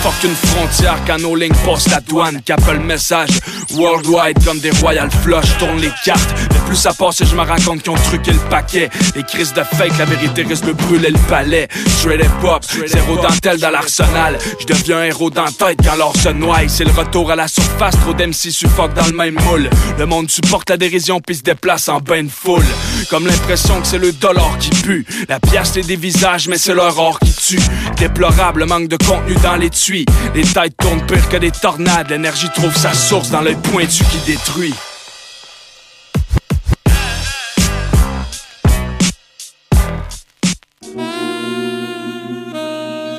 [0.02, 3.38] Fuck une frontière nos lignes passent la douane Capel message.
[3.74, 6.34] Worldwide comme des royal flush Tourne les cartes.
[6.52, 8.90] Le plus ça passe et je me rends compte qu'ils ont le paquet.
[9.14, 11.68] Les crises de fake La vérité risque de brûler le palais.
[11.86, 14.38] Straight hip hop Zéro dentelle dans l'arsenal.
[14.58, 16.66] Je deviens un héros dans tête quand l'or se noie.
[16.66, 19.70] C'est le retour à la surface Trop d'MC suffoquent dans le même moule.
[20.00, 22.66] Le monde supporte la dérision puis se déplace en bain de foule.
[23.08, 25.06] Comme l'impression que c'est le dollar qui pue.
[25.28, 27.62] La pièce des visages mais c'est leur or qui tue.
[27.98, 29.91] Déplorable manque de contenu dans les tuyaux
[30.34, 32.08] les têtes tournent pire que des tornades.
[32.10, 34.74] L'énergie trouve sa source dans l'œil pointu qui détruit.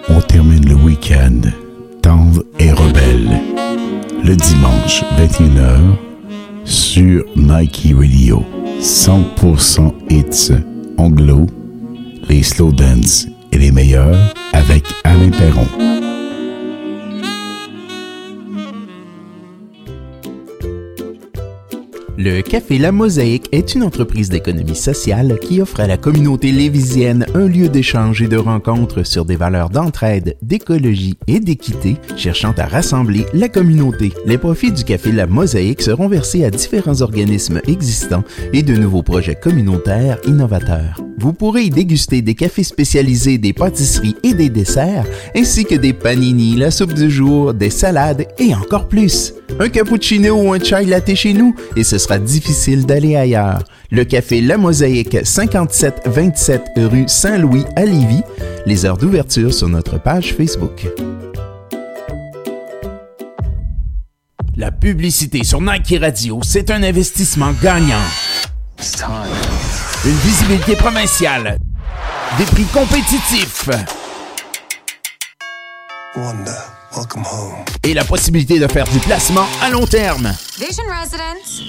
[0.09, 1.41] On termine le week-end
[2.01, 3.39] tendre et rebelle.
[4.23, 5.79] Le dimanche 21h
[6.65, 8.43] sur Nike Radio.
[8.81, 10.51] 100% hits
[10.97, 11.47] anglo,
[12.27, 14.17] les slow dance et les meilleurs
[14.51, 16.12] avec Alain Perron.
[22.15, 27.25] Le Café La Mosaïque est une entreprise d'économie sociale qui offre à la communauté lévisienne
[27.33, 32.67] un lieu d'échange et de rencontre sur des valeurs d'entraide, d'écologie et d'équité, cherchant à
[32.67, 34.13] rassembler la communauté.
[34.27, 38.23] Les profits du Café La Mosaïque seront versés à différents organismes existants
[38.53, 41.01] et de nouveaux projets communautaires innovateurs.
[41.17, 45.93] Vous pourrez y déguster des cafés spécialisés, des pâtisseries et des desserts, ainsi que des
[45.93, 49.33] panini, la soupe du jour, des salades et encore plus.
[49.59, 53.63] Un cappuccino ou un chai latte chez nous et ce sera difficile d'aller ailleurs.
[53.91, 58.23] Le café La Mosaïque, 5727 rue Saint-Louis à Lévis.
[58.65, 60.87] Les heures d'ouverture sur notre page Facebook.
[64.55, 68.05] La publicité sur Nike Radio, c'est un investissement gagnant.
[70.05, 71.57] Une visibilité provinciale.
[72.37, 73.69] Des prix compétitifs.
[77.83, 80.33] Et la possibilité de faire du placement à long terme.
[80.59, 81.63] Vision Residence.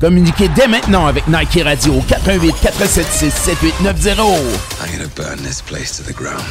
[0.00, 4.20] Communiquez dès maintenant avec Nike Radio au 418 476 7890.
[4.84, 6.44] I'm gonna burn this place to the ground.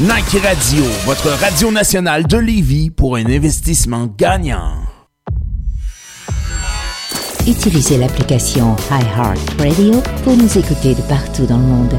[0.00, 4.76] Nike Radio, votre radio nationale de Lévis pour un investissement gagnant.
[7.46, 11.94] Utilisez l'application iHeartRadio pour nous écouter de partout dans le monde.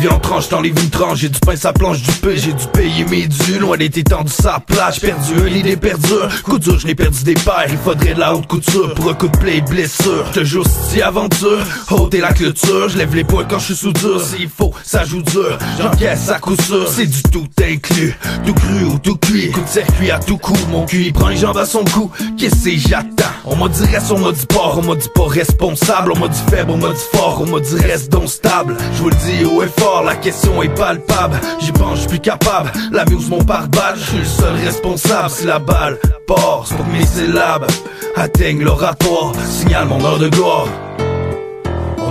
[0.00, 3.04] Viande tranche dans les vitrans, j'ai du pain sa planche du pain, j'ai dû payer
[3.04, 5.76] mes dus, loin d'être étendu sa plage, perdu un lit des
[6.42, 9.14] coup dur, je n'ai perdu des paires, il faudrait de la haute couture pour un
[9.14, 11.58] coup de play blessure, te jure si aventure,
[11.90, 14.72] haute et la clôture, je lève les poings quand je suis sous dur, s'il faut,
[14.82, 18.16] ça joue dur, j'encaisse à coup sûr, c'est du tout inclus,
[18.46, 21.28] tout cru ou tout cuit, coup de circuit à tout coup, mon cul il prend
[21.28, 23.24] les jambes à son cou, qu'est-ce que j'attends?
[23.44, 26.28] On m'a dit reste, on m'a dit port, on m'a dit pas responsable, on m'a
[26.28, 28.76] dit faible, on m'a dit fort, on m'a dit reste donc stable.
[28.94, 29.66] Je vous le dis haut et
[30.04, 34.24] la question est palpable, j'y pense, plus capable, la muse mon pare-balles, je suis le
[34.24, 37.66] seul responsable, si la balle part, c'est pour mes syllabes
[38.16, 40.68] atteignent l'oratoire, signale mon heure de gloire.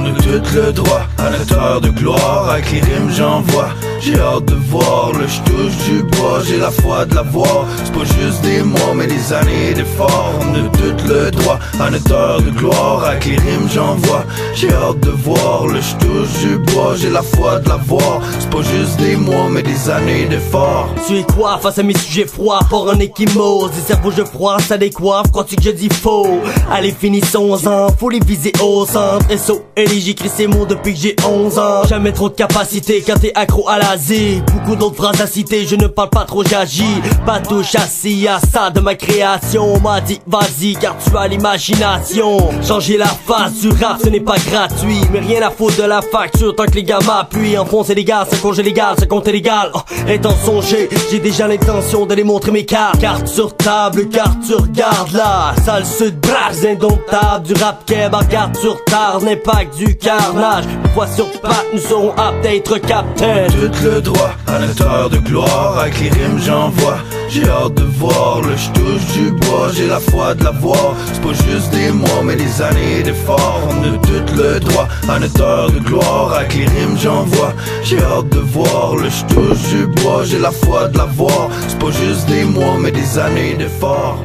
[0.10, 1.02] A tout le droit.
[1.20, 3.70] À notre heure de gloire Avec les rimes j'envoie.
[4.02, 6.42] J'ai hâte de voir Le je touche du bois.
[6.48, 7.66] J'ai la foi de la voir.
[7.84, 10.34] C'est pas juste des mois mais des années d'efforts.
[10.42, 11.60] On a tout le droit.
[11.80, 14.26] À notre heure de gloire Avec les rimes j'envoie.
[14.56, 16.96] J'ai hâte de voir Le je touche du bois.
[16.96, 18.22] J'ai la foi de la voir.
[18.40, 20.90] C'est pas juste des mois mais des années d'efforts.
[21.08, 22.60] Tu es quoi face à mes sujets froids?
[22.70, 25.32] Pour un équimose, des cerveaux je froid, ça décoiffe.
[25.32, 26.42] Crois-tu que je dis faux?
[26.72, 29.26] Allez finissons-en, faut les viser au centre.
[29.38, 29.66] SO
[30.02, 31.84] j'écris ces mots depuis que j'ai 11 ans.
[31.88, 35.66] Jamais trop de capacité quand t'es accro à la zik Beaucoup d'autres phrases à citer,
[35.66, 37.02] je ne parle pas trop j'agis.
[37.26, 39.74] Pas tout châssis à ça de ma création.
[39.76, 42.50] On m'a dit vas-y car tu as l'imagination.
[42.66, 45.02] Changer la face du rap ce n'est pas gratuit.
[45.12, 47.58] Mais rien à foutre de la facture tant que les gars m'appuient.
[47.58, 49.72] Enfoncer les gars, c'est congé légal, c'est compte légal.
[49.74, 54.56] Oh, Étant songé, j'ai déjà l'intention d'aller montrer mes cartes Carte sur table, carte tu
[54.56, 56.64] regardes là Sale sud, brasse.
[56.66, 60.66] Indomptable Du rap keb, carte sur tard, l'impact du carnage.
[60.66, 64.86] Une fois sur patte, nous serons aptes à être captain Tout le droit à notre
[64.86, 66.98] heure de gloire Avec les rimes j'envoie.
[67.30, 70.96] J'ai hâte de voir Le touche du bois J'ai la foi de la voir.
[71.14, 73.62] C'est pas juste des mois mais des années d'efforts.
[73.70, 77.54] On a tout le droit à notre heure de gloire Avec les rimes j'envoie.
[77.84, 81.50] J'ai hâte de voir Le touche du bois J'ai la foi de la voir.
[81.68, 84.22] C'est pas juste des mois mais des années d'efforts.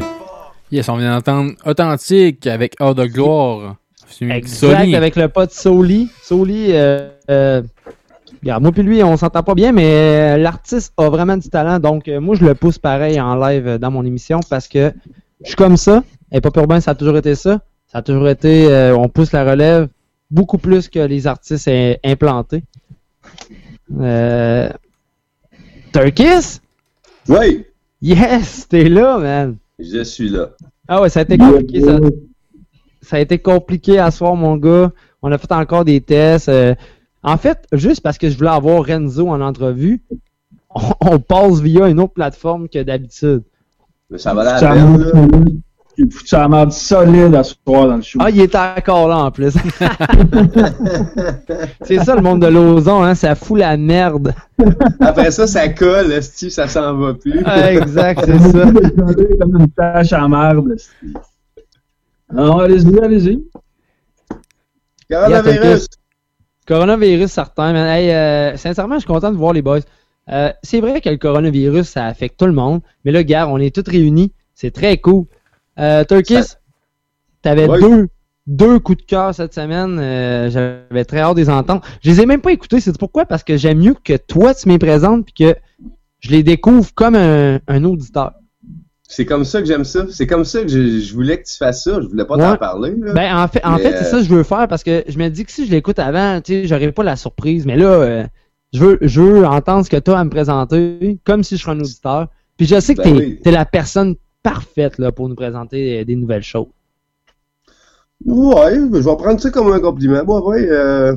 [0.72, 3.76] Yes, on vient d'entendre Authentique avec Heure de gloire.
[4.20, 6.08] Exact, avec le pote Soli.
[6.22, 7.62] Soli, euh, euh,
[8.42, 11.78] regarde, moi puis lui, on s'entend pas bien, mais euh, l'artiste a vraiment du talent,
[11.78, 14.92] donc euh, moi je le pousse pareil en live euh, dans mon émission parce que
[15.42, 16.02] je suis comme ça.
[16.32, 17.60] Et pas pour bien, ça a toujours été ça.
[17.86, 19.88] Ça a toujours été, euh, on pousse la relève
[20.30, 22.64] beaucoup plus que les artistes euh, implantés.
[24.00, 24.68] Euh,
[25.92, 26.60] Turkis?
[27.28, 27.66] Oui.
[28.02, 29.56] Yes, t'es là, man.
[29.78, 30.50] Je suis là.
[30.88, 31.80] Ah ouais, ça a été compliqué.
[31.80, 31.98] Ça,
[33.04, 34.92] ça a été compliqué à soir, mon gars.
[35.22, 36.48] On a fait encore des tests.
[36.48, 36.74] euh.
[37.22, 40.02] en fait, juste parce que je voulais avoir Renzo en entrevue,
[40.74, 40.80] on,
[41.12, 43.42] on passe via une autre plateforme que d'habitude.
[44.10, 45.60] Mais ça va la peine.
[45.96, 48.18] J'ai foutu ça merde solide à ce soir dans le show.
[48.20, 49.54] Ah, il est encore là en plus.
[51.82, 54.34] C'est ça le monde de l'ozon, hein, ça fout la merde.
[55.00, 57.40] Après ça, ça colle, Steve, ça s'en va plus.
[57.44, 58.64] Ah, exact, c'est ça.
[59.40, 60.74] comme une tâche à merde.
[60.76, 60.90] c'est-
[62.34, 63.44] Non, allez-y, allez-y.
[65.10, 65.86] Coronavirus.
[66.66, 67.72] Coronavirus, certain.
[67.72, 67.86] man.
[67.86, 69.80] Hey, euh, sincèrement, je suis content de voir les boys.
[70.30, 72.80] Euh, c'est vrai que le coronavirus, ça affecte tout le monde.
[73.04, 74.32] Mais là, gars, on est tous réunis.
[74.54, 75.26] C'est très cool.
[75.78, 76.54] Euh, Turkis,
[77.42, 77.80] t'avais Oui.
[77.80, 78.08] deux,
[78.46, 79.98] deux coups de cœur cette semaine.
[80.00, 81.82] Euh, J'avais très hâte de les entendre.
[82.02, 82.80] Je les ai même pas écoutés.
[82.80, 83.26] C'est pourquoi?
[83.26, 85.56] Parce que j'aime mieux que toi, tu m'y présentes puis que
[86.20, 88.32] je les découvre comme un, un auditeur.
[89.06, 90.06] C'est comme ça que j'aime ça.
[90.10, 92.00] C'est comme ça que je, je voulais que tu fasses ça.
[92.00, 92.94] Je voulais pas t'en parler.
[92.96, 93.12] Là.
[93.12, 95.18] Ben, en fait, en fait c'est euh, ça que je veux faire parce que je
[95.18, 97.66] me dis que si je l'écoute avant, tu sais, j'aurais pas la surprise.
[97.66, 98.24] Mais là, euh,
[98.72, 101.62] je veux, je veux entendre ce que tu as à me présenter comme si je
[101.62, 102.28] serais un auditeur.
[102.56, 103.40] Puis je sais que Ben t'es oui.
[103.44, 106.68] es la personne parfaite là, pour nous présenter euh, des nouvelles choses.
[108.24, 110.24] Ouais, je vais prendre ça comme un compliment.
[110.24, 111.14] Bon, ouais, euh,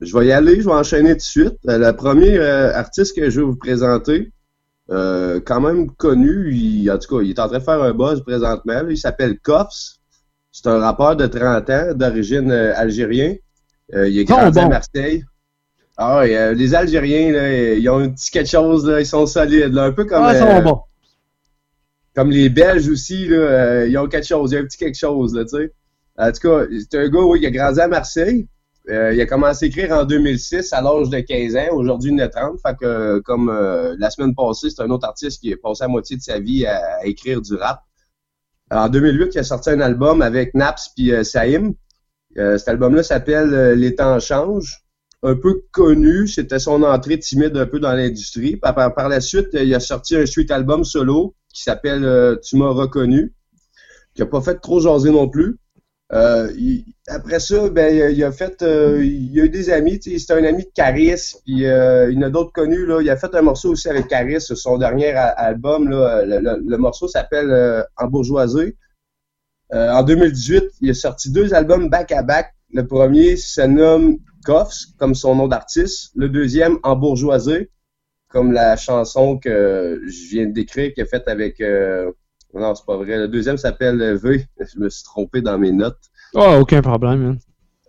[0.00, 1.56] je vais y aller, je vais enchaîner tout de suite.
[1.64, 4.32] Le premier euh, artiste que je vais vous présenter,
[4.90, 7.92] euh, quand même connu, il, en tout cas, il est en train de faire un
[7.92, 8.82] buzz présentement.
[8.82, 8.86] là.
[8.90, 9.96] il s'appelle Koffs.
[10.52, 13.36] C'est un rappeur de 30 ans, d'origine euh, algérienne.
[13.94, 14.68] Euh, il est Bon, grandi à.
[14.68, 15.24] Marseille.
[15.98, 19.26] Ah ouais, euh, les Algériens, là, ils ont un petit quelque chose, là, ils sont
[19.26, 20.72] solides, là, un peu comme, ah, euh,
[22.14, 24.98] comme les Belges aussi, là, ils ont quelque chose, il y a un petit quelque
[24.98, 25.72] chose, là, tu sais.
[26.18, 28.46] En tout cas, c'est un gars, oui, qui a grandi à Marseille.
[28.88, 31.74] Euh, il a commencé à écrire en 2006 à l'âge de 15 ans.
[31.74, 32.60] Aujourd'hui, il a 30.
[32.60, 35.88] Fait que, comme euh, la semaine passée, c'est un autre artiste qui a passé la
[35.88, 37.80] moitié de sa vie à, écrire du rap.
[38.70, 41.74] En 2008, il a sorti un album avec Naps puis euh, Saïm.
[42.38, 44.82] Euh, cet album-là s'appelle euh, Les temps changent.
[45.22, 48.56] Un peu connu, c'était son entrée timide un peu dans l'industrie.
[48.56, 52.68] Par, la suite, il a sorti un suite album solo qui s'appelle euh, Tu m'as
[52.68, 53.34] reconnu,
[54.14, 55.56] qui a pas fait trop jaser non plus.
[56.12, 56.52] Euh,
[57.08, 60.44] après ça, ben, il a- a fait, euh, il a eu des amis, c'était un
[60.44, 63.00] ami de Caris, puis euh, il y en a d'autres connus, là.
[63.02, 66.24] Il a fait un morceau aussi avec Caris, son dernier a- album, là.
[66.24, 68.76] Le, morceau s'appelle euh, En bourgeoisie.
[69.74, 72.52] Euh, en 2018, il a sorti deux albums back-à-back.
[72.72, 76.12] Le premier se nomme Coffs, comme son nom d'artiste.
[76.14, 77.66] Le deuxième, En bourgeoisie,
[78.28, 81.60] comme la chanson que je viens de décrire, qui est faite avec.
[82.58, 83.18] Non, c'est pas vrai.
[83.18, 84.46] Le deuxième s'appelle V.
[84.58, 85.98] Je me suis trompé dans mes notes.
[86.34, 87.38] Oh, aucun problème, man.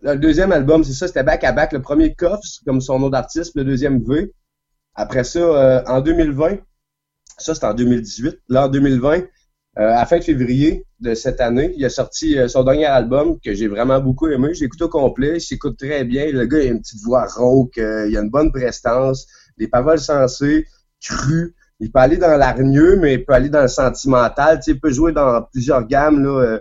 [0.01, 1.73] Le deuxième album, c'est ça, c'était back à back.
[1.73, 4.31] Le premier Cuffs, comme son nom d'artiste, le deuxième V.
[4.93, 6.57] Après ça, euh, en 2020,
[7.37, 8.39] ça c'était en 2018.
[8.49, 9.23] Là, en 2020, euh,
[9.75, 13.53] à fin de février de cette année, il a sorti euh, son dernier album que
[13.53, 14.53] j'ai vraiment beaucoup aimé.
[14.53, 16.31] J'ai écouté au complet, il s'écoute très bien.
[16.31, 19.27] Le gars, il a une petite voix rauque, il a une bonne prestance,
[19.57, 20.65] des paroles sensées,
[21.01, 21.55] crues.
[21.79, 24.57] Il peut aller dans l'hargneux, mais il peut aller dans le sentimental.
[24.57, 26.23] Tu sais, il peut jouer dans plusieurs gammes.
[26.23, 26.59] Là, euh,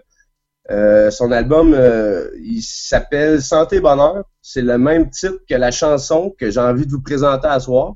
[0.70, 4.24] euh, son album, euh, il s'appelle Santé Bonheur.
[4.42, 7.94] C'est le même titre que la chanson que j'ai envie de vous présenter à soir.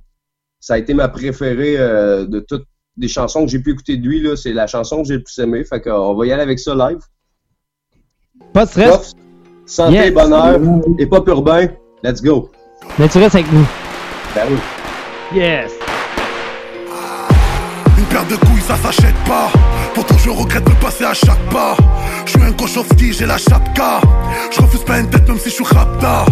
[0.60, 2.66] Ça a été ma préférée euh, de toutes
[2.96, 4.20] les chansons que j'ai pu écouter de lui.
[4.22, 4.36] là.
[4.36, 5.64] C'est la chanson que j'ai le plus aimée.
[5.64, 7.00] Fait qu'on va y aller avec ça live.
[8.52, 9.12] Pas de stress.
[9.66, 10.12] Santé, Yes.
[10.14, 10.58] bonheur
[10.98, 11.68] et pop urbain.
[12.02, 12.50] Let's go.
[12.98, 13.66] Mais tu restes avec nous.
[14.34, 15.38] Ben oui.
[15.38, 15.72] Yes.
[18.30, 19.50] De couilles, ça s'achète pas.
[19.92, 21.76] Pourtant, je regrette de passer à chaque pas.
[22.24, 24.00] Je suis un Kochowski, j'ai la chapka.
[24.52, 26.24] Je refuse pas une tête, même si je suis rapta.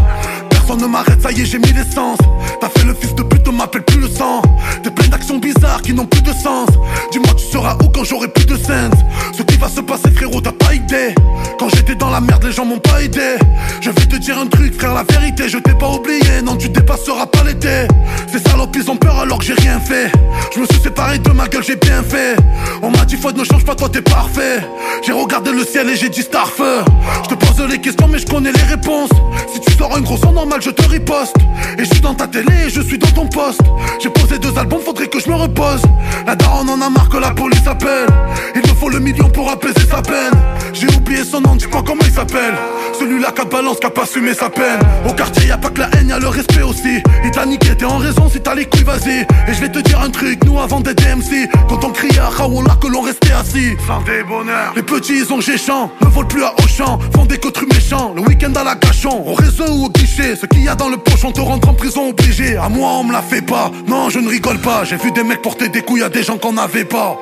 [0.76, 2.18] Ne m'arrête, ça y est, j'ai mis l'essence.
[2.60, 4.42] T'as fait le fils de pute, on m'appelle plus le sang.
[4.82, 6.68] T'es plein d'actions bizarres qui n'ont plus de sens.
[7.10, 8.92] Dis-moi, tu seras où quand j'aurai plus de sens
[9.36, 11.14] Ce qui va se passer, frérot, t'as pas idée.
[11.58, 13.38] Quand j'étais dans la merde, les gens m'ont pas aidé.
[13.80, 16.42] Je vais te dire un truc, frère, la vérité, je t'ai pas oublié.
[16.44, 17.88] Non, tu dépasseras pas l'été.
[18.30, 20.12] Ces salopes, ils ont peur alors que j'ai rien fait.
[20.54, 22.36] Je me suis séparé de ma gueule, j'ai bien fait.
[22.82, 24.60] On m'a dit, faute, ne change pas, toi t'es parfait.
[25.04, 26.84] J'ai regardé le ciel et j'ai dit Starfeu.
[27.24, 29.10] Je te pose les questions, mais je connais les réponses.
[29.52, 31.36] Si tu sors un gros son normal, je te riposte.
[31.78, 33.60] Et je suis dans ta télé et je suis dans ton poste.
[34.00, 35.82] J'ai posé deux albums, faudrait que je me repose.
[36.26, 38.08] La daronne en a marre que la police appelle.
[38.54, 40.32] Il me faut le million pour apaiser sa peine.
[40.72, 42.54] J'ai oublié son nom, dis-moi comment il s'appelle.
[42.98, 44.80] Celui-là qui a balance, qui a pas assumé sa peine.
[45.08, 47.02] Au quartier, y a pas que la haine, y a le respect aussi.
[47.24, 49.20] Il t'a niqué, t'es en raison si t'as les couilles, vas-y.
[49.48, 52.28] Et je vais te dire un truc, nous avant d'être DMC, quand on criait à
[52.28, 53.76] Raoula que l'on restait assis.
[53.86, 54.72] Santé, bonheur.
[54.74, 58.12] Les petits, ils ont géchant, ne volent plus à Auchan, font des cotrus méchants.
[58.14, 60.34] Le week-end à la gâchon, au réseau ou au guichet.
[60.48, 62.56] Qu'il y a dans le poche, on te rentre en prison obligé.
[62.56, 63.70] À moi, on me la fait pas.
[63.86, 64.84] Non, je ne rigole pas.
[64.84, 67.16] J'ai vu des mecs porter des couilles à des gens qu'on n'avait pas.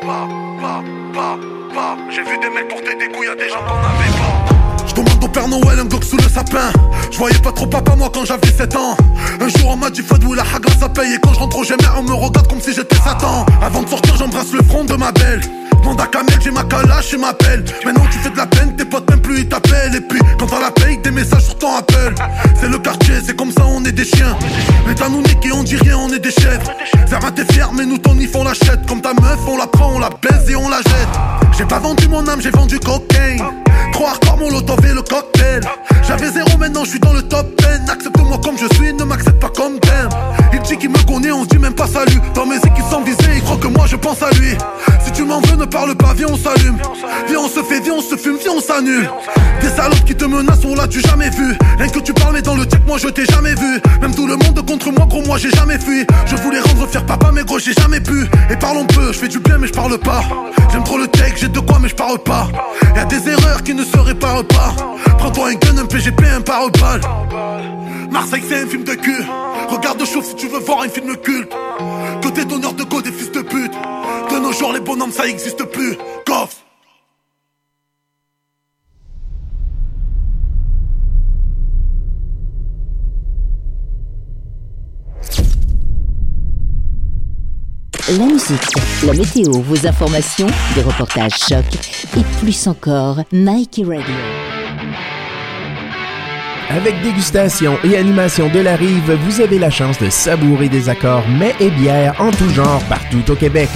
[2.11, 4.87] J'ai vu des mecs porter des couilles à des gens qu'on n'avait pas.
[4.87, 6.71] Je demande au Père Noël un Glock sous le sapin.
[7.11, 8.97] Je voyais pas trop papa moi quand j'avais 7 ans.
[9.41, 11.15] Un jour on m'a dit Fadou la hagra ça paye.
[11.15, 13.45] Et quand je rentre au GMR on me regarde comme si j'étais Satan.
[13.63, 15.41] Avant de sortir j'embrasse le front de ma belle.
[15.81, 17.65] Demande à Kamel, j'ai ma calache et m'appelle.
[17.85, 19.95] Maintenant tu fais de la peine, tes potes même plus ils t'appellent.
[19.95, 22.15] Et puis quand t'as la paye, des messages sur ton appel.
[22.61, 24.37] C'est le quartier, c'est comme ça on est des chiens.
[24.87, 26.67] L'État nous nique et on dit rien, on est des chefs.
[27.09, 28.87] Zerma t'es fier, mais nous ton if on l'achète.
[28.87, 31.57] Comme ta meuf, on la prend, on la baise et on la jette.
[31.57, 33.43] J'ai pas vendu mon âme, j'ai vendu cocaine.
[33.93, 35.61] Trop hardcore mon lot et le cocktail.
[36.07, 37.91] J'avais zéro, maintenant je suis dans le top 10.
[37.91, 40.09] Accepte-moi comme je suis, ne m'accepte pas comme t'aimes.
[40.53, 42.21] Il dit qu'il me connaît, on se dit même pas salut.
[42.35, 44.57] Dans mes équipes sans visée, il croit que moi je pense à lui.
[45.05, 46.79] Si tu m'en veux, ne parle pas, viens on s'allume.
[47.29, 49.09] Viens on se fait, viens on se fume, viens on s'annule.
[49.61, 51.57] Des salopes qui te menacent, on l'a tu jamais vu?
[51.79, 53.81] Rien que tu parles, mais dans le check, moi je t'ai jamais vu.
[54.01, 56.07] Même tout le monde contre moi, gros, moi j'ai jamais fui.
[56.27, 58.27] Je voulais rendre fier papa, mais gros, j'ai jamais pu.
[58.51, 60.23] Et parlons peu, je fais du bien, mais je parle pas.
[60.73, 62.49] J'aime trop le tech, j'ai de quoi, mais je parle pas.
[62.95, 64.75] Y'a des erreurs qui ne se réparent pas.
[65.19, 67.01] Prends-toi un gun, un PGP, un parole-balle.
[68.11, 69.25] Marseille, c'est un film de cul.
[69.69, 71.53] Regarde chaud si tu veux voir un film culte.
[72.23, 73.66] Côté d'honneur de go des fils de pute.
[74.59, 75.97] Jours, les bonhommes, ça existe plus.
[76.25, 76.57] Coffre.
[88.09, 88.61] La musique,
[89.05, 91.65] la météo, vos informations, des reportages chocs
[92.17, 94.15] et plus encore, Nike Radio.
[96.71, 101.29] Avec dégustation et animation de la rive, vous avez la chance de savourer des accords
[101.29, 103.71] mets et bières en tout genre partout au Québec.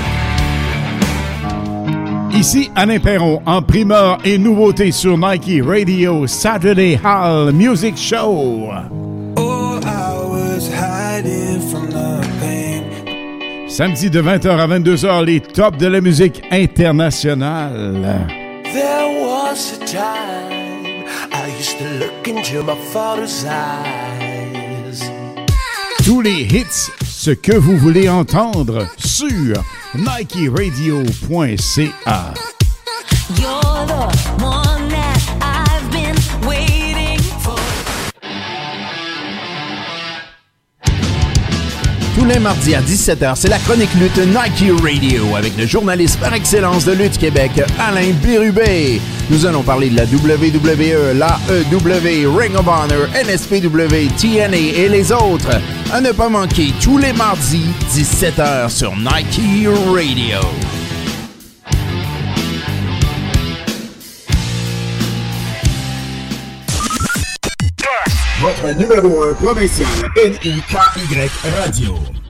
[2.44, 8.68] Ici Alain Perron en primeur et nouveauté sur Nike Radio Saturday Hall Music Show.
[9.38, 9.80] Oh.
[13.70, 18.28] Samedi de 20h à 22h, les tops de la musique internationale.
[18.74, 25.10] There was a time I used to look into my father's eyes.
[26.04, 29.64] Tous les hits, ce que vous voulez entendre sur
[29.96, 32.34] nikeradio.ca.
[42.16, 46.34] Tous les mardis à 17h, c'est la chronique lutte Nike Radio avec le journaliste par
[46.34, 49.02] excellence de Lutte Québec, Alain Bérubé.
[49.30, 55.12] Nous allons parler de la WWE, la l'AEW, Ring of Honor, NSPW, TNA et les
[55.12, 55.50] autres.
[55.94, 60.40] À ne pas manquer tous les mardis, 17h sur Nike Radio.
[68.42, 70.64] Votre numéro 1 provincial, NIKY
[71.62, 72.23] Radio.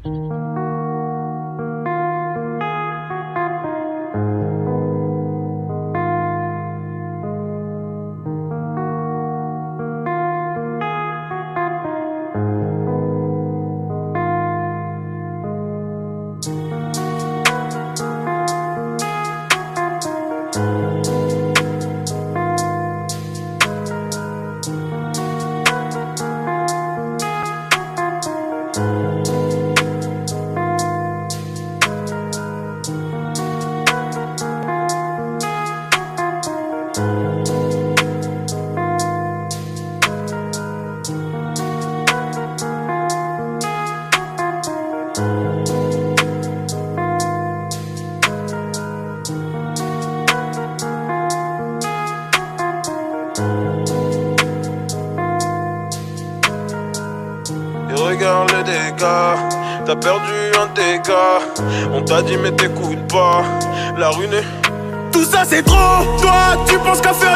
[65.46, 66.04] C'est trop.
[66.22, 67.33] Toi tu penses qu'à faire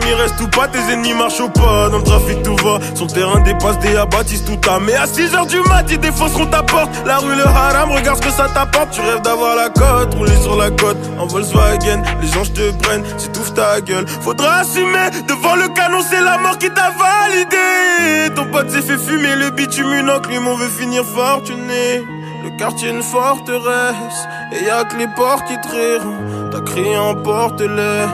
[0.00, 1.88] amis restent ou pas, tes ennemis marchent ou pas.
[1.88, 2.78] Dans le trafic, tout va.
[2.78, 4.78] Le terrain, dépasse des abattis tout à.
[4.80, 6.90] Mais à 6h du mat, ils défonceront ta porte.
[7.06, 8.90] La rue, le haram, regarde ce que ça t'apporte.
[8.90, 10.98] Tu rêves d'avoir la cote, rouler sur la côte.
[11.18, 14.06] En Volkswagen, les anges te prennent, t'ouvres ta gueule.
[14.20, 18.34] Faudra assumer, devant le canon, c'est la mort qui t'a validé.
[18.34, 22.04] Ton pote s'est fait fumer le bitume, une enclume, on veut finir fortuné.
[22.42, 28.04] Le quartier une forteresse Et y'a que les portes qui triront T'as crié en porte-les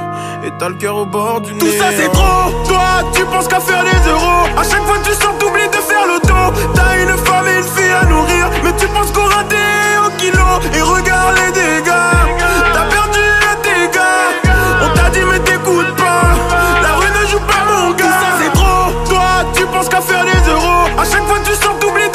[0.44, 2.50] Et t'as le cœur au bord du nez Tout ça c'est trop.
[2.68, 4.46] Toi tu penses qu'à faire les euros.
[4.56, 7.64] À chaque fois tu sors t'oublies de faire le tour T'as une femme et une
[7.64, 9.56] fille à nourrir Mais tu penses qu'on raté
[10.06, 10.44] au kilo.
[10.74, 12.12] Et regarde les dégâts.
[12.74, 14.26] T'as perdu un dégât
[14.84, 16.22] On t'a dit mais t'écoutes pas.
[16.82, 18.04] La rue ne joue pas mon gars.
[18.04, 18.92] Tout ça c'est trop.
[19.08, 20.84] Toi tu penses qu'à faire les euros.
[20.98, 22.05] À chaque fois tu sors t'oublies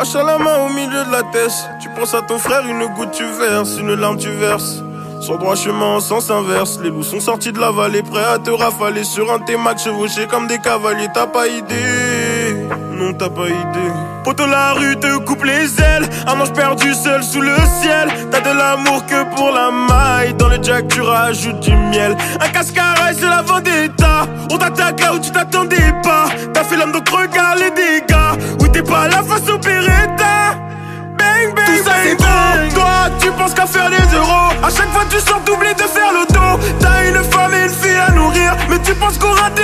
[0.00, 1.50] À la main au milieu de la tête.
[1.82, 4.76] Tu penses à ton frère, une goutte tu verses, une larme tu verses.
[5.20, 8.38] Sur droit chemin en sens inverse, les loups sont sortis de la vallée, prêts à
[8.38, 11.08] te rafaler sur un T-Max chevauché comme des cavaliers.
[11.12, 12.68] T'as pas idée,
[12.98, 13.92] non t'as pas idée.
[14.24, 16.08] Poto la rue te coupe les ailes.
[16.26, 18.08] Un ange perdu seul sous le ciel.
[18.30, 20.34] T'as de l'amour que pour la maille.
[20.34, 22.16] Dans le jack tu rajoutes du miel.
[22.40, 26.26] Un cascarail c'est la vendetta On t'attaque là où tu t'attendais pas.
[26.52, 28.60] T'as fait l'homme donc regarde les dégâts.
[28.60, 30.56] Où t'es pas la face au Beretta
[31.18, 34.50] Bang bang Tout ça c'est trop Toi tu penses qu'à faire les euros.
[34.62, 36.66] À chaque fois tu sors t'oublies de faire le dos.
[36.80, 38.56] T'as une femme et une fille à nourrir.
[38.68, 39.62] Mais tu penses qu'on raté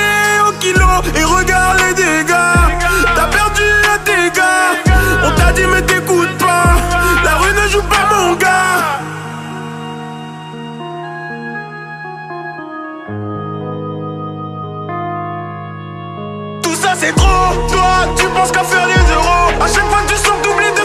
[0.48, 0.86] au kilo.
[1.16, 2.63] Et regarde les dégâts
[3.14, 3.62] T'as perdu
[3.92, 4.70] un dégât.
[5.24, 6.64] On t'a dit mais t'écoutes pas.
[7.24, 9.00] La rue ne joue pas mon gars.
[16.62, 19.50] Tout ça c'est trop Toi tu penses qu'à faire les euros.
[19.60, 20.83] À chaque fois tu sors t'oublies de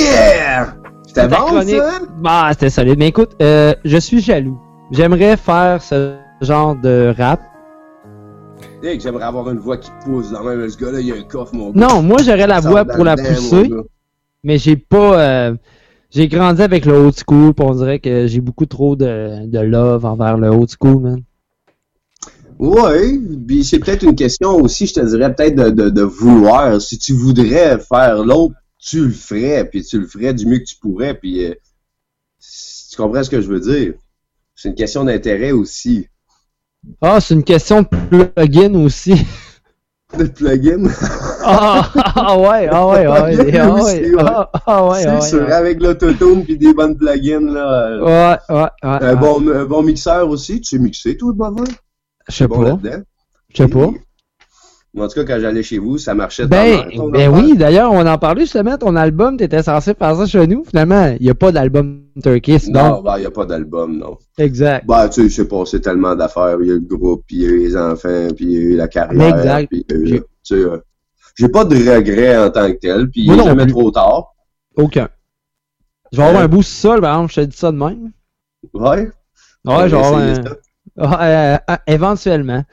[0.00, 0.74] Yeah!
[1.06, 2.00] C'était Ta bon, chronique- ça?
[2.20, 2.98] Bah, c'était solide.
[2.98, 4.58] Mais écoute, euh, je suis jaloux.
[4.90, 7.40] J'aimerais faire ce genre de rap.
[8.82, 10.68] Hey, j'aimerais avoir une voix qui pousse dans même.
[10.68, 11.86] Ce gars-là, il a un coffre, mon gars.
[11.88, 13.70] Non, moi j'aurais la voix pour la pousser,
[14.44, 15.20] mais j'ai pas.
[15.20, 15.54] euh,
[16.10, 19.58] j'ai grandi avec le old school, puis on dirait que j'ai beaucoup trop de, de
[19.58, 21.20] love envers le old school, man.
[22.58, 23.12] Ouais,
[23.46, 26.80] puis c'est peut-être une question aussi, je te dirais peut-être de, de, de vouloir.
[26.80, 30.64] Si tu voudrais faire l'autre, tu le ferais, puis tu le ferais du mieux que
[30.64, 31.54] tu pourrais, puis euh,
[32.90, 33.94] tu comprends ce que je veux dire?
[34.54, 36.08] C'est une question d'intérêt aussi.
[37.00, 37.86] Ah, c'est une question de
[38.24, 39.14] plugin aussi.
[40.16, 40.84] De plugin?
[41.50, 45.20] Ah, ah ouais, ah ouais, ah ouais, ah ouais, ah, ah ouais, C'est ah ouais,
[45.22, 45.52] sûr, ouais.
[45.52, 47.88] avec l'autotune puis des bonnes plugins, là.
[47.88, 48.68] euh, Ouais, ouais, ouais.
[48.82, 49.64] Un ouais.
[49.66, 50.60] bon, mixeur aussi.
[50.60, 51.64] Tu sais mixer, toi, Bavin?
[52.28, 52.78] Je sais pas.
[52.82, 53.90] Je sais pas.
[54.96, 58.04] En tout cas, quand j'allais chez vous, ça marchait Ben, ton ben oui, d'ailleurs, on
[58.06, 60.64] en parlait justement, ton album, t'étais censé faire ça chez nous.
[60.64, 64.16] Finalement, il n'y a pas d'album Turkish, Non, ben, il n'y a pas d'album, non.
[64.38, 64.86] Exact.
[64.86, 66.56] Ben, tu sais, il s'est passé tellement d'affaires.
[66.60, 68.52] Il y a eu le groupe, puis il y a eu les enfants, puis il
[68.52, 69.36] y a eu la carrière.
[69.38, 69.68] Exact.
[69.68, 70.78] puis a eu- tu sais, euh,
[71.36, 73.72] j'ai pas de regrets en tant que tel, puis il Moi est non jamais plus.
[73.72, 74.34] trop tard.
[74.74, 75.08] Aucun.
[76.12, 78.10] Je vais avoir un boost sol, par exemple, je te dis ça de même.
[78.72, 79.10] Ouais.
[79.66, 80.16] Ouais, genre.
[80.16, 80.34] un-
[80.98, 82.64] euh, euh, éventuellement.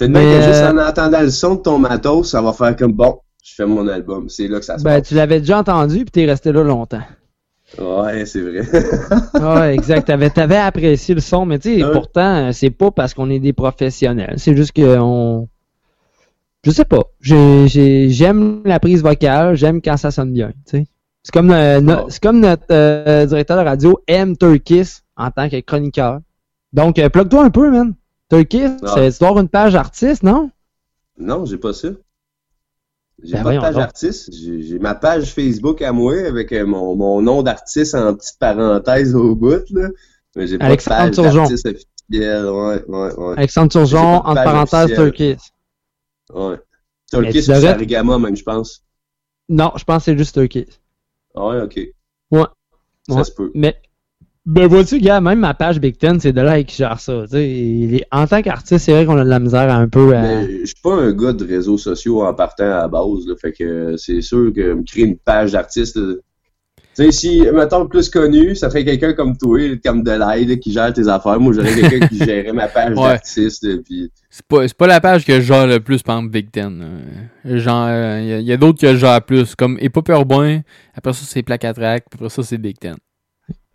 [0.00, 2.92] Mais, que juste euh, en entendant le son de ton matos, ça va faire comme
[2.92, 4.28] bon, je fais mon album.
[4.28, 7.02] C'est là que ça se Ben, tu l'avais déjà entendu, puis t'es resté là longtemps.
[7.78, 8.60] Ouais, c'est vrai.
[9.40, 10.06] Ouais, exact.
[10.06, 11.92] T'avais, t'avais apprécié le son, mais tu sais, Ouais.
[11.92, 14.34] pourtant, c'est pas parce qu'on est des professionnels.
[14.36, 15.48] C'est juste que on.
[16.64, 17.02] Je sais pas.
[17.20, 20.48] J'ai, j'ai, j'aime la prise vocale, j'aime quand ça sonne bien.
[20.66, 20.86] Tu sais.
[21.22, 25.48] C'est comme, euh, no- c'est comme notre euh, directeur de radio aime Turkis en tant
[25.48, 26.20] que chroniqueur.
[26.72, 27.94] Donc, euh, plug-toi un peu, man.
[28.30, 28.94] Turkis, Ah.
[29.10, 30.50] c'est, avoir une page artiste, non?
[31.18, 31.88] Non, j'ai pas ça.
[33.22, 33.82] J'ai Ben pas de page donc.
[33.84, 34.32] artiste.
[34.34, 39.14] J'ai ma page Facebook à moi avec euh, mon, mon nom d'artiste en petite parenthèse
[39.14, 39.88] au bout, là.
[40.36, 41.42] Mais j'ai pas de page Turgeon.
[41.42, 42.46] d'artiste officielle.
[42.46, 43.34] Ouais, ouais, ouais.
[43.36, 44.94] Alexandre Turgeon, entre parenthèses.
[44.94, 45.36] Turkis.
[46.32, 46.56] Ouais.
[46.56, 46.58] Mais
[47.22, 48.82] Turkis tu ou devrais- Sarigama, même, je pense.
[49.48, 50.66] Non, je pense que c'est juste Turkis.
[51.36, 51.80] Ah Ouais, ok.
[52.32, 52.42] Ouais.
[53.08, 53.24] Ça Ouais.
[53.24, 53.52] se peut.
[53.54, 53.80] Mais,
[54.46, 57.22] ben vois-tu, gars, même ma page Big Ten, c'est de là qui gère ça.
[57.22, 57.38] tu sais.
[57.46, 60.20] Les- En tant qu'artiste, c'est vrai qu'on a de la misère un peu à.
[60.22, 63.34] Mais je suis pas un gars de réseaux sociaux en partant à la base, là,
[63.40, 66.14] fait que c'est sûr que me créer une page d'artiste, là,
[66.96, 70.72] tu sais, si, mettons, plus connu, ça serait quelqu'un comme toi, comme Delay, là, qui
[70.72, 71.40] gère tes affaires.
[71.40, 73.08] Moi, j'aurais quelqu'un qui gérait ma page Ouais.
[73.08, 76.18] d'artiste, là, puis C'est pas, c'est pas la page que je gère le plus, par
[76.18, 76.80] exemple, Big Ten.
[77.46, 77.88] Euh, Genre,
[78.20, 80.60] il y a, d'autres que je gère plus, comme Hip-Hop Urbain,
[80.94, 82.94] après ça, c'est Plaque à Track, puis après ça, c'est Big Ten.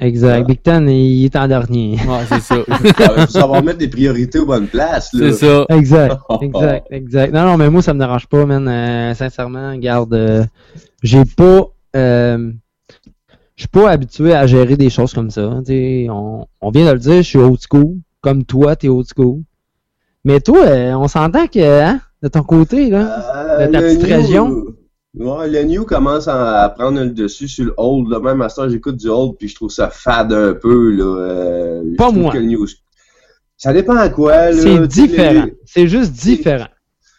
[0.01, 0.47] Exact.
[0.47, 1.95] Big Ten, il est en dernier.
[1.95, 2.55] Ouais, c'est ça.
[2.67, 5.13] il faut savoir mettre des priorités aux bonnes places.
[5.13, 5.31] là.
[5.31, 5.65] C'est ça.
[5.69, 7.33] Exact, exact, exact.
[7.33, 8.65] Non, non, mais moi, ça me dérange pas, man.
[8.67, 10.45] Euh, sincèrement, garde, euh,
[11.03, 11.67] j'ai pas,
[11.97, 12.51] euh,
[13.57, 15.61] je suis pas habitué à gérer des choses comme ça.
[15.69, 17.97] On, on vient de le dire, je suis old school.
[18.21, 19.41] Comme toi, t'es old school.
[20.23, 24.63] Mais toi, euh, on s'entend que, hein, de ton côté, là, de ta petite région.
[25.19, 28.07] Ouais, le new commence à, prendre le dessus sur le old.
[28.09, 28.19] Là.
[28.19, 30.91] Même à ce temps, j'écoute du old, puis je trouve ça fade un peu.
[30.91, 31.03] Là.
[31.03, 32.31] Euh, Pas moi.
[32.31, 32.65] que le new-
[33.57, 34.51] Ça dépend à quoi.
[34.51, 34.53] là.
[34.53, 35.45] C'est différent.
[35.45, 36.67] les- C'est juste différent.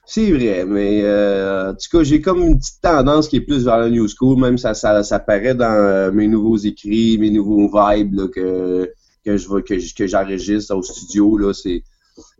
[0.06, 3.64] C'est vrai, mais euh, en tout cas, j'ai comme une petite tendance qui est plus
[3.64, 7.30] vers le new school, même ça, ça, ça paraît dans euh, mes nouveaux écrits, mes
[7.30, 8.90] nouveaux vibes là, que,
[9.24, 11.38] que je que j'enregistre au studio.
[11.38, 11.84] Là, c'est,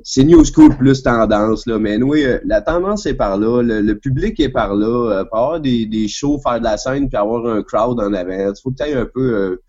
[0.03, 1.79] c'est new school plus tendance, là.
[1.79, 4.87] Mais oui, la tendance est par là, le, le public est par là.
[5.21, 8.13] Euh, pour avoir des, des shows, faire de la scène, puis avoir un crowd en
[8.13, 9.63] avant, il faut que tu un peu euh,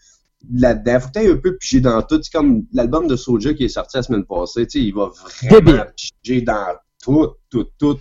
[0.54, 2.20] là-dedans, faut que tu un peu piger dans tout.
[2.22, 5.12] C'est comme l'album de Soulja qui est sorti la semaine passée, tu sais, il va
[5.50, 6.68] vraiment piger dans
[7.04, 7.98] tout, tout, tout.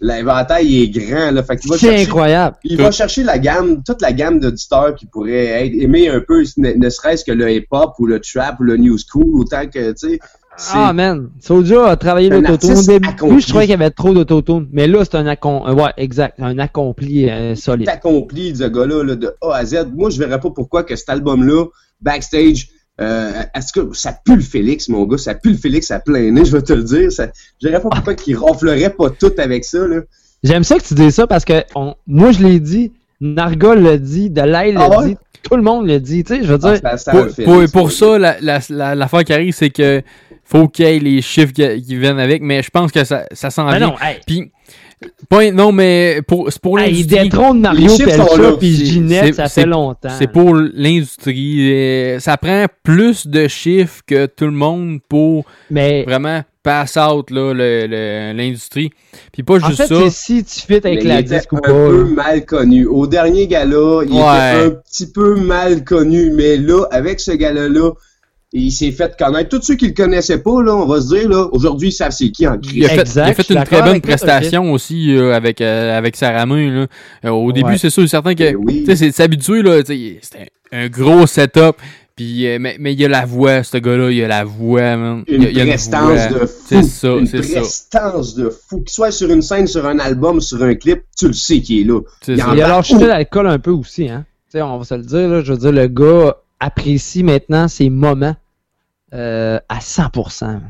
[0.00, 1.30] L'inventaire il est grand.
[1.30, 2.56] Là, fait chercher- incroyable.
[2.64, 2.82] Il Tout.
[2.82, 6.72] va chercher la gamme, toute la gamme d'auditeurs qui pourraient être, aimer un peu, ne,
[6.72, 9.96] ne serait-ce que le hip-hop ou le trap ou le new school, autant que, tu
[9.96, 10.18] sais.
[10.74, 11.30] Ah, man.
[11.40, 12.50] Soulja a travaillé l'autotune.
[12.50, 13.40] Au artiste début, accompli.
[13.40, 14.68] je trouvais qu'il y avait trop d'autotune.
[14.72, 15.72] Mais là, c'est un accompli.
[15.72, 16.38] Ouais, exact.
[16.40, 17.88] Un accompli euh, solide.
[17.88, 19.86] accompli, ce gars-là, là, de A à Z.
[19.94, 21.64] Moi, je verrais pas pourquoi que cet album-là,
[22.00, 22.68] backstage,
[23.00, 26.30] euh, est-ce que ça pue le Félix, mon gars, ça pue le Félix à plein
[26.30, 27.10] nez, je vais te le dire.
[27.10, 27.28] Ça,
[27.60, 30.00] je verrais pas pourquoi qu'il ronflerait pas tout avec ça, là.
[30.44, 32.92] J'aime ça que tu dis ça parce que on- moi, je l'ai dit.
[33.20, 34.28] Nargol l'a dit.
[34.28, 35.08] Delay l'a Ah ouais?
[35.10, 35.16] dit.
[35.48, 36.24] Tout le monde l'a dit.
[36.24, 36.80] Tu sais, je veux dire.
[37.10, 40.02] Pour, pour, pour ça, la- la- la- l'affaire qui arrive, c'est que
[40.52, 43.24] faut qu'il y ait les chiffres qui, qui viennent avec, mais je pense que ça,
[43.32, 43.78] ça s'en vient.
[43.80, 44.18] non, hey.
[44.26, 44.50] Puis,
[45.28, 47.28] pas- non, mais pour, c'est pour Hey, il l'industrie.
[47.30, 48.52] détrône Mario Les chiffres sont Pelcha là.
[48.58, 50.10] puis Ginette, c'est- ça fait longtemps.
[50.18, 51.72] C'est pour l'industrie.
[51.72, 57.30] euh, Ça prend plus de chiffres que tout le monde pour Mais- vraiment pass out
[57.32, 57.52] là,
[58.32, 58.90] l'industrie.
[59.32, 60.00] Puis pas En juste fait, ça.
[60.04, 61.68] c'est si tu fais avec Mais la il était disque ou un pas.
[61.72, 62.86] peu mal connu.
[62.86, 64.20] Au dernier gala, il Ouais.
[64.20, 67.90] était un petit peu mal connu, mais là, avec ce gala-là,
[68.52, 69.48] il s'est fait connaître.
[69.48, 72.12] Tous ceux qui le connaissaient pas, là, on va se dire, là, aujourd'hui, ils savent
[72.12, 72.72] c'est qui en crise.
[72.76, 76.20] Il a fait, il a fait une très bonne prestation aussi euh, avec, euh, avec
[76.20, 76.86] là.
[77.24, 77.78] Euh, au début, Ouais.
[77.78, 78.80] c'est sûr et certain que Ben oui.
[78.80, 79.62] tu sais, c'est s'habituer.
[79.62, 81.76] là, tu sais, C'était un gros setup.
[82.14, 84.44] Puis, euh, mais, mais il y a la voix, ce gars-là, il y a la
[84.44, 85.24] voix, man.
[85.26, 86.64] Une Il y a- il y a prestance de fou.
[86.66, 87.60] C'est ça, Une c'est ça.
[87.60, 88.80] prestance de fou.
[88.82, 91.80] Qu'il soit sur une scène, sur un album, sur un clip, tu le sais qu'il
[91.80, 92.00] est là.
[92.20, 94.26] C'est Il en a parle lâché l'alcool un peu aussi, hein.
[94.50, 97.66] Tu sais, on va se le dire, là, je veux dire, le gars apprécie maintenant
[97.66, 98.36] ses moments
[99.12, 100.60] euh, à 100%.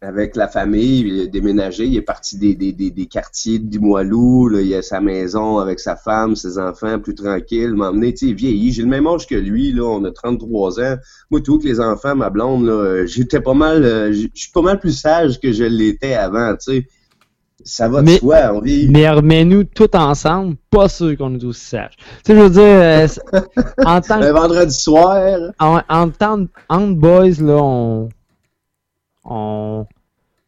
[0.00, 4.74] avec la famille, il est déménagé, il est parti des, quartiers de Limoilou, là, il
[4.74, 8.34] a sa maison avec sa femme, ses enfants, plus tranquille, m'a emmené, tu sais, il
[8.34, 10.96] vieillit, j'ai le même âge que lui, là, on a 33 ans.
[11.30, 14.78] Moi, tout que les enfants, ma blonde, j'étais pas mal, euh, je suis pas mal
[14.78, 16.88] plus sage que je l'étais avant, tu sais.
[17.66, 18.90] Ça va de Mais- soi, on vieillit.
[18.90, 21.96] Mais remets-nous tous ensemble, pas sûr qu'on est aussi sages.
[21.96, 23.06] Tu sais, je veux dire, euh,
[23.86, 28.08] en tant que Un vendredi soir, en, en tant entre boys, là, on,
[29.24, 29.86] on,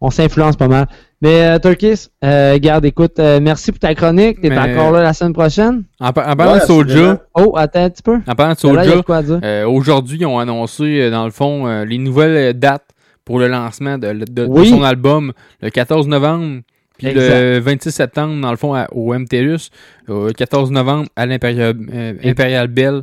[0.01, 0.87] on s'influence pas mal.
[1.23, 4.41] Mais euh, Turkis, euh, garde, écoute, euh, merci pour ta chronique.
[4.43, 5.85] T'es Mais- encore là la semaine prochaine?
[5.99, 7.21] En, par- en parlant Ouais, de Soulja.
[7.35, 8.19] Oh, attends un petit peu.
[8.27, 11.85] en parlant de Soulja, de euh, aujourd'hui, ils ont annoncé, euh, dans le fond, euh,
[11.87, 12.91] les nouvelles dates
[13.25, 14.69] pour le lancement de, de- de Oui.
[14.69, 15.33] son album
[15.63, 16.61] le 14 novembre,
[16.99, 17.65] puis le Exact.
[17.65, 19.71] 26 septembre, dans le fond, à- au MTLUS,
[20.09, 23.03] le 14 novembre à l'Imperial euh, Imperial Bell.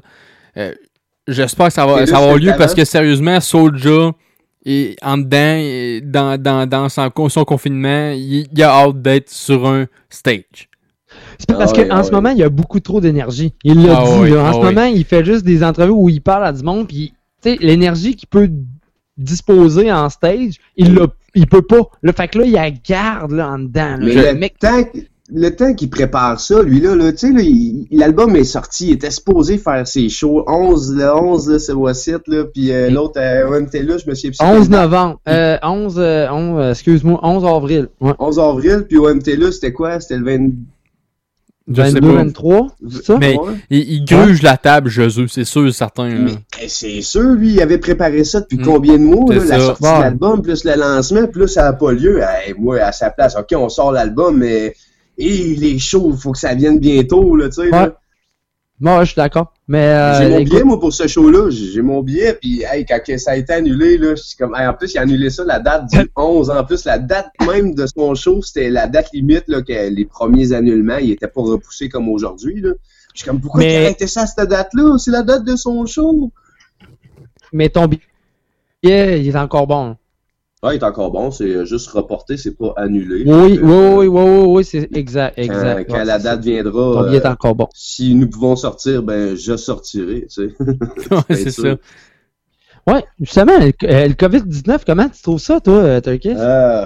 [0.58, 0.74] Euh,
[1.28, 4.12] J'espère que ça va, ça va avoir lieu le parce que sérieusement, Soulja,
[4.66, 9.30] et en dedans, et dans, dans, dans son, son confinement, il, il a hâte d'être
[9.30, 10.70] sur un stage.
[11.38, 13.54] C'est parce Ah qu'en ah ce moment, il y a beaucoup trop d'énergie.
[13.64, 14.44] Il l'a Ah dit, là.
[14.44, 16.88] En ah ce moment, il fait juste des entrevues où il parle à du monde,
[16.90, 18.50] puis, tu sais, l'énergie qu'il peut
[19.18, 21.90] disposer en stage, il l'a, il peut pas.
[22.02, 23.98] Le fait que là, il la garde, là, en dedans.
[23.98, 24.00] là.
[24.00, 24.84] Mais le le mec, temps,
[25.34, 27.42] le temps qu'il prépare ça, lui là, là tu sais, là,
[27.92, 32.28] l'album est sorti, il était supposé faire ses shows 11, le 11, là, c'est Wassit,
[32.28, 34.38] là, puis euh, l'autre à OMTLA, je me plus.
[34.40, 37.88] 11 novembre, euh, 11, euh, 11, euh, excuse-moi, 11 avril.
[38.02, 38.14] Ouais.
[38.20, 40.00] 11 avril, puis OMTLA, c'était quoi?
[40.00, 40.50] C'était le 20...
[41.68, 42.14] Je sais 22, pas.
[42.16, 43.18] 23, c'est ça?
[43.20, 43.54] Mais Ouais.
[43.70, 46.10] il, il gruge la table, Jésus, c'est sûr certain.
[46.10, 46.16] là.
[46.26, 46.32] Mais
[46.62, 48.64] eh, c'est sûr, lui, il avait préparé ça depuis Mm.
[48.66, 51.92] combien de mois, là, la sortie de l'album, plus le lancement, plus ça n'a pas
[51.94, 52.20] lieu.
[52.48, 54.74] Eh, moi, à sa place, ok, on sort l'album, mais
[55.18, 57.70] et les shows, il faut que ça vienne bientôt, là, tu sais.
[57.70, 57.84] là.
[57.84, 57.90] Ouais.
[58.84, 59.54] Moi, ouais, je suis d'accord.
[59.66, 61.50] Mais, euh, J'ai mon écoute, billet, moi, pour ce show-là.
[61.50, 64.68] J'ai mon billet, puis hey, quand ça a été annulé, là, je suis comme, hey,
[64.68, 66.50] en plus, il a annulé ça, la date du 11.
[66.50, 70.04] En plus, la date même de son show, c'était la date limite, là, que les
[70.04, 72.72] premiers annulements, ils étaient pas repoussés comme aujourd'hui, là.
[73.14, 74.98] Je suis comme, pourquoi Mais- il a arrêté ça à cette date-là?
[74.98, 76.30] C'est la date de son show.
[77.54, 79.96] mais ton billet, il est encore bon.
[80.66, 83.26] Ah, il est encore bon, c'est juste reporté, c'est pas annulé.
[83.28, 85.90] Oui, oui, Euh, oui, oui, oui, oui, c'est exact, Quand, exact.
[85.92, 87.68] quand la date viendra, est euh, encore bon.
[87.76, 90.56] si nous pouvons sortir, ben, je sortirai, tu sais.
[91.36, 91.76] C'est ça.
[92.88, 96.02] Ouais, justement, le, euh, le COVID-19, comment tu trouves ça, toi, euh?
[96.06, 96.86] Euh,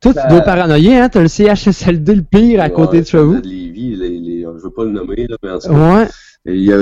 [0.00, 1.08] toi, tu dois paranoïer, hein?
[1.08, 3.40] T'as le CHSLD le pire à côté de chez vous.
[3.44, 6.08] je veux pas le nommer, là, mais en tout cas,
[6.46, 6.78] il y a,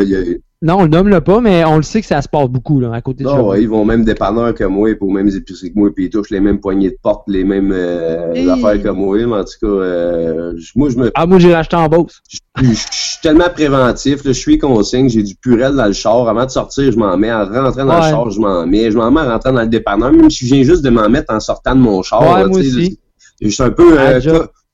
[0.61, 2.93] Non, on le nomme pas, mais on le sait que ça se passe beaucoup, là,
[2.93, 5.79] à côté de Non, ouais, ils vont même dépanneur que moi, pour mêmes épiceries que
[5.79, 9.17] moi, puis ils touchent les mêmes poignées de porte, les mêmes euh, affaires que moi.
[9.19, 12.21] Mais en tout cas, euh, moi, je me, Ah, moi, j'ai racheté en Beauce.
[12.61, 16.29] je suis tellement préventif, là, je suis consigne, j'ai du purel dans le char.
[16.29, 17.33] Avant de sortir, je m'en mets.
[17.33, 17.97] En rentrant dans Ouais.
[18.07, 18.91] le char, je m'en mets.
[18.91, 21.09] Je m'en mets en rentrant dans le dépanneur, même si je viens juste de m'en
[21.09, 22.21] mettre en sortant de mon char.
[22.21, 22.99] Ouais, là, moi aussi.
[23.41, 24.19] Je suis un peu euh,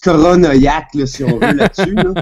[0.05, 1.95] coronoïaque, là, si on veut, là-dessus.
[1.95, 2.13] là.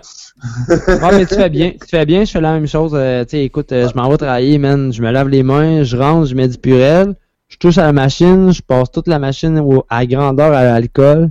[1.02, 1.72] Ah, mais tu fais bien.
[1.72, 2.92] Tu fais bien, je fais la même chose.
[2.94, 4.92] euh, tu sais, écoute, euh, je m'en vais travailler, man.
[4.92, 7.14] Je me lave les mains, je rentre, je mets du purel.
[7.48, 11.30] Je touche à la machine, je passe toute la machine au- à grandeur à l'alcool.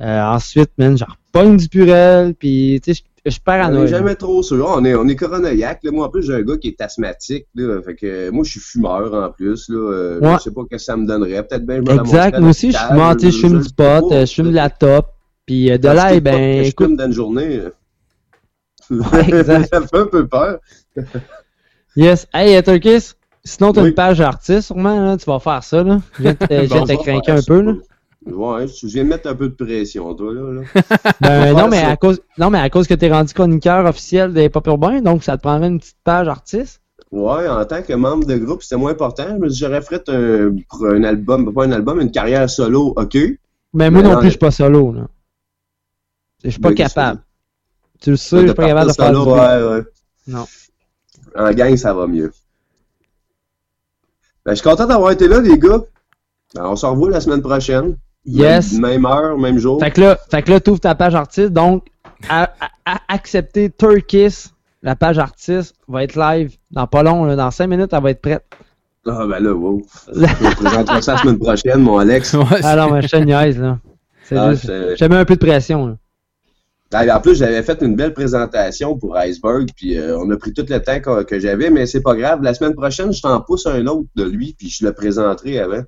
[0.00, 3.82] Euh, ensuite, man, je repogne du purel, puis tu sais, je- je suis On paranoïaque.
[3.90, 4.64] n'est jamais trop sûr.
[4.68, 5.20] On est, on est.
[5.20, 5.90] Là.
[5.92, 7.46] Moi, en plus, j'ai un gars qui est asthmatique.
[7.54, 7.80] Là.
[7.82, 9.68] Fait que, moi, je suis fumeur en plus.
[9.68, 10.18] Là.
[10.20, 10.34] Ouais.
[10.38, 11.42] Je sais pas ce que ça me donnerait.
[11.46, 14.50] Peut-être bien je Exact, moi aussi, je à sais, je fume du pot, je fume
[14.50, 15.06] de la top,
[15.48, 17.62] puis euh, de l'ail, ben, je écoute, dans une journée.
[18.90, 19.68] Ouais, exact.
[19.72, 20.58] ça fait un peu peur.
[21.96, 22.26] yes.
[22.34, 23.12] Hey, euh, Turkis,
[23.44, 23.88] sinon t'as Oui.
[23.88, 26.00] une page artiste, sûrement, là, tu vas faire ça, là.
[26.18, 27.72] Je viens de te, craquer un peu, là.
[28.26, 30.52] Ouais, je viens de mettre un peu de pression, toi, là.
[30.52, 30.62] là.
[31.22, 31.92] Ben, non, mais ça.
[31.92, 35.24] à cause, non, mais à cause que t'es rendu chroniqueur officiel des Pop Urbains, donc
[35.24, 36.82] ça te prendrait une petite page artiste.
[37.10, 39.24] Ouais, en tant que membre de groupe, c'était moins important.
[39.30, 42.92] Je me dit, j'aurais fait un, pour un album, pas un album, une carrière solo,
[42.94, 43.16] ok.
[43.72, 45.06] Mais moi Mais non non, plus, je suis pas solo, là.
[46.44, 47.20] Je suis pas capable.
[48.00, 49.84] Tu le sais, je suis pas capable de faire du ouais, ouais.
[50.28, 50.46] Non.
[51.36, 52.32] En gang, ça va mieux.
[54.44, 55.80] Ben, je suis content d'avoir été là, les gars.
[56.54, 57.96] Ben, on se revoit la semaine prochaine.
[58.24, 58.72] Yes.
[58.72, 59.80] Même, même heure, même jour.
[59.80, 61.86] Fait que là, fait que là, t'ouvres ta page artiste, donc,
[62.28, 64.46] à, à- à accepter Turkis,
[64.82, 68.10] la page artiste va être live dans pas long, là, dans 5 minutes, elle va
[68.10, 68.44] être prête.
[69.06, 69.82] Ah, ben là, wow.
[70.14, 72.34] Je vous présenterai ça la semaine prochaine, mon Alex.
[72.62, 73.78] Ah non, mais je te niaise, là.
[74.24, 75.96] C'est Ah, juste, c'est- je te mets un peu de pression, là.
[76.92, 80.52] Ah, En plus, j'avais fait une belle présentation pour Iceberg, puis euh, on a pris
[80.54, 82.42] tout le temps que, que j'avais, mais c'est pas grave.
[82.42, 85.82] La semaine prochaine, je t'en pousse un autre de lui, puis je le présenterai avant.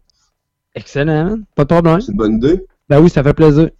[0.74, 1.44] Excellent, man.
[1.54, 2.00] Pas de problème.
[2.00, 2.64] C'est une bonne idée.
[2.88, 3.70] Ben oui, ça fait plaisir.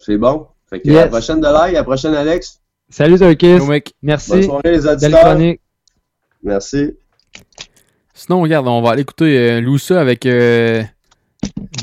[0.00, 0.46] C'est bon.
[0.68, 0.98] Fait que Yes.
[0.98, 2.60] à la prochaine de l'air, à la prochaine, Alex.
[2.90, 3.18] Salut,
[3.66, 3.94] mec.
[4.02, 4.30] Merci.
[4.30, 5.38] Bonne soirée, les auditeurs.
[6.42, 6.92] Merci.
[8.14, 10.82] Sinon, regarde, on va aller écouter euh, Loussa avec euh,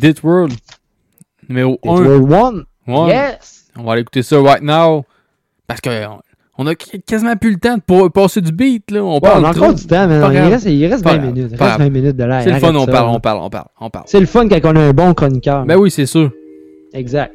[0.01, 0.53] Dit World,
[1.47, 1.91] numéro Dit 1.
[1.93, 2.65] World One.
[2.87, 3.09] Ouais.
[3.13, 3.54] Yes.
[3.77, 5.03] On va aller écouter ça right now.
[5.67, 5.89] Parce que
[6.57, 8.89] on- a qu- quasiment plus le temps de passer du beat.
[8.91, 9.03] Là.
[9.03, 9.63] On Ouais, parle on a trop.
[9.65, 11.27] encore du temps, mais il reste, il reste Pas 20 grave.
[11.33, 11.47] minutes.
[11.51, 11.79] Il reste grave.
[11.79, 12.41] 20 minutes de l'air.
[12.43, 14.05] C'est le fun, on ça, parle, on parle, on parle, on parle.
[14.07, 15.65] C'est le fun quand on a un bon chroniqueur.
[15.65, 16.31] Ben oui, c'est sûr.
[16.93, 17.33] Exact.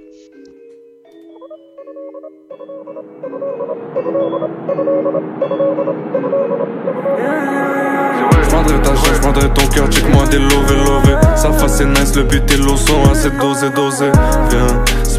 [9.13, 12.57] Je prendrai ton cœur, check-moi des lové lové Sa face c'est nice, le but et
[12.57, 14.11] l'eau sont assez dosés dosés
[14.51, 14.67] Viens,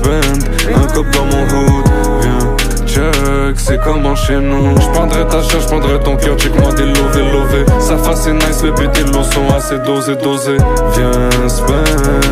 [0.01, 1.85] spend un cop dans mon hood
[2.21, 4.79] Viens, check, c'est comment chez nous.
[4.79, 8.33] Je prendrai ta chair, je prendrai ton cœur, check-moi des lové lové Sa face c'est
[8.33, 10.57] nice, le but et l'eau sont assez dosés dosés.
[10.95, 11.73] Viens, spend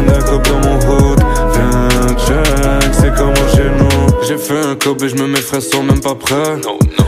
[0.07, 1.19] un cop dans mon hood
[1.53, 4.27] Viens, check, c'est comment chez nous.
[4.27, 6.59] J'ai fait un cob et je me mes frères sont même pas prêts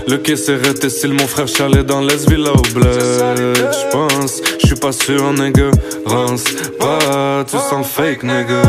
[0.08, 3.58] Le s'est arrêté style mon frère chalet dans les villas au bled.
[3.72, 5.72] J'pense, j'suis pas sûr nigga
[6.06, 6.44] Rance
[6.80, 8.62] pas, tu sens fake nigga.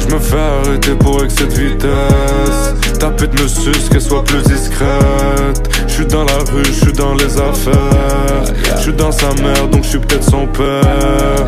[0.00, 2.98] J'me fais arrêter pour excès de vitesse.
[2.98, 5.68] Ta pute me suce qu'elle soit plus discrète.
[5.86, 8.44] J'suis dans la rue, j'suis dans les affaires.
[8.78, 11.46] J'suis dans sa mère donc j'suis peut-être son père.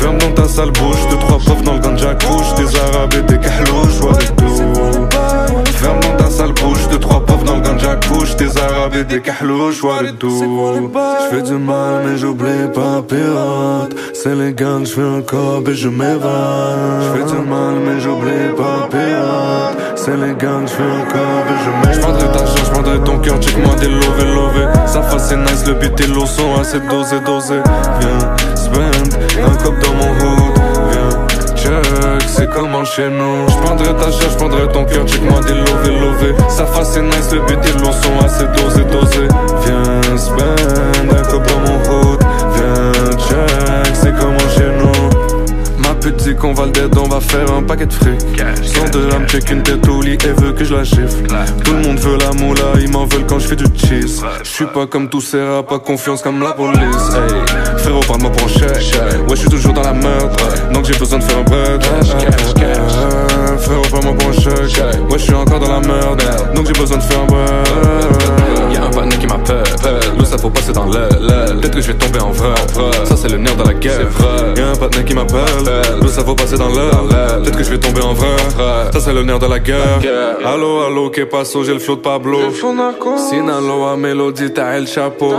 [0.00, 3.38] Ferme dans ta sale bouche, deux trois profs dans le ganja Des arabes et des
[3.38, 5.08] kahlouches, vois des tout
[5.76, 6.59] Ferme dans ta sale bouche,
[6.90, 9.82] deux trois pauvres dans le ganja couche Des arabes et des kahlouches,
[10.18, 10.30] tout
[11.30, 13.94] J'fais du mal mais j'oublie pas pirate.
[14.14, 17.02] C'est légal, j'fais un cob et je m'évade.
[17.02, 19.76] J'fais du mal mais j'oublie pas pirate.
[19.96, 22.00] C'est légal, j'fais un cob et je m'évade.
[22.00, 25.74] J'prendrai ta chair, j'prendrai ton cœur, check-moi des lové lové Sa face c'est nice, le
[25.74, 27.62] beat et l'eau sont assez dosés dosés
[28.00, 28.18] Viens,
[28.54, 29.14] spend
[29.44, 30.49] un cop dans mon hood Viens,
[31.60, 36.34] check, c'est comment chez nous J'prendrai ta chair, j'prendrai ton cœur, check-moi des lové lové
[36.48, 39.28] Sa face c'est nice, le but et l'eau sont assez dosés dosés
[39.64, 40.44] Viens, spend
[41.00, 41.78] un mon
[42.54, 44.89] Viens, check, c'est comment chez nous
[46.00, 48.20] Dit qu'on va le dead, on va faire un paquet de fric.
[48.62, 51.16] Sans de l'âme, check une tête au lit et veut que je la chiffre
[51.64, 54.22] Tout le monde veut la moula, ils m'en veulent quand je fais du cheese.
[54.42, 56.80] J'suis pas comme tous ces rats, pas confiance comme la police.
[56.80, 57.78] hey.
[57.78, 59.28] Frérot, parle-moi pour un chèque.
[59.28, 60.36] Ouais, j'suis toujours dans la merde.
[60.72, 61.80] Donc j'ai besoin de faire un bread
[63.60, 66.22] Frérot, parle-moi pour un chèque Ouais, j'suis encore dans la merde
[66.54, 67.26] Donc j'ai besoin de faire un
[68.72, 69.64] Y'a un panneau qui m'appelle.
[70.16, 71.58] L'eau ça faut passer dans l'aile.
[71.60, 72.54] Peut-être que je vais tomber en vrai
[73.04, 74.06] Ça c'est le nerf de la guerre.
[74.56, 75.42] Y'a un partenaire qui m'appelle.
[76.00, 77.42] L'eau ça faut passer dans l'aile.
[77.42, 78.36] Peut-être que je vais tomber en vrai.
[78.92, 79.98] Ça c'est le nerf de la guerre.
[80.44, 81.64] Allo allo que passo?
[81.64, 82.38] J'ai le flow de Pablo.
[83.28, 85.32] Sinaloa mélodie t'as El Chapeau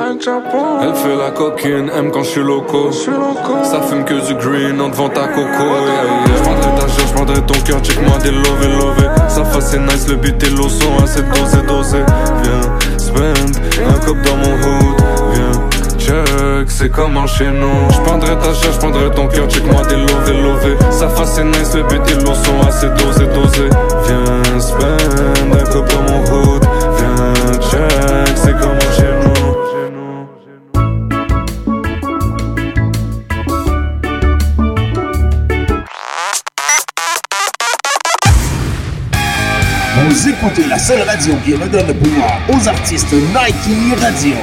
[0.81, 2.91] Elle fait la coquine aime quand je suis loco.
[2.91, 5.64] Ça fume que du green en devant ta coco
[7.22, 11.03] j'prendrai ton cœur Check-moi des lové lové Sa face c'est nice le et l'eau sont
[11.03, 12.06] assez dosés dosés
[12.43, 13.57] Viens spend
[13.88, 15.02] un cop dans mon hood.
[15.34, 17.91] Viens check c'est comment chez nous.
[17.91, 21.81] J'prendrai ta chair, j'prendrai ton cœur Check-moi des lové lové Sa face c'est nice le
[21.81, 23.69] et l'eau sont assez dosés dosés
[24.07, 26.64] Viens spend un cop dans mon hood.
[26.98, 29.51] Viens check c'est comment chez nous
[40.27, 44.35] Écoutez la seule radio qui redonne le pouvoir aux artistes Nike Radio.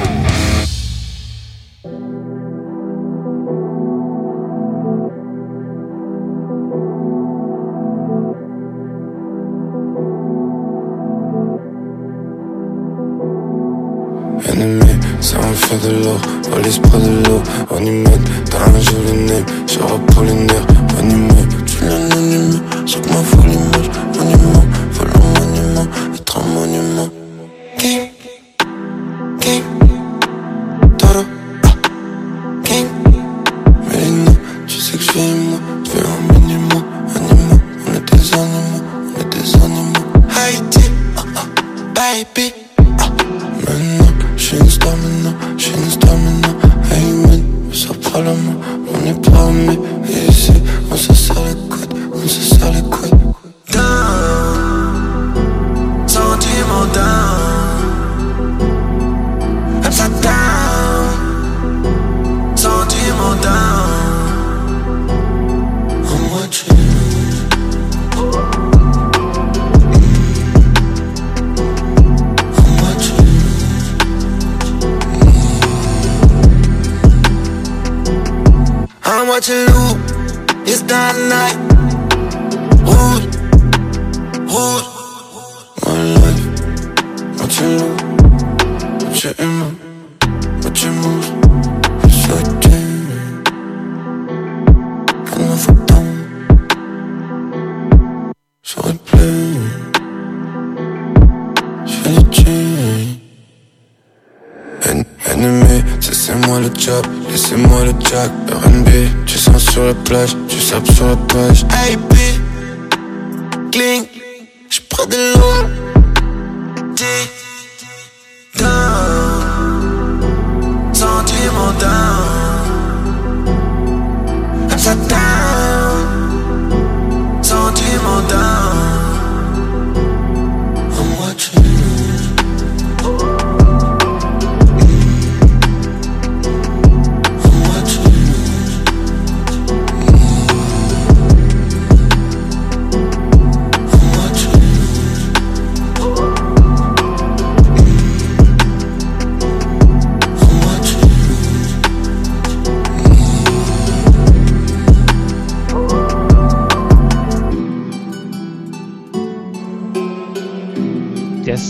[14.51, 14.85] Ennemi,
[15.21, 16.17] ça en fait de l'eau,
[16.51, 17.41] police près de l'eau,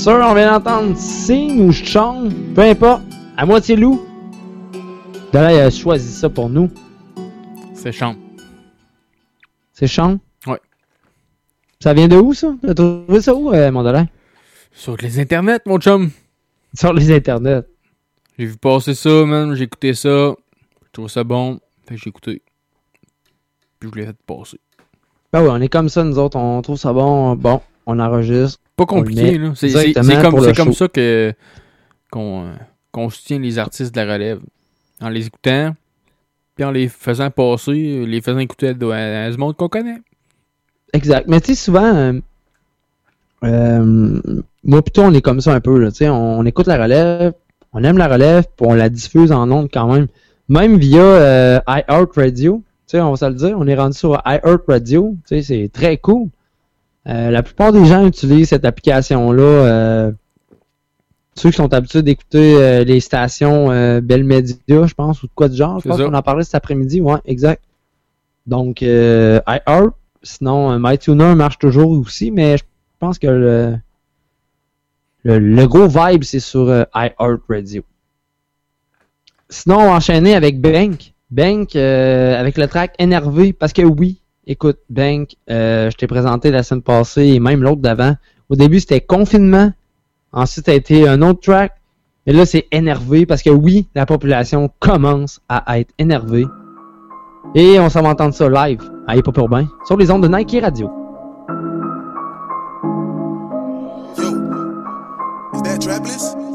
[0.09, 3.03] sûr, on vient d'entendre Sing ou Chong, peu importe,
[3.37, 4.01] à moitié loup.
[5.31, 6.71] D'ailleurs, il a choisi ça pour nous.
[7.75, 8.15] C'est champ.
[9.71, 10.17] C'est Chong?
[10.47, 10.59] Ouais.
[11.79, 12.55] Ça vient de où, ça?
[12.59, 14.05] T'as trouvé ça où, euh?
[14.71, 16.09] Sur les internets, mon chum.
[16.73, 17.67] Sur les internets.
[18.39, 19.53] J'ai vu passer ça, man.
[19.53, 20.33] J'ai écouté ça.
[20.87, 21.59] Je trouve ça bon.
[21.87, 22.41] Fait que j'ai écouté.
[23.79, 24.59] Puis je l'ai fait passer.
[25.31, 26.37] Ben oui, on est comme ça, nous autres.
[26.37, 27.35] On trouve ça bon.
[27.35, 28.59] Bon, on enregistre.
[28.79, 29.39] Pas compliqué.
[29.55, 31.33] C'est comme, comme ça que
[32.09, 34.39] qu'on soutient les artistes de la relève.
[35.01, 35.75] En les écoutant,
[36.55, 40.01] puis en les faisant passer, les faisant écouter à, à, à du monde qu'on connaît.
[40.91, 41.25] Exact.
[41.29, 42.13] Mais tu sais, souvent, euh,
[43.45, 44.21] euh,
[44.65, 45.79] moi plutôt, on est comme ça un peu.
[45.79, 47.31] Là, on, on écoute la relève,
[47.71, 50.07] on aime la relève, puis on la diffuse en ondes quand même.
[50.49, 52.61] Même via euh, iHeartRadio.
[52.87, 55.15] Tu sais, on va se le dire, on est rendu sur iHeartRadio.
[55.29, 56.27] Tu sais, c'est très cool.
[57.09, 59.41] Euh, la plupart des gens utilisent cette application-là.
[59.41, 60.11] euh,
[61.35, 63.67] ceux qui sont habitués d'écouter euh, les stations
[64.01, 64.55] Bell Media,
[64.85, 65.79] je pense, ou de quoi de genre.
[65.79, 67.01] Je pense qu'on en parlait cet après-midi.
[67.01, 67.63] Ouais, exact.
[68.45, 69.93] Donc, iHeart.
[70.21, 72.63] Sinon, MyTuner marche toujours aussi, mais je
[72.99, 73.77] pense que le,
[75.23, 77.83] le, le gros vibe, c'est sur euh, iHeartRadio.
[79.47, 81.13] Sinon, on va enchaîner avec Bank.
[81.31, 84.19] Bank, avec le track Énervé, parce que oui,
[84.49, 88.15] écoute, Bank, euh, je t'ai présenté la semaine passée et même l'autre d'avant.
[88.49, 89.71] Au début, c'était Confinement.
[90.33, 91.71] Ensuite, ça a été un autre track.
[92.25, 96.45] Et là, c'est Énervé, parce que oui, la population commence à être énervée.
[97.55, 100.27] Et on s'en va entendre ça live à Hip Hop Urbain sur les ondes de
[100.27, 100.91] Nike Radio.
[105.51, 106.48] Is that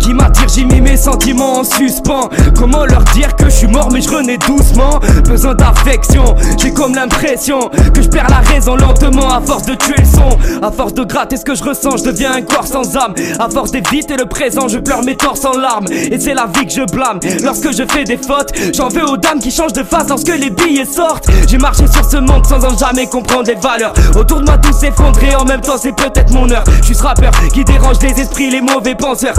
[0.00, 2.28] Qui m'attire, j'ai mis mes sentiments en suspens.
[2.58, 4.98] Comment leur dire que je suis mort mais je renais doucement.
[5.28, 6.24] Besoin d'affection,
[6.58, 9.28] j'ai comme l'impression Que je perds la raison lentement.
[9.28, 12.04] À force de tuer le son À force de gratter ce que je ressens, je
[12.04, 13.14] deviens un corps sans âme.
[13.38, 15.86] À force d'éviter le présent, je pleure mes torses en larmes.
[15.90, 17.20] Et c'est la vie que je blâme.
[17.42, 20.50] Lorsque je fais des fautes, j'en veux aux dames qui changent de face lorsque les
[20.50, 21.28] billets sortent.
[21.48, 23.92] J'ai marché sur ce monde sans en jamais comprendre les valeurs.
[24.16, 26.64] Autour de moi tout s'effondrer, en même temps c'est peut-être mon heure.
[26.80, 29.34] Je suis ce rappeur qui dérange les esprits, les mauvais penseurs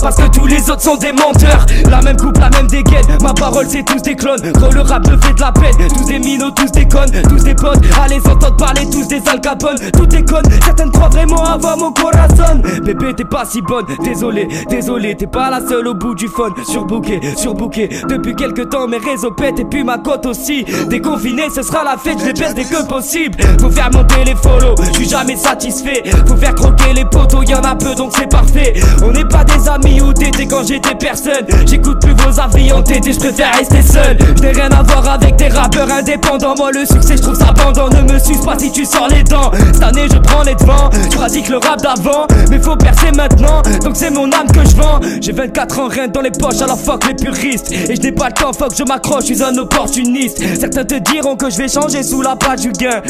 [0.00, 1.66] parce que tous les autres sont des menteurs.
[1.90, 4.40] La même coupe, la même dégaine, ma parole c'est tous des clones.
[4.52, 7.42] Gros le rap me fait de la peine, tous des minots, tous des connes Tous
[7.42, 11.44] des potes, à les entendre parler, tous des alcapones Tout est conne, certaines croient vraiment
[11.44, 12.62] avoir mon corazon.
[12.84, 16.52] Bébé t'es pas si bonne, désolé, désolé T'es pas la seule au bout du phone,
[16.64, 20.64] surbooké, surbooké Depuis quelques temps mes réseaux pètent et puis ma cote aussi.
[20.88, 24.34] Déconfiné ce sera la fête, je les baisse dès que possible Faut faire monter les
[24.34, 26.02] follow, je suis jamais satisfait.
[26.26, 28.74] Faut faire croquer les poteaux, y en a peu donc c'est parfait.
[29.04, 31.46] On n'est pas des amis ou t'étais quand j'étais personne.
[31.66, 34.16] J'écoute plus vos avis en je préfère rester seul.
[34.36, 36.54] Je n'ai rien à voir avec des rappeurs indépendants.
[36.56, 39.22] Moi le succès je trouve ça bandant Ne me suce pas si tu sors les
[39.24, 39.50] dents.
[39.72, 40.90] Cette année je prends les devants.
[41.10, 43.62] Je pratique le rap d'avant Mais faut percer maintenant.
[43.82, 45.00] Donc c'est mon âme que je vends.
[45.20, 47.72] J'ai 24 ans rien dans les poches alors fuck les puristes.
[47.72, 50.42] Et je n'ai pas le temps fuck je m'accroche Je suis un opportuniste.
[50.58, 53.02] Certains te diront que je vais changer sous la patte du gain.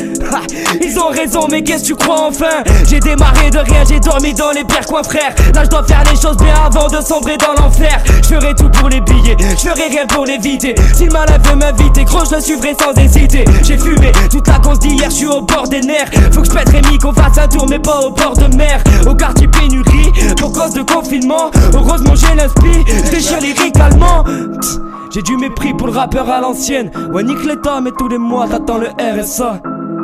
[0.81, 2.63] Ils ont raison mais qu'est-ce que tu crois enfin?
[2.89, 5.35] J'ai démarré de rien j'ai dormi dans les pires coins frère.
[5.55, 8.03] Là je dois faire les choses choses bien avant de sombrer dans l'enfer.
[8.23, 10.75] Je ferai tout pour les billets, je ferai rien pour l'éviter.
[10.95, 13.45] Si le malin veut m'inviter, gros, je le suivrai sans hésiter.
[13.63, 16.11] J'ai fumé toute la cause d'hier, je suis au bord des nerfs.
[16.33, 18.83] Faut que je pète Rémi, qu'on fasse un tour, mais pas au bord de mer.
[19.07, 21.51] Au quartier pénurie, pour cause de confinement.
[21.75, 24.25] Heureusement, j'ai l'inspi, déchire lyrique allemand.
[24.61, 24.81] Psst,
[25.13, 26.91] J'ai du mépris pour le rappeur à l'ancienne.
[27.13, 29.61] Ouais, nique l'état, mais tous les mois t'attends le RSA.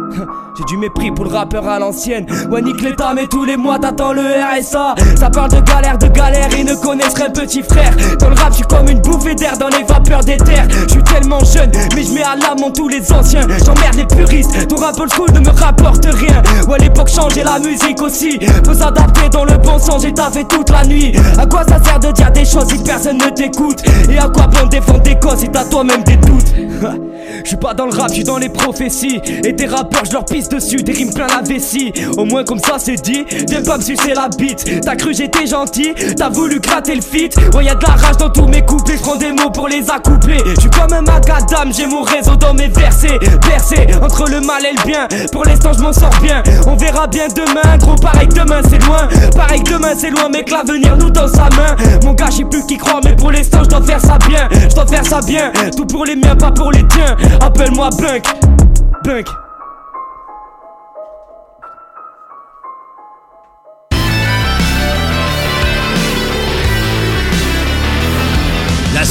[0.58, 2.26] J'ai du mépris pour le rappeur à l'ancienne.
[2.50, 4.94] Ouais, nique l'état, mais tous les mois t'attends le RSA.
[5.16, 7.92] Ça parle de galère, de galère, ils ne connaissent qu'un petit frère.
[8.18, 10.66] Dans le rap, je suis comme une bouffée d'air dans les vapeurs des terres.
[10.70, 13.46] Je suis tellement jeune, mais je mets à l'amont tous les anciens.
[13.64, 16.42] J'emmerde les puristes, ton rap old school ne me rapporte rien.
[16.68, 18.38] Ouais, l'époque change et la musique aussi.
[18.64, 21.12] Faut s'adapter dans le bon sens, j'ai taffé toute la nuit.
[21.38, 23.82] À quoi ça sert de dire des choses si personne ne t'écoute?
[24.10, 26.54] Et à quoi bon défendre des causes si t'as toi-même des doutes?
[27.44, 29.20] Je suis pas dans le rap, je suis dans les prophéties.
[29.44, 31.92] Et des rappeurs, je leur pisse dessus, des rimes plein la vessie.
[32.16, 34.82] Au moins comme ça c'est dit, viens pas me sucer la bite.
[34.82, 37.30] T'as cru j'étais gentil, t'as voulu gratter le fit.
[37.54, 39.90] Ouais, y'a de la rage dans tous mes couplets, je prends des mots pour les
[39.90, 40.38] accoupler.
[40.46, 43.18] Je suis comme un macadam, j'ai mon réseau dans mes versets.
[43.46, 46.42] Bercé entre le mal et le bien, pour l'instant je m'en sors bien.
[46.66, 49.08] On verra bien demain, gros, pareil que demain c'est loin.
[49.36, 51.76] Pareil que demain c'est loin, que l'avenir nous dans sa main.
[52.04, 54.48] Mon gars, je sais plus qui croit, mais pour l'instant je dois faire ça bien.
[54.52, 57.16] Je dois faire ça bien, tout pour les miens, pas pour les tiens.
[57.40, 58.24] Appelle-moi Bunk,
[59.04, 59.26] Bunk.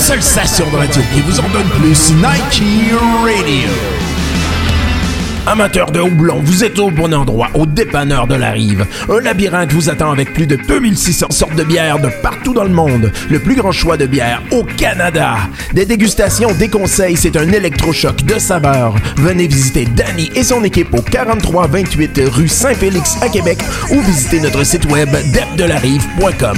[0.07, 2.63] Seule station de radio qui vous en donne plus, Nike
[3.25, 3.69] Radio.
[5.45, 8.85] Amateurs de houblon, vous êtes au bon endroit, au dépanneur de la rive.
[9.09, 12.69] Un labyrinthe vous attend avec plus de 2600 sortes de bières de partout dans le
[12.69, 13.11] monde.
[13.29, 15.35] Le plus grand choix de bières au Canada.
[15.73, 18.95] Des dégustations, des conseils, c'est un électrochoc de saveurs.
[19.17, 23.59] Venez visiter Danny et son équipe au 4328 rue Saint-Félix à Québec
[23.91, 26.57] ou visitez notre site web depdelarive.com.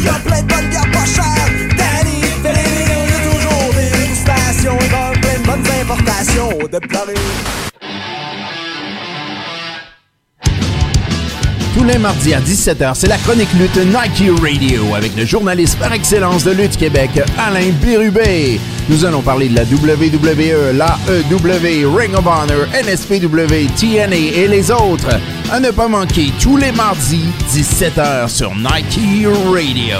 [11.75, 15.91] Tous les mardis à 17h, c'est la chronique lutte Nike Radio avec le journaliste par
[15.91, 17.09] excellence de Lutte Québec,
[17.39, 18.59] Alain Bérubé.
[18.89, 25.19] Nous allons parler de la WWE, l'AEW, Ring of Honor, NSPW, TNA et les autres.
[25.51, 28.99] À ne pas manquer tous les mardis, 17h sur Nike
[29.51, 29.99] Radio.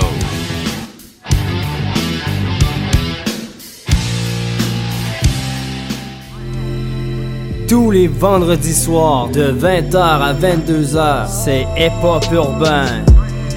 [7.69, 12.87] Tous les vendredis soirs de 20h à 22h, c'est Hip Hop Urbain.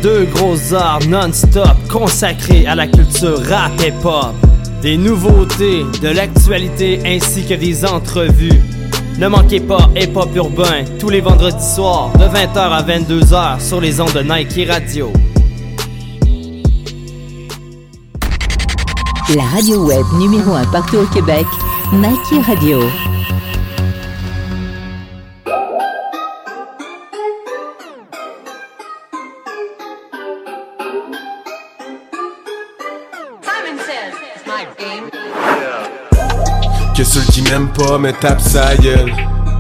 [0.03, 4.35] Deux grosses arts non-stop consacrés à la culture rap hip hop.
[4.83, 8.61] Des nouveautés, de l'actualité ainsi que des entrevues.
[9.19, 13.81] Ne manquez pas Hip Hop Urbain tous les vendredis soirs de 20h à 22h sur
[13.81, 15.11] les ondes de Nike Radio.
[19.35, 21.47] La radio web numéro 1 partout au Québec,
[21.95, 22.83] Nike Radio.
[37.03, 39.13] Que ceux qui m'aiment pas me tapent sa gueule.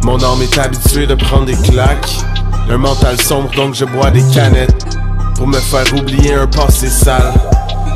[0.05, 2.20] Mon âme est habituée de prendre des claques.
[2.70, 4.86] Un mental sombre donc je bois des canettes.
[5.35, 7.35] Pour me faire oublier un passé sale.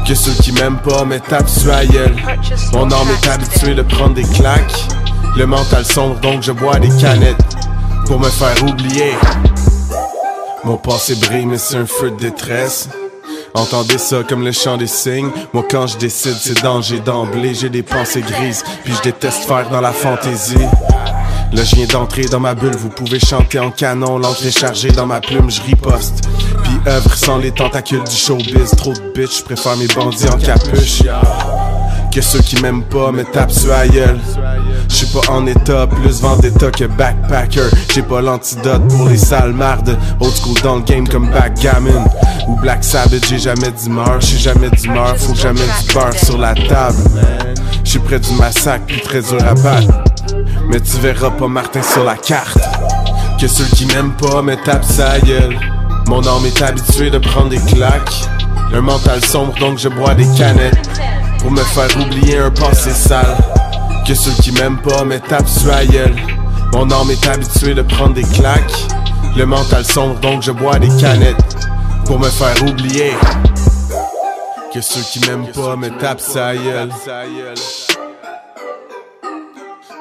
[0.05, 2.16] Que ceux qui m'aiment pas me tapent sur la gueule.
[2.73, 4.89] Mon âme est habituée de prendre des claques.
[5.36, 7.56] Le mental sombre donc je bois des canettes.
[8.06, 9.12] Pour me faire oublier.
[10.64, 12.89] Mon passé brille mais c'est un feu de détresse.
[13.57, 15.31] Entendez ça comme le chant des signes.
[15.55, 17.55] Moi, quand je décide, c'est danger d'emblée.
[17.55, 20.55] J'ai des pensées grises, puis je déteste faire dans la fantaisie.
[21.53, 22.77] Là, je viens d'entrer dans ma bulle.
[22.77, 26.28] Vous pouvez chanter en canon, l'encre est chargée dans ma plume, je riposte.
[26.65, 28.73] Puis œuvre sans les tentacules du showbiz.
[28.77, 31.03] Trop de bitch, je préfère mes bandits en capuche.
[32.16, 34.18] Que ceux qui m'aiment pas me tapent sur la gueule.
[34.88, 37.68] Je suis pas en état, plus vendetta que backpacker.
[37.93, 39.98] J'ai pas l'antidote pour les sales mardes.
[40.18, 42.06] Old school dans le game comme backgammon.
[42.48, 44.18] Ou Black Sabbath, j'ai jamais d'humeur.
[44.22, 46.97] J'suis jamais d'humeur, faut jamais du beurre sur la table.
[47.84, 49.93] J'suis près du massacre, puis très dur à battre.
[50.70, 52.56] Mais tu verras pas Martin sur la carte.
[53.38, 55.59] Que ceux qui m'aiment pas me tapent sa gueule.
[56.09, 58.26] Mon âme est habituée de prendre des claques.
[58.72, 60.88] Un mental sombre, donc je bois des canettes.
[61.39, 63.37] Pour me faire oublier un passé sale.
[64.07, 66.17] Que ceux qui m'aiment pas me tapent sur la gueule.
[66.73, 68.87] Mon âme est habituée de prendre des claques.
[69.37, 71.57] Le mental sombre, donc je bois des canettes.
[72.05, 73.13] Pour me faire oublier.
[74.73, 76.91] Que ceux qui m'aiment pas me tapent sa gueule.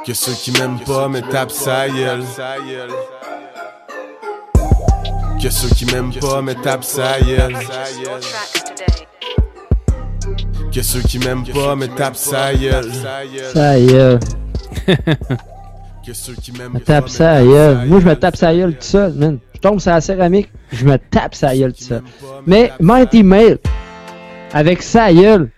[0.05, 2.23] Que ceux qui m'aiment pas me tapent sa gueule.
[5.41, 7.57] Que ceux qui m'aiment pas me tapent sa gueule.
[10.75, 12.91] Que ceux qui m'aiment pas me tapent sa gueule.
[13.53, 14.19] Ça y est.
[16.05, 17.87] Que ceux qui m'aiment Me tape ça gueule.
[17.87, 19.39] Moi, je me tape ça gueule tout seul, man.
[19.53, 22.01] Je tombe sur la céramique, je me tape ça gueule tout seul.
[22.45, 23.57] Mais Mighty Mail,
[24.51, 25.49] avec ça gueule,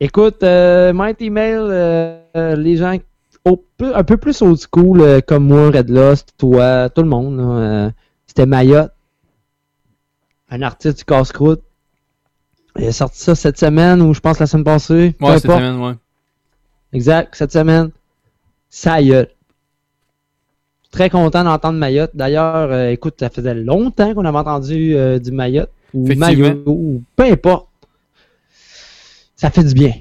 [0.00, 2.96] écoute, euh, Mighty Mail, euh, euh, les gens
[3.44, 7.08] au- peu- un peu plus old school, euh, comme moi, Red Lost, toi, tout le
[7.08, 7.90] monde, là, euh,
[8.26, 8.92] c'était Mayotte,
[10.50, 11.62] un artiste du casse-croûte.
[12.78, 15.16] Il a sorti ça cette semaine ou je pense la semaine passée.
[15.20, 15.60] Ouais, cette importe.
[15.60, 15.94] semaine, ouais.
[16.92, 17.90] Exact, cette semaine.
[18.70, 19.28] Ça y est.
[20.90, 22.12] Très content d'entendre Mayotte.
[22.14, 26.06] D'ailleurs, euh, écoute, ça faisait longtemps qu'on avait entendu euh, du Mayotte ou.
[26.06, 27.68] Maillot ou peu importe.
[29.36, 29.92] Ça fait du bien.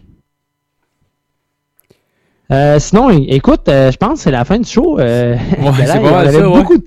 [2.51, 4.97] Euh, sinon, écoute, euh, je pense que c'est la fin du show.
[4.97, 6.57] Ouais, c'est pas mal ça, ouais.
[6.57, 6.85] beaucoup, de,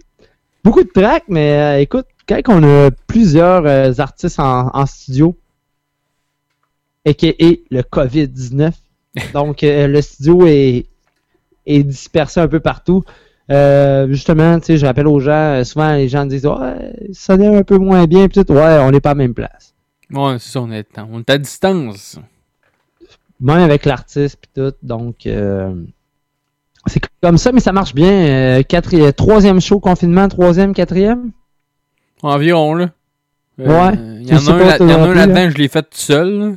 [0.65, 5.37] beaucoup de tracks, mais écoute, quand on a plusieurs artistes en, en studio,
[7.07, 7.47] a.k.a.
[7.71, 8.73] le COVID-19,
[9.35, 10.87] donc euh, le studio est,
[11.67, 13.03] est dispersé un peu partout.
[13.51, 17.37] Euh, justement, tu sais, je rappelle aux gens, euh, souvent les gens disent Ouais, ça
[17.37, 18.53] sonne un peu moins bien, puis tout.
[18.53, 19.75] Ouais, on n'est pas à la même place.
[20.13, 22.19] Ouais, c'est ça, on est, on est à distance.
[23.41, 24.73] Même avec l'artiste, puis tout.
[24.83, 25.75] Donc, euh,
[26.87, 28.61] c'est comme ça, mais ça marche bien.
[28.61, 31.33] Quatri- troisième show, confinement, troisième, quatrième?
[32.23, 32.91] Environ, là.
[33.59, 33.95] Ouais.
[34.21, 34.79] Il y en a un, là-
[35.15, 36.39] là-dedans, je l'ai fait tout seul.
[36.39, 36.53] là.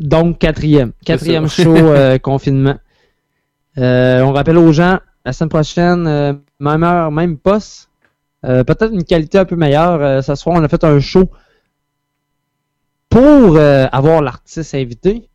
[0.00, 0.92] Donc, quatrième.
[1.04, 2.76] Quatrième show euh, confinement.
[3.76, 7.88] Euh, on rappelle aux gens, la semaine prochaine, euh, même heure, même poste.
[8.42, 10.24] Peut-être une qualité un peu meilleure.
[10.24, 11.30] Ce soir, on a fait un show
[13.10, 15.28] pour avoir l'artiste invité.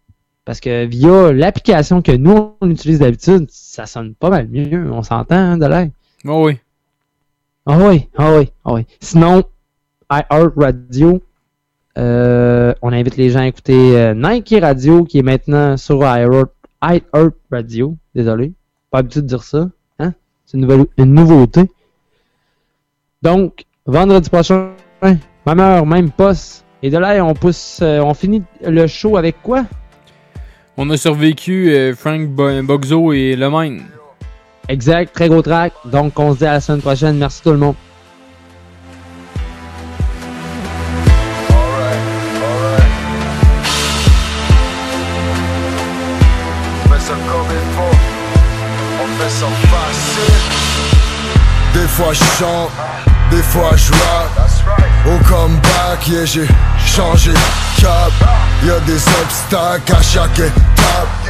[0.44, 4.92] Parce que via l'application que nous, on utilise d'habitude, ça sonne pas mal mieux.
[4.92, 5.90] On s'entend, hein, de l'air?
[6.26, 6.58] Oh oui.
[7.68, 8.88] Ah oui, ah oui, ah oui.
[9.02, 9.44] Sinon,
[10.12, 11.22] iHeart Radio,
[11.98, 16.50] euh, on invite les gens à écouter euh, Nike Radio qui est maintenant sur iHeart,
[17.52, 17.96] Radio.
[18.14, 18.54] Désolé,
[18.92, 19.70] pas habitué de dire ça.
[20.00, 20.14] Hein?
[20.46, 21.70] C'est une, nouvelle- une nouveauté.
[23.22, 26.64] Donc, vendredi prochain, même heure, même poste.
[26.84, 29.66] Et de là, on pousse, euh, on finit le show avec quoi?
[30.78, 33.84] On a survécu Frank Bo- Bogzo et Le Mine.
[34.68, 35.74] Exact, très gros track.
[35.86, 37.18] Donc, on se dit à la semaine prochaine.
[37.18, 37.76] Merci tout le monde.
[51.96, 52.72] Fois je chante,
[53.32, 54.50] des fois je rap.
[55.06, 56.48] Au comeback, yeah, j'ai
[56.86, 58.12] changé de cap.
[58.66, 61.25] Y'a des obstacles à chaque étape.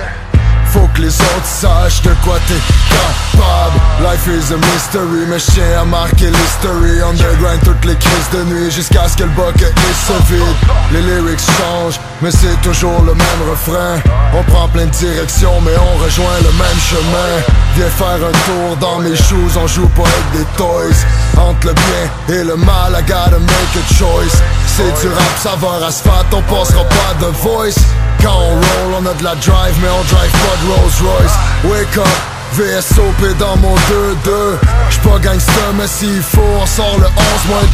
[0.76, 2.60] Faut que les autres sachent de quoi t'es
[2.92, 3.80] capable.
[4.02, 7.02] Life is a mystery, mais je à marquer l'history.
[7.02, 9.74] Underground toutes les crises de nuit jusqu'à ce que le bucket
[10.06, 10.60] se vide.
[10.92, 14.02] Les lyrics changent, mais c'est toujours le même refrain.
[14.34, 17.32] On prend plein de directions, mais on rejoint le même chemin.
[17.78, 21.00] Viens faire un tour dans mes shoes, on joue pas avec des toys.
[21.38, 24.42] Entre le bien et le mal, I gotta make a choice.
[24.76, 27.80] C'est du rap saveur asphalte, on passera pas de voice
[28.22, 31.36] quand on roll, on a de la drive, mais on drive pas de Rolls Royce.
[31.66, 32.08] Wake up,
[32.54, 34.58] VSOP dans mon 2-2.
[34.90, 37.12] J'suis pas gangster, mais s'il faut, on sort le 11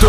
[0.02, 0.08] 2-2.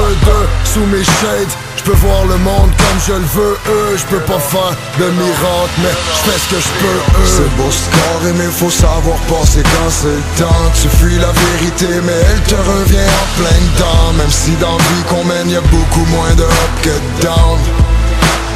[0.65, 3.59] Sous mes shades, j'peux voir le monde comme je le veux.
[3.69, 7.01] Eux, j'peux pas faire de miracle, mais j'fais ce que j'peux.
[7.21, 7.27] Eux.
[7.27, 10.71] C'est beau ce carré, mais faut savoir passer quand c'est le temps.
[10.75, 14.13] Tu fuis la vérité, mais elle te revient en plein dedans.
[14.17, 17.59] Même si dans vie qu'on mène, y a beaucoup moins de up que de down.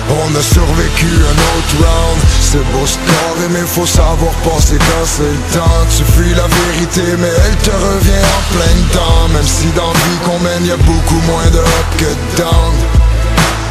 [0.08, 2.20] On a survécu un autre round.
[2.40, 5.86] C'est beau score mais faut savoir passer quand c'est le temps.
[5.96, 9.28] Tu fuis la vérité mais elle te revient en plein temps.
[9.34, 12.36] Même si dans la vie qu'on mène y a beaucoup moins de up que de
[12.38, 12.74] down.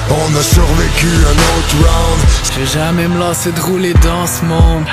[0.10, 2.20] On a survécu un autre round.
[2.58, 4.86] Je jamais me lasser de rouler dans ce monde.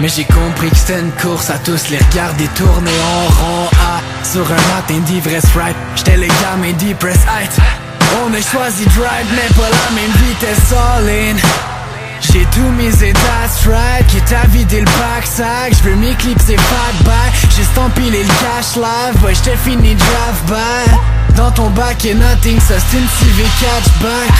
[0.00, 1.88] Mais j'ai compris que c'était une course à tous.
[1.90, 5.76] Les regarder tourner en rond ah, Sur un matin d'ivresse right.
[5.96, 7.87] J'étais le gamin d'E-Press Height
[8.24, 11.36] On a choisi drive mais pas la même vitesse all in.
[12.20, 15.72] J'ai tout misé, that's right Quitte à vider le pack-sac.
[15.80, 21.50] J'veux m'éclipser fat by J'ai stampilé le cash live Ouais j't'ai fini drive by Dans
[21.52, 24.32] ton bac et nothing Ça c'est une CV catchback.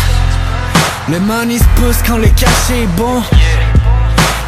[1.08, 3.22] Le money se pousse quand le cachet est bon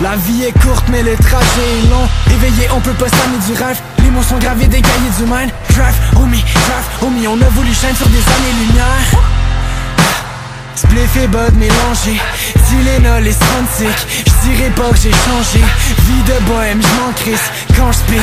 [0.00, 2.08] la vie est courte mais le trajet est long.
[2.34, 3.80] Éveillé on peut pas s'amener du rêve.
[4.02, 5.50] Les mots sont gravés des cahiers du mind.
[5.70, 9.39] Drive, homie, drive, homie On a voulu shine sur des années-lumière
[10.80, 12.18] Spliff et bud mélangé
[12.66, 15.58] Tylenol et Spontic J'dirais pas que j'ai changé.
[15.58, 17.50] Vie de bohème, j'm'en crisse.
[17.76, 18.16] Quand j'spit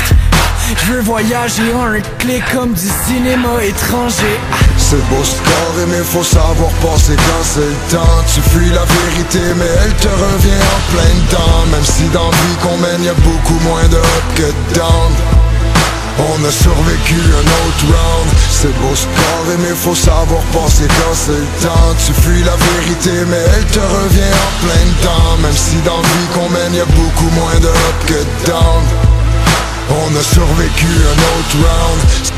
[0.67, 1.71] Je veux voyager.
[1.75, 4.39] En un clic comme du cinéma étranger.
[4.77, 8.23] C'est beau score mais faut savoir passer quand c'est le temps.
[8.33, 12.57] Tu fuis la vérité mais elle te revient en plein temps Même si dans vie
[12.63, 15.46] qu'on mène y a beaucoup moins de up que de down
[16.19, 18.29] on a survécu un autre round.
[18.49, 21.93] C'est beau score mais faut savoir passer quand c'est le temps.
[22.05, 25.37] Tu fuis la vérité mais elle te revient en plein temps.
[25.41, 28.83] Même si dans la vie qu'on mène y beaucoup moins de up que down.
[29.89, 32.36] On a survécu un autre round